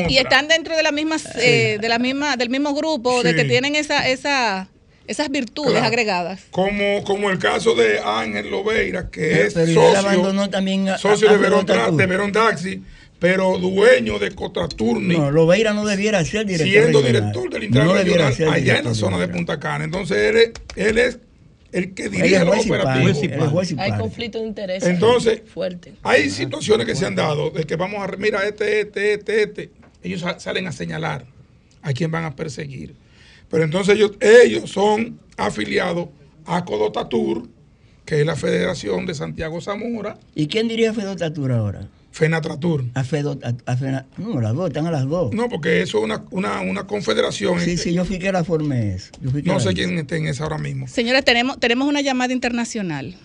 [0.09, 3.43] y, están dentro de la misma, eh, de la misma, del mismo grupo, de que
[3.43, 4.69] tienen esa, esa,
[5.07, 6.41] esas virtudes agregadas.
[6.51, 12.05] Como, como el caso de Ángel Lobeira, que es socio, también socio de, Verón, de
[12.05, 12.81] Verón Taxi,
[13.19, 15.15] pero dueño de Cotraturni.
[15.15, 19.17] No, Lobeira no debiera ser director Siendo director del Intran regional allá en la zona
[19.17, 19.85] de Punta Cana.
[19.85, 21.19] Entonces él es, él es
[21.71, 23.11] el que dirige el operativo.
[23.79, 24.83] Hay conflicto de interés.
[24.83, 25.93] Entonces, fuerte.
[26.03, 29.69] hay situaciones que se han dado de que vamos a, mira, este, este, este, este.
[30.03, 31.25] Ellos salen a señalar
[31.81, 32.95] a quién van a perseguir.
[33.49, 36.09] Pero entonces ellos, ellos son afiliados
[36.45, 37.47] a Codotatur,
[38.05, 40.17] que es la Federación de Santiago Zamora.
[40.35, 41.87] ¿Y quién diría Fedotatur ahora?
[42.15, 42.85] Fenatratur.
[42.93, 45.33] A Fedot, a, no, las dos, están a las dos.
[45.33, 47.59] No, porque eso es una, una, una confederación.
[47.59, 48.95] Sí, sí, yo fui que la formé.
[49.43, 50.87] no sé quién está en esa ahora mismo.
[50.87, 53.17] Señores, tenemos, tenemos una llamada internacional.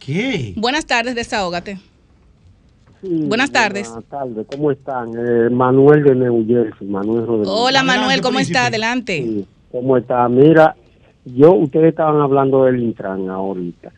[0.00, 0.54] ¿Qué?
[0.56, 1.78] Buenas tardes, desahógate.
[3.08, 3.88] Buenas tardes.
[3.88, 5.08] Buenas tardes, ¿cómo están?
[5.16, 7.48] Eh, Manuel de New Jersey, Manuel Rodríguez.
[7.50, 8.66] Hola Manuel, ¿cómo está?
[8.66, 9.44] Adelante.
[9.70, 10.28] ¿Cómo está?
[10.28, 10.74] Mira,
[11.24, 13.92] yo, ustedes estaban hablando del Intran ahorita.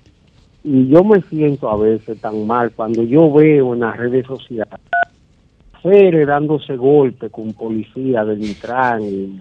[0.65, 4.81] Y yo me siento a veces tan mal cuando yo veo en las redes sociales
[5.83, 9.39] mujeres dándose golpes con policía del Intran y,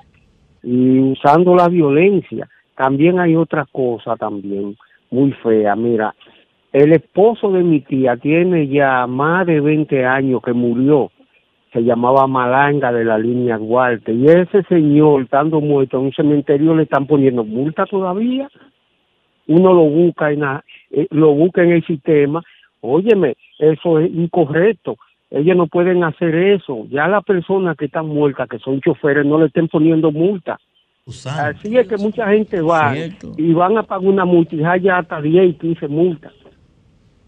[0.63, 2.47] y usando la violencia.
[2.75, 4.77] También hay otra cosa también
[5.09, 5.75] muy fea.
[5.75, 6.13] Mira,
[6.83, 11.11] el esposo de mi tía tiene ya más de 20 años que murió.
[11.73, 14.13] Se llamaba Malanga de la línea Guarte.
[14.13, 18.49] Y ese señor, estando muerto en un cementerio, le están poniendo multa todavía
[19.47, 20.43] uno lo busca en
[20.91, 22.43] eh, lo busca en el sistema,
[22.81, 24.97] óyeme, eso es incorrecto.
[25.29, 26.85] Ellos no pueden hacer eso.
[26.89, 30.57] Ya las personas que están muertas, que son choferes, no le estén poniendo multa.
[31.05, 32.93] Así es que mucha gente va
[33.37, 36.33] y van a pagar una multa y hasta 10 y 15 multas.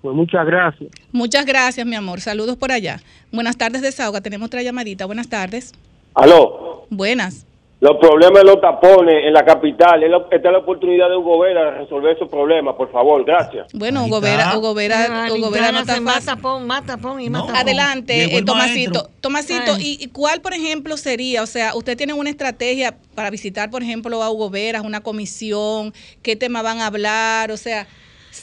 [0.01, 0.89] Pues muchas gracias.
[1.11, 2.21] Muchas gracias, mi amor.
[2.21, 3.01] Saludos por allá.
[3.31, 4.21] Buenas tardes, Desahoga.
[4.21, 5.05] Tenemos otra llamadita.
[5.05, 5.73] Buenas tardes.
[6.13, 6.85] Aló.
[6.89, 7.45] Buenas.
[7.81, 10.03] Los problemas de los tapones en la capital.
[10.03, 13.23] Esta es la oportunidad de Hugo Vera de resolver esos problemas, por favor.
[13.23, 13.67] Gracias.
[13.73, 17.43] Bueno, Hugo Vera, Hugo Vera, Hugo Vera no está más tapón, más tapón y más
[17.43, 17.55] tapón.
[17.55, 19.09] Adelante, eh, Tomasito.
[19.21, 21.41] Tomasito, ¿y cuál, por ejemplo, sería?
[21.41, 25.93] O sea, ¿usted tiene una estrategia para visitar, por ejemplo, a Hugo Vera, una comisión?
[26.21, 27.51] ¿Qué tema van a hablar?
[27.51, 27.87] O sea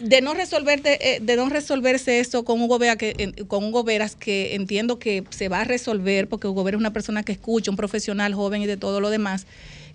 [0.01, 4.55] de no eh, de no resolverse eso con Hugo Vera, que con Hugo Veras, que
[4.55, 7.77] entiendo que se va a resolver, porque Hugo Vera es una persona que escucha, un
[7.77, 9.47] profesional joven y de todo lo demás,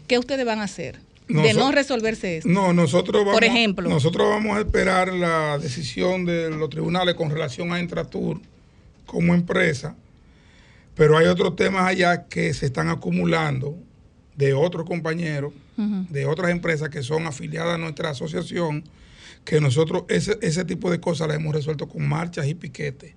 [0.08, 1.00] ¿qué ustedes van a hacer?
[1.28, 2.50] de no resolverse eso.
[2.50, 3.90] No, nosotros vamos, Por ejemplo.
[3.90, 8.40] nosotros vamos a esperar la decisión de los tribunales con relación a Intratur
[9.06, 9.96] como empresa,
[10.96, 13.78] pero hay otros temas allá que se están acumulando
[14.36, 18.84] de otros compañeros, de otras empresas que son afiliadas a nuestra asociación,
[19.46, 23.14] que nosotros ese, ese tipo de cosas las hemos resuelto con marchas y piquetes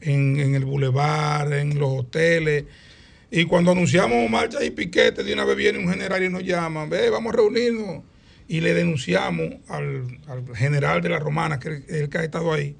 [0.00, 2.64] en, en el bulevar, en los hoteles.
[3.30, 6.86] Y cuando anunciamos marchas y piquetes, de una vez viene un general y nos llama,
[6.86, 8.02] ve, vamos a reunirnos.
[8.48, 10.20] Y le denunciamos al,
[10.54, 12.76] general de la Romana, que es el que ha estado ahí.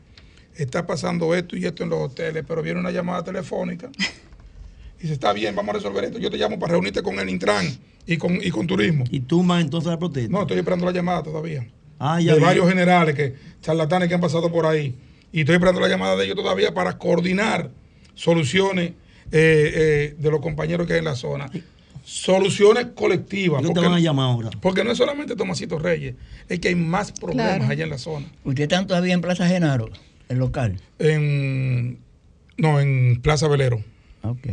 [0.54, 3.90] Está pasando esto y esto en los hoteles, pero viene una llamada telefónica.
[4.98, 6.18] Y dice, está bien, vamos a resolver esto.
[6.18, 7.66] Yo te llamo para reunirte con el Intran
[8.06, 9.04] y con, y con turismo.
[9.10, 10.30] ¿Y tú más entonces la protesta?
[10.30, 11.66] No, estoy esperando la llamada todavía.
[11.98, 14.94] Ah, de varios generales, que charlatanes que han pasado por ahí.
[15.32, 17.70] Y estoy esperando la llamada de ellos todavía para coordinar
[18.14, 18.92] soluciones
[19.32, 21.50] eh, eh, de los compañeros que hay en la zona.
[22.04, 23.62] Soluciones colectivas.
[23.62, 24.50] ¿Qué te van a llamar ahora?
[24.60, 26.14] Porque no es solamente Tomasito Reyes,
[26.48, 28.26] es que hay más problemas allá en la zona.
[28.44, 29.90] ¿Usted está todavía en Plaza Genaro,
[30.28, 30.80] el local?
[30.98, 31.98] En,
[32.56, 33.82] no, en Plaza Velero.
[34.22, 34.46] Ok.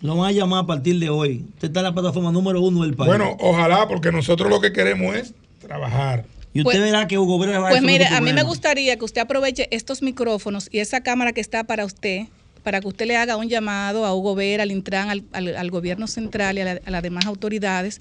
[0.00, 1.44] Lo van a llamar a partir de hoy.
[1.54, 3.08] Usted está en la plataforma número uno del país.
[3.08, 6.24] Bueno, ojalá, porque nosotros lo que queremos es trabajar.
[6.52, 9.04] Y usted pues, verá que Hugo Vera va Pues mire, a mí me gustaría que
[9.04, 12.26] usted aproveche estos micrófonos y esa cámara que está para usted,
[12.62, 16.06] para que usted le haga un llamado a Hugo Vera, al Intran, al, al, gobierno
[16.06, 18.00] central y a, las demás autoridades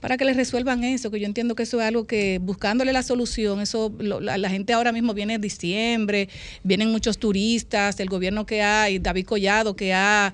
[0.00, 3.02] para que les resuelvan eso, que yo entiendo que eso es algo que buscándole la
[3.02, 6.28] solución, eso la, gente ahora mismo viene en diciembre,
[6.62, 10.32] vienen muchos turistas, el gobierno que hay, David Collado que ha,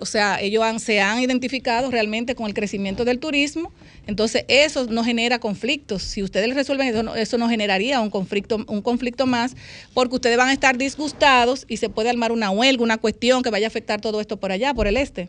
[0.00, 3.72] o sea, ellos se han identificado realmente con el crecimiento del turismo
[4.06, 6.02] entonces, eso no genera conflictos.
[6.02, 9.56] Si ustedes resuelven eso, eso no generaría un conflicto, un conflicto más,
[9.94, 13.50] porque ustedes van a estar disgustados y se puede armar una huelga, una cuestión que
[13.50, 15.28] vaya a afectar todo esto por allá, por el este.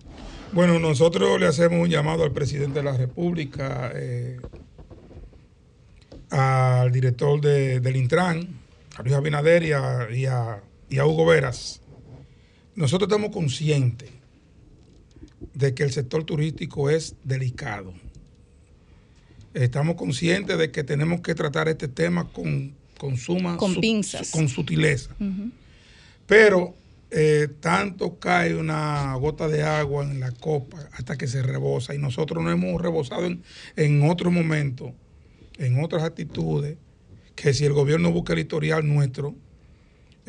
[0.52, 4.38] Bueno, nosotros le hacemos un llamado al presidente de la República, eh,
[6.30, 8.48] al director de- del Intran,
[8.96, 11.82] a Luis Abinader y a- y a Hugo Veras.
[12.76, 14.10] Nosotros estamos conscientes
[15.54, 17.94] de que el sector turístico es delicado.
[19.54, 24.32] Estamos conscientes de que tenemos que tratar este tema con, con suma Con su- pinzas.
[24.32, 25.16] con sutileza.
[26.28, 26.76] Pero
[27.10, 31.98] eh, tanto cae una gota de agua en la copa hasta que se rebosa y
[31.98, 33.42] nosotros nos hemos rebosado en,
[33.76, 34.94] en otro momento,
[35.58, 36.78] en otras actitudes,
[37.36, 39.34] que si el gobierno busca el historial nuestro,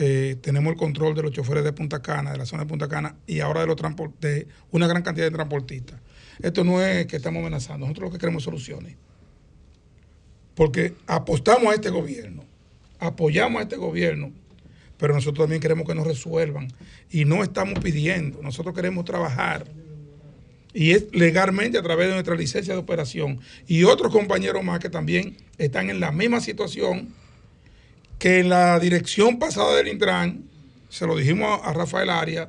[0.01, 2.87] eh, tenemos el control de los choferes de Punta Cana, de la zona de Punta
[2.87, 3.77] Cana y ahora de los
[4.21, 5.99] de una gran cantidad de transportistas.
[6.41, 8.95] Esto no es que estamos amenazando, nosotros lo que queremos es soluciones.
[10.55, 12.45] Porque apostamos a este gobierno,
[13.01, 14.31] apoyamos a este gobierno,
[14.99, 16.69] pero nosotros también queremos que nos resuelvan.
[17.11, 19.67] Y no estamos pidiendo, nosotros queremos trabajar.
[20.75, 23.41] Y es legalmente a través de nuestra licencia de operación.
[23.67, 27.15] Y otros compañeros más que también están en la misma situación
[28.19, 30.45] que en la dirección pasada del Intran,
[30.89, 32.49] se lo dijimos a, a Rafael Arias,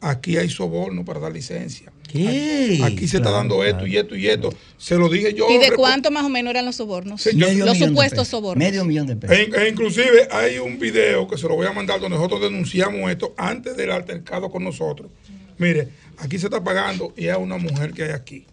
[0.00, 1.92] aquí hay soborno para dar licencia.
[2.12, 2.80] ¿Qué?
[2.84, 4.52] Aquí se está Claro, dando esto y esto y esto.
[4.76, 5.48] Se lo dije yo.
[5.48, 7.26] ¿Y de cuánto más o menos eran los sobornos?
[7.34, 8.62] Los supuestos sobornos.
[8.62, 9.34] Medio millón de pesos.
[9.34, 13.10] E, e inclusive hay un video que se lo voy a mandar donde nosotros denunciamos
[13.10, 15.10] esto antes del altercado con nosotros.
[15.56, 15.88] Mire,
[16.18, 18.44] aquí se está pagando y es una mujer que hay aquí.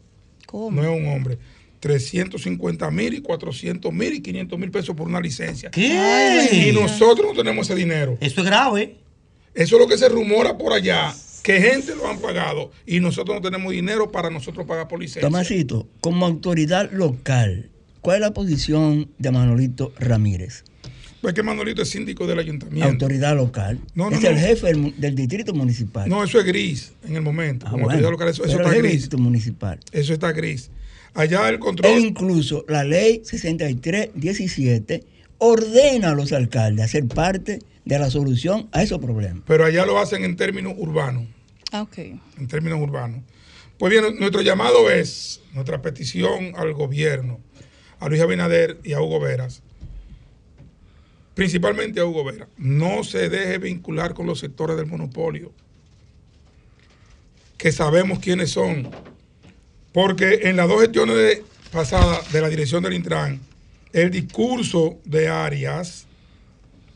[0.46, 0.82] ¿Cómo?
[0.82, 1.38] No es un hombre.
[1.80, 5.72] 350 mil y 400 mil y 500 mil pesos por una licencia.
[5.72, 6.50] ¿Qué?
[6.52, 8.18] Y nosotros no tenemos ese dinero.
[8.20, 8.98] Eso es grave.
[9.54, 13.36] Eso es lo que se rumora por allá, que gente lo han pagado y nosotros
[13.36, 15.22] no tenemos dinero para nosotros pagar por licencia.
[15.22, 17.70] Tomasito, como autoridad local,
[18.02, 20.64] ¿cuál es la posición de Manolito Ramírez?
[21.22, 22.90] Pues que Manolito es síndico del ayuntamiento.
[22.90, 23.80] Autoridad local.
[23.94, 24.30] No, no, es no.
[24.30, 26.08] el jefe del, distrito municipal.
[26.08, 27.66] No, eso es gris en el momento.
[27.68, 28.92] Ah, Como bueno, autoridad local, eso, está el gris.
[28.94, 29.80] distrito municipal.
[29.92, 30.72] Eso está gris.
[31.14, 31.92] Allá el control.
[31.92, 35.04] E incluso la ley 6317
[35.40, 39.44] ordena a los alcaldes a ser parte de la solución a esos problemas.
[39.48, 41.26] Pero allá lo hacen en términos urbanos.
[41.72, 41.98] Ah, ok.
[41.98, 43.22] En términos urbanos.
[43.78, 47.40] Pues bien, nuestro llamado es, nuestra petición al gobierno,
[48.00, 49.64] a Luis Abinader y a Hugo Veras,
[51.34, 55.54] principalmente a Hugo Veras, no se deje vincular con los sectores del monopolio,
[57.58, 58.90] que sabemos quiénes son.
[59.94, 61.42] Porque en las dos gestiones
[61.72, 63.40] pasadas de la dirección del Intran,
[63.94, 66.06] el discurso de Arias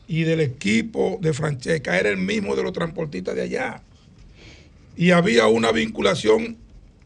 [0.08, 3.82] y del equipo de Francesca era el mismo de los transportistas de allá.
[4.96, 6.58] Y había una vinculación,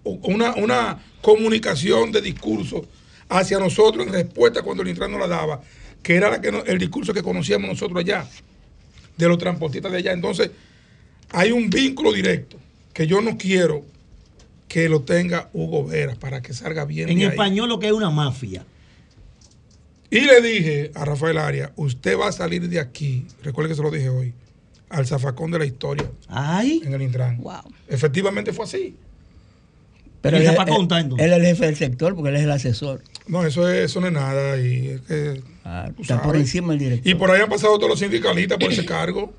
[0.03, 2.85] una, una comunicación de discurso
[3.29, 5.61] hacia nosotros en respuesta cuando el Intran nos la daba,
[6.03, 8.27] que era no- el discurso que conocíamos nosotros allá,
[9.17, 10.11] de los transportistas de allá.
[10.11, 10.51] Entonces,
[11.29, 12.57] hay un vínculo directo
[12.93, 13.83] que yo no quiero
[14.67, 17.09] que lo tenga Hugo Veras para que salga bien.
[17.09, 17.29] En de ahí.
[17.31, 18.65] español lo que es una mafia.
[20.09, 23.81] Y le dije a Rafael Arias, usted va a salir de aquí, recuerde que se
[23.83, 24.33] lo dije hoy,
[24.89, 26.09] al zafacón de la historia.
[26.83, 27.41] En el Intran.
[27.89, 28.95] Efectivamente fue así.
[30.21, 31.25] Pero ¿Y él, el él- zapacón él dónde?
[31.25, 33.01] es el jefe del sector porque él es el asesor.
[33.27, 34.57] No, eso, es, eso no es nada.
[34.61, 37.11] Y es que, tú Ah, Está por encima del director.
[37.11, 39.33] Y por ahí han pasado todos los sindicalistas por ese cargo.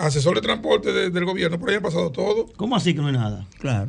[0.00, 2.50] Asesor de transporte de- del gobierno, por ahí han pasado todos.
[2.56, 3.46] ¿Cómo así que no es nada?
[3.58, 3.88] Claro.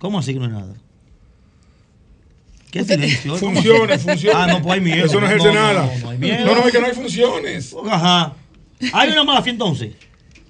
[0.00, 0.74] ¿Cómo así que no es nada?
[2.70, 3.38] ¿Qué silencio?
[3.38, 4.36] ¿Cómo Funciones, funciones.
[4.38, 5.06] Ah, no, pues hay miedo.
[5.06, 5.86] Eso no ejerce nada.
[5.86, 6.44] No, no hay miedo.
[6.46, 7.74] No, no, es que no hay funciones.
[7.90, 8.34] Ajá.
[8.92, 9.94] Hay una mafia entonces.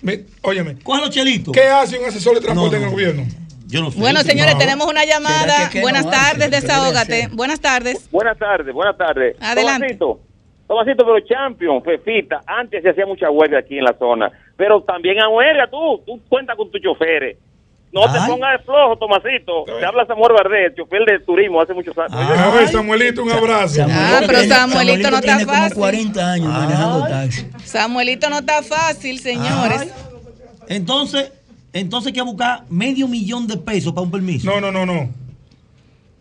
[0.02, 0.78] Me- óyeme.
[0.80, 1.52] Coge los chelitos.
[1.54, 2.86] ¿Qué hace un asesor de transporte No, no.
[2.86, 3.26] en el gobierno?
[3.68, 3.98] Yo no sé.
[3.98, 4.58] Bueno, señores, No.
[4.58, 5.42] tenemos una llamada.
[5.42, 7.28] ¿Será que qué Buenas tardes, ¿Qué debe desahógate.
[7.32, 8.08] Buenas tardes.
[8.10, 9.36] Buenas tardes, buenas tardes.
[9.40, 9.98] Adelante.
[10.68, 15.18] Tomasito, pero Champion, Fefita, antes se hacía mucha huelga aquí en la zona, pero también
[15.18, 17.38] a huelga tú, tú cuentas con tus choferes.
[17.90, 18.30] No te Ay.
[18.30, 19.64] pongas de flojo, Tomasito.
[19.64, 22.12] Te habla Samuel Bardet, chofer de turismo hace muchos años.
[22.12, 23.86] A ver, Samuelito, un abrazo.
[23.88, 25.78] Ah, pero Samuelito no está tiene como fácil.
[25.78, 27.46] 40 años manejando taxi.
[27.64, 29.80] Samuelito no está fácil, señores.
[29.80, 29.90] Ay.
[30.68, 31.32] Entonces,
[31.72, 34.50] entonces hay que buscar medio millón de pesos para un permiso.
[34.50, 35.08] No, no, no, no.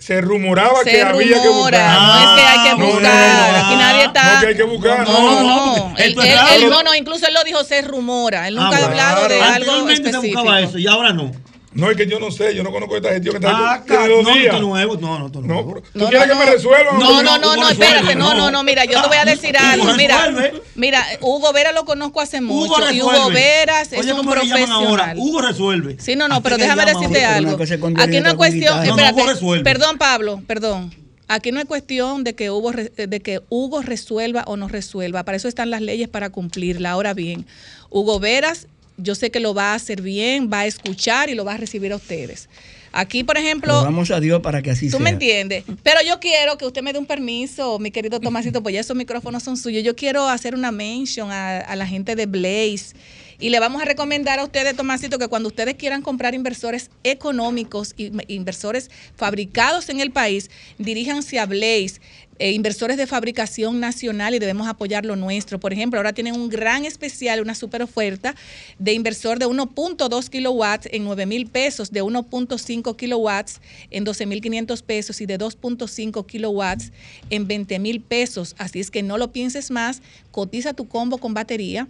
[0.07, 2.01] Se rumoraba Se que había que rumora, buscar.
[2.01, 3.65] no es que hay que no, buscar, no, no.
[3.65, 4.33] aquí nadie está.
[4.35, 5.05] No, que hay que buscar.
[5.07, 5.43] No, no,
[5.89, 5.97] no.
[5.97, 8.47] Él, él- él- no, no, incluso él lo dijo, se rumora.
[8.47, 9.53] Él nunca Ah, ha hablado de claro.
[9.53, 10.39] algo Anteriormente se específico.
[10.43, 11.31] buscaba eso y ahora no.
[11.73, 14.21] No, es que yo no sé, yo no conozco esta gestión que está Ah, no,
[14.61, 16.97] nuevo, no, no, No, pero- ¿Tú quieres que me resuelvan?
[16.97, 18.51] No, no, no, no, espérate, no, no, no.
[18.51, 20.31] no, mira, yo te voy a decir Hugo algo, mira,
[20.75, 23.33] mira, Hugo Vera lo conozco hace mucho Hugo y Hugo resuelve.
[23.39, 24.87] Veras es Oye, un ¿cómo le llaman ahora?
[25.03, 25.17] profesional.
[25.19, 25.97] Hugo resuelve.
[25.99, 27.37] Sí, no, no, pero déjame decirte ahora.
[27.37, 27.57] algo.
[27.57, 28.73] Una Aquí no es derecho cuestión.
[28.77, 29.63] No, no, espérate, Hugo resuelve.
[29.63, 30.95] perdón Pablo, perdón.
[31.27, 35.23] Aquí no es cuestión de que Hugo re- de que Hugo resuelva o no resuelva,
[35.25, 36.91] para eso están las leyes para cumplirla.
[36.91, 37.45] Ahora bien,
[37.89, 41.45] Hugo Veras yo sé que lo va a hacer bien, va a escuchar y lo
[41.45, 42.49] va a recibir a ustedes.
[42.91, 44.99] Aquí, por ejemplo, vamos a Dios para que así ¿Tú sea.
[45.01, 45.63] me entiendes?
[45.83, 48.97] Pero yo quiero que usted me dé un permiso, mi querido Tomasito, pues ya esos
[48.97, 49.83] micrófonos son suyos.
[49.83, 52.95] Yo quiero hacer una mention a, a la gente de Blaze.
[53.39, 57.93] Y le vamos a recomendar a ustedes, Tomasito, que cuando ustedes quieran comprar inversores económicos,
[57.95, 60.49] y inversores fabricados en el país,
[60.79, 62.01] diríjanse a Blaze.
[62.39, 65.59] Eh, inversores de fabricación nacional y debemos apoyar lo nuestro.
[65.59, 68.35] Por ejemplo, ahora tienen un gran especial, una super oferta
[68.79, 73.61] de inversor de 1.2 kilowatts en 9 mil pesos, de 1.5 kilowatts
[73.91, 76.91] en 12 mil 500 pesos y de 2.5 kilowatts
[77.29, 78.55] en 20 mil pesos.
[78.57, 80.01] Así es que no lo pienses más,
[80.31, 81.87] cotiza tu combo con batería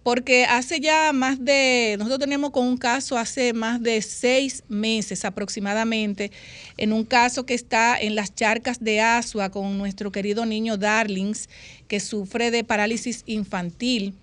[0.09, 5.27] porque hace ya más de, nosotros teníamos con un caso hace más de seis meses
[5.27, 6.33] aproximadamente,
[6.79, 11.51] en un caso que está en las charcas de Asua con nuestro querido niño Darlings,
[11.89, 14.15] que sufre de parálisis infantil.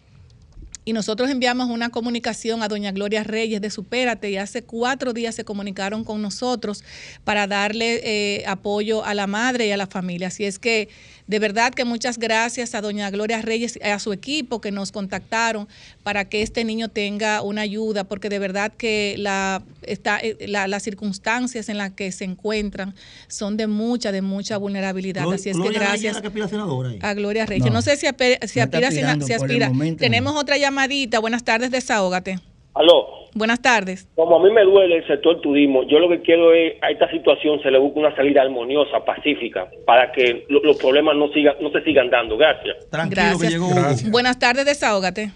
[0.85, 5.35] Y nosotros enviamos una comunicación a doña Gloria Reyes de Supérate y hace cuatro días
[5.35, 6.83] se comunicaron con nosotros
[7.23, 10.29] para darle eh, apoyo a la madre y a la familia.
[10.29, 10.89] Así es que
[11.27, 14.91] de verdad que muchas gracias a doña Gloria Reyes y a su equipo que nos
[14.91, 15.67] contactaron
[16.03, 20.67] para que este niño tenga una ayuda, porque de verdad que la, está, eh, la-
[20.67, 22.93] las circunstancias en las que se encuentran
[23.27, 25.31] son de mucha, de mucha vulnerabilidad.
[25.33, 26.99] Así es Gloria que gracias es la que aspira a senadora ahí.
[27.01, 27.65] a Gloria Reyes.
[27.65, 27.71] No.
[27.73, 29.01] No, sé si, ape- si aspira, si,
[29.33, 29.67] aspira.
[29.69, 31.19] momento, Tenemos otra llamadita.
[31.19, 32.39] Buenas tardes, desahógate.
[32.75, 33.07] Aló.
[33.35, 34.07] Buenas tardes.
[34.15, 37.11] Como a mí me duele el sector turismo, yo lo que quiero es a esta
[37.11, 41.55] situación se le busque una salida armoniosa, pacífica, para que lo- los problemas no sigan,
[41.61, 42.37] no se sigan dando.
[42.37, 42.77] Gracias.
[43.09, 44.09] Gracias.
[44.09, 45.31] Buenas tardes, desahógate.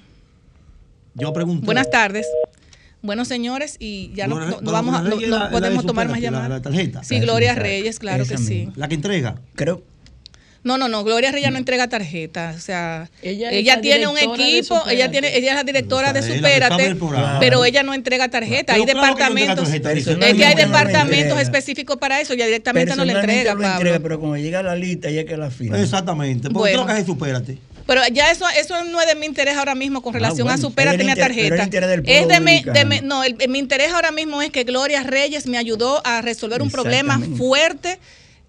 [1.16, 1.66] Yo pregunto.
[1.66, 2.26] Buenas tardes.
[3.02, 6.08] Bueno, señores, y ya no, Gloria- no- no vamos a, no, la- podemos de tomar
[6.08, 6.50] más llamadas.
[6.50, 7.04] la tarjeta.
[7.04, 7.54] Sí, Gloria.
[7.56, 8.70] Reyes, claro que sí.
[8.78, 9.36] La que entrega.
[9.56, 9.82] Creo.
[10.62, 14.82] No, no, no, Gloria Reyes no entrega tarjeta, o sea, Ella ella, tiene un equipo,
[14.90, 16.96] ella tiene, ella es la directora de que Supérate,
[17.40, 20.34] pero ella no entrega tarjeta, hay que no departamentos, tarjeta, dice, es no, que hay
[20.56, 23.76] no, no, no departamentos específicos para eso, ella directamente no le entrega, lo Pablo.
[23.78, 25.80] entrega, pero cuando llega la lista, ya que la firma.
[25.80, 26.50] Exactamente.
[26.50, 26.84] Porque Bueno.
[26.86, 27.58] creo que es supérate.
[27.88, 30.68] Pero ya eso, eso no es de mi interés ahora mismo con relación Ah, bueno,
[30.68, 31.64] a el tarjeta.
[31.64, 34.64] interés del Es de mi, de mi- no, el- mi interés ahora mismo es que
[34.64, 37.98] Gloria Reyes me ayudó a resolver un problema fuerte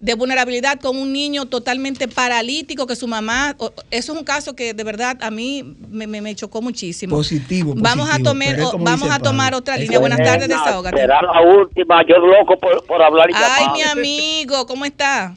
[0.01, 3.55] de vulnerabilidad con un niño totalmente paralítico que su mamá,
[3.91, 7.15] eso es un caso que de verdad a mí me, me- me chocó muchísimo.
[7.15, 9.99] Positivo, Vamos a tomar, vamos a tomar otra Es línea.
[9.99, 10.31] Buenas buena.
[10.33, 10.97] tardes, desahógate.
[10.97, 15.35] Será la última, yo loco por, por hablar y Ay, mi amigo, ¿cómo está?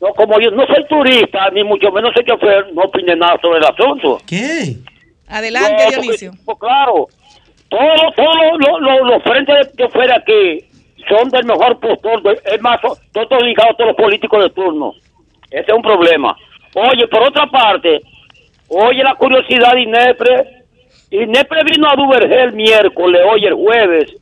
[0.00, 3.58] No, como yo no soy turista, ni mucho menos soy chofer, no opine nada sobre
[3.58, 4.20] el asunto.
[4.26, 4.76] ¿Qué?
[5.26, 6.32] Adelante, No, porque, Dionisio.
[6.44, 7.08] pues, claro,
[7.68, 10.66] todos todos los los- los frentes de chofer aquí
[11.08, 14.50] son del mejor postor, de- es más, son todos ligados a todos los políticos de
[14.50, 14.94] turno.
[15.50, 16.36] Ese es un problema.
[16.74, 18.00] Oye, por otra parte,
[18.68, 20.46] oye la curiosidad de Inepre.
[21.10, 24.14] Inepre vino a Duvergé el miércoles, hoy el jueves,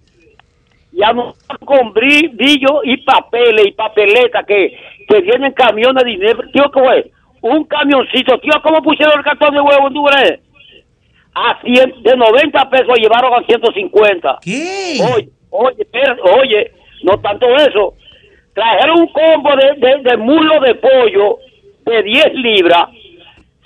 [0.93, 4.77] y anunciaron con bri- brillo y papeles y papeletas que,
[5.09, 6.49] que vienen camiones de Inepre.
[6.53, 7.11] Tío, ¿qué fue?
[7.43, 8.39] Un camioncito.
[8.41, 10.41] Tío, ¿cómo pusieron el cartón de huevo en Duvergé?
[11.33, 14.39] a 100, de 90 pesos llevaron a 150.
[14.43, 14.99] ¿Qué?
[15.15, 16.73] Oye, oye, espérate, oye,
[17.03, 17.95] no tanto eso.
[18.55, 20.17] Trajeron un combo de, de, de
[20.67, 21.39] de pollo
[21.87, 22.89] de 10 libras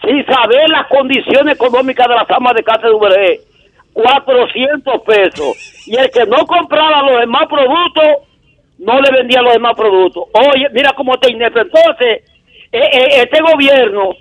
[0.03, 3.41] sin saber las condiciones económicas de las amas de casa de Uberé.
[3.95, 5.87] 400 pesos.
[5.87, 8.29] Y el que no compraba los demás productos,
[8.79, 10.25] no le vendía los demás productos.
[10.33, 11.61] Oye, mira cómo te inepto.
[11.61, 12.25] Entonces,
[12.73, 14.17] eh, eh, este gobierno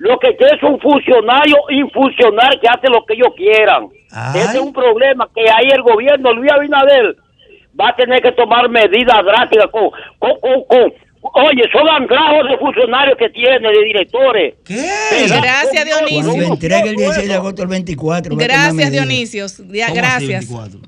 [0.00, 3.88] lo que quiere es un funcionario infuncional que hace lo que ellos quieran.
[4.34, 7.16] Ese es un problema que ahí el gobierno, Luis Abinader,
[7.78, 10.92] va a tener que tomar medidas drásticas con, con, con, con-
[11.44, 14.54] oye, son andrajos de funcionarios que tiene, de directores.
[14.66, 16.32] Gracias, Dionisio.
[16.32, 18.08] Cuando entregue el 16 de agosto el 24.
[18.10, 18.92] va a tomar Gracias, medidas.
[18.92, 19.46] Dionisio.
[19.70, 20.48] Ya, ¿Cómo así, gracias.
[20.48, 20.80] 24?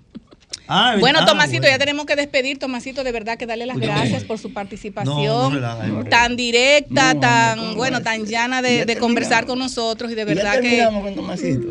[0.75, 1.75] Ah, Bueno, ah, Tomasito, bueno.
[1.75, 2.59] ya tenemos que despedir.
[2.59, 4.29] Tomasito, de verdad que darle las gracias no.
[4.29, 9.59] por su participación no tan directa, No, tan, ¿cómo bueno, tan llana de, conversar con
[9.59, 10.87] nosotros y de verdad que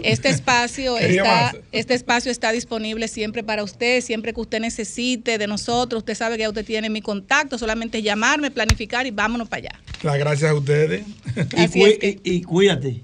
[0.04, 5.48] este espacio está, este espacio está disponible siempre para usted, siempre que usted necesite de
[5.48, 6.00] nosotros.
[6.00, 9.80] Usted sabe que ya usted tiene mi contacto, solamente llamarme, planificar y vámonos para allá.
[10.04, 11.04] Las gracias a ustedes.
[11.56, 13.02] Y, Así cuí- es que- y- y cuídate.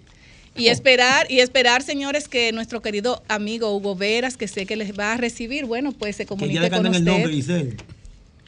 [0.58, 4.98] Y esperar, y esperar, señores, que nuestro querido amigo Hugo Veras, que sé que les
[4.98, 6.98] va a recibir, bueno, pues se Que comunique ya le con usted.
[6.98, 7.78] el nombre, Giselle.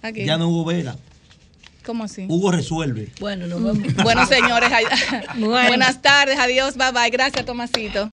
[0.01, 0.25] ¿A qué?
[0.25, 0.95] Ya no Hugo Vera.
[1.85, 2.25] ¿Cómo así?
[2.29, 3.07] Hugo resuelve.
[3.19, 3.93] Bueno, nos vemos.
[4.03, 4.69] Bueno, señores,
[5.37, 5.67] Bueno.
[5.69, 7.09] buenas tardes, adiós, bye bye.
[7.09, 8.07] Gracias, Tomasito.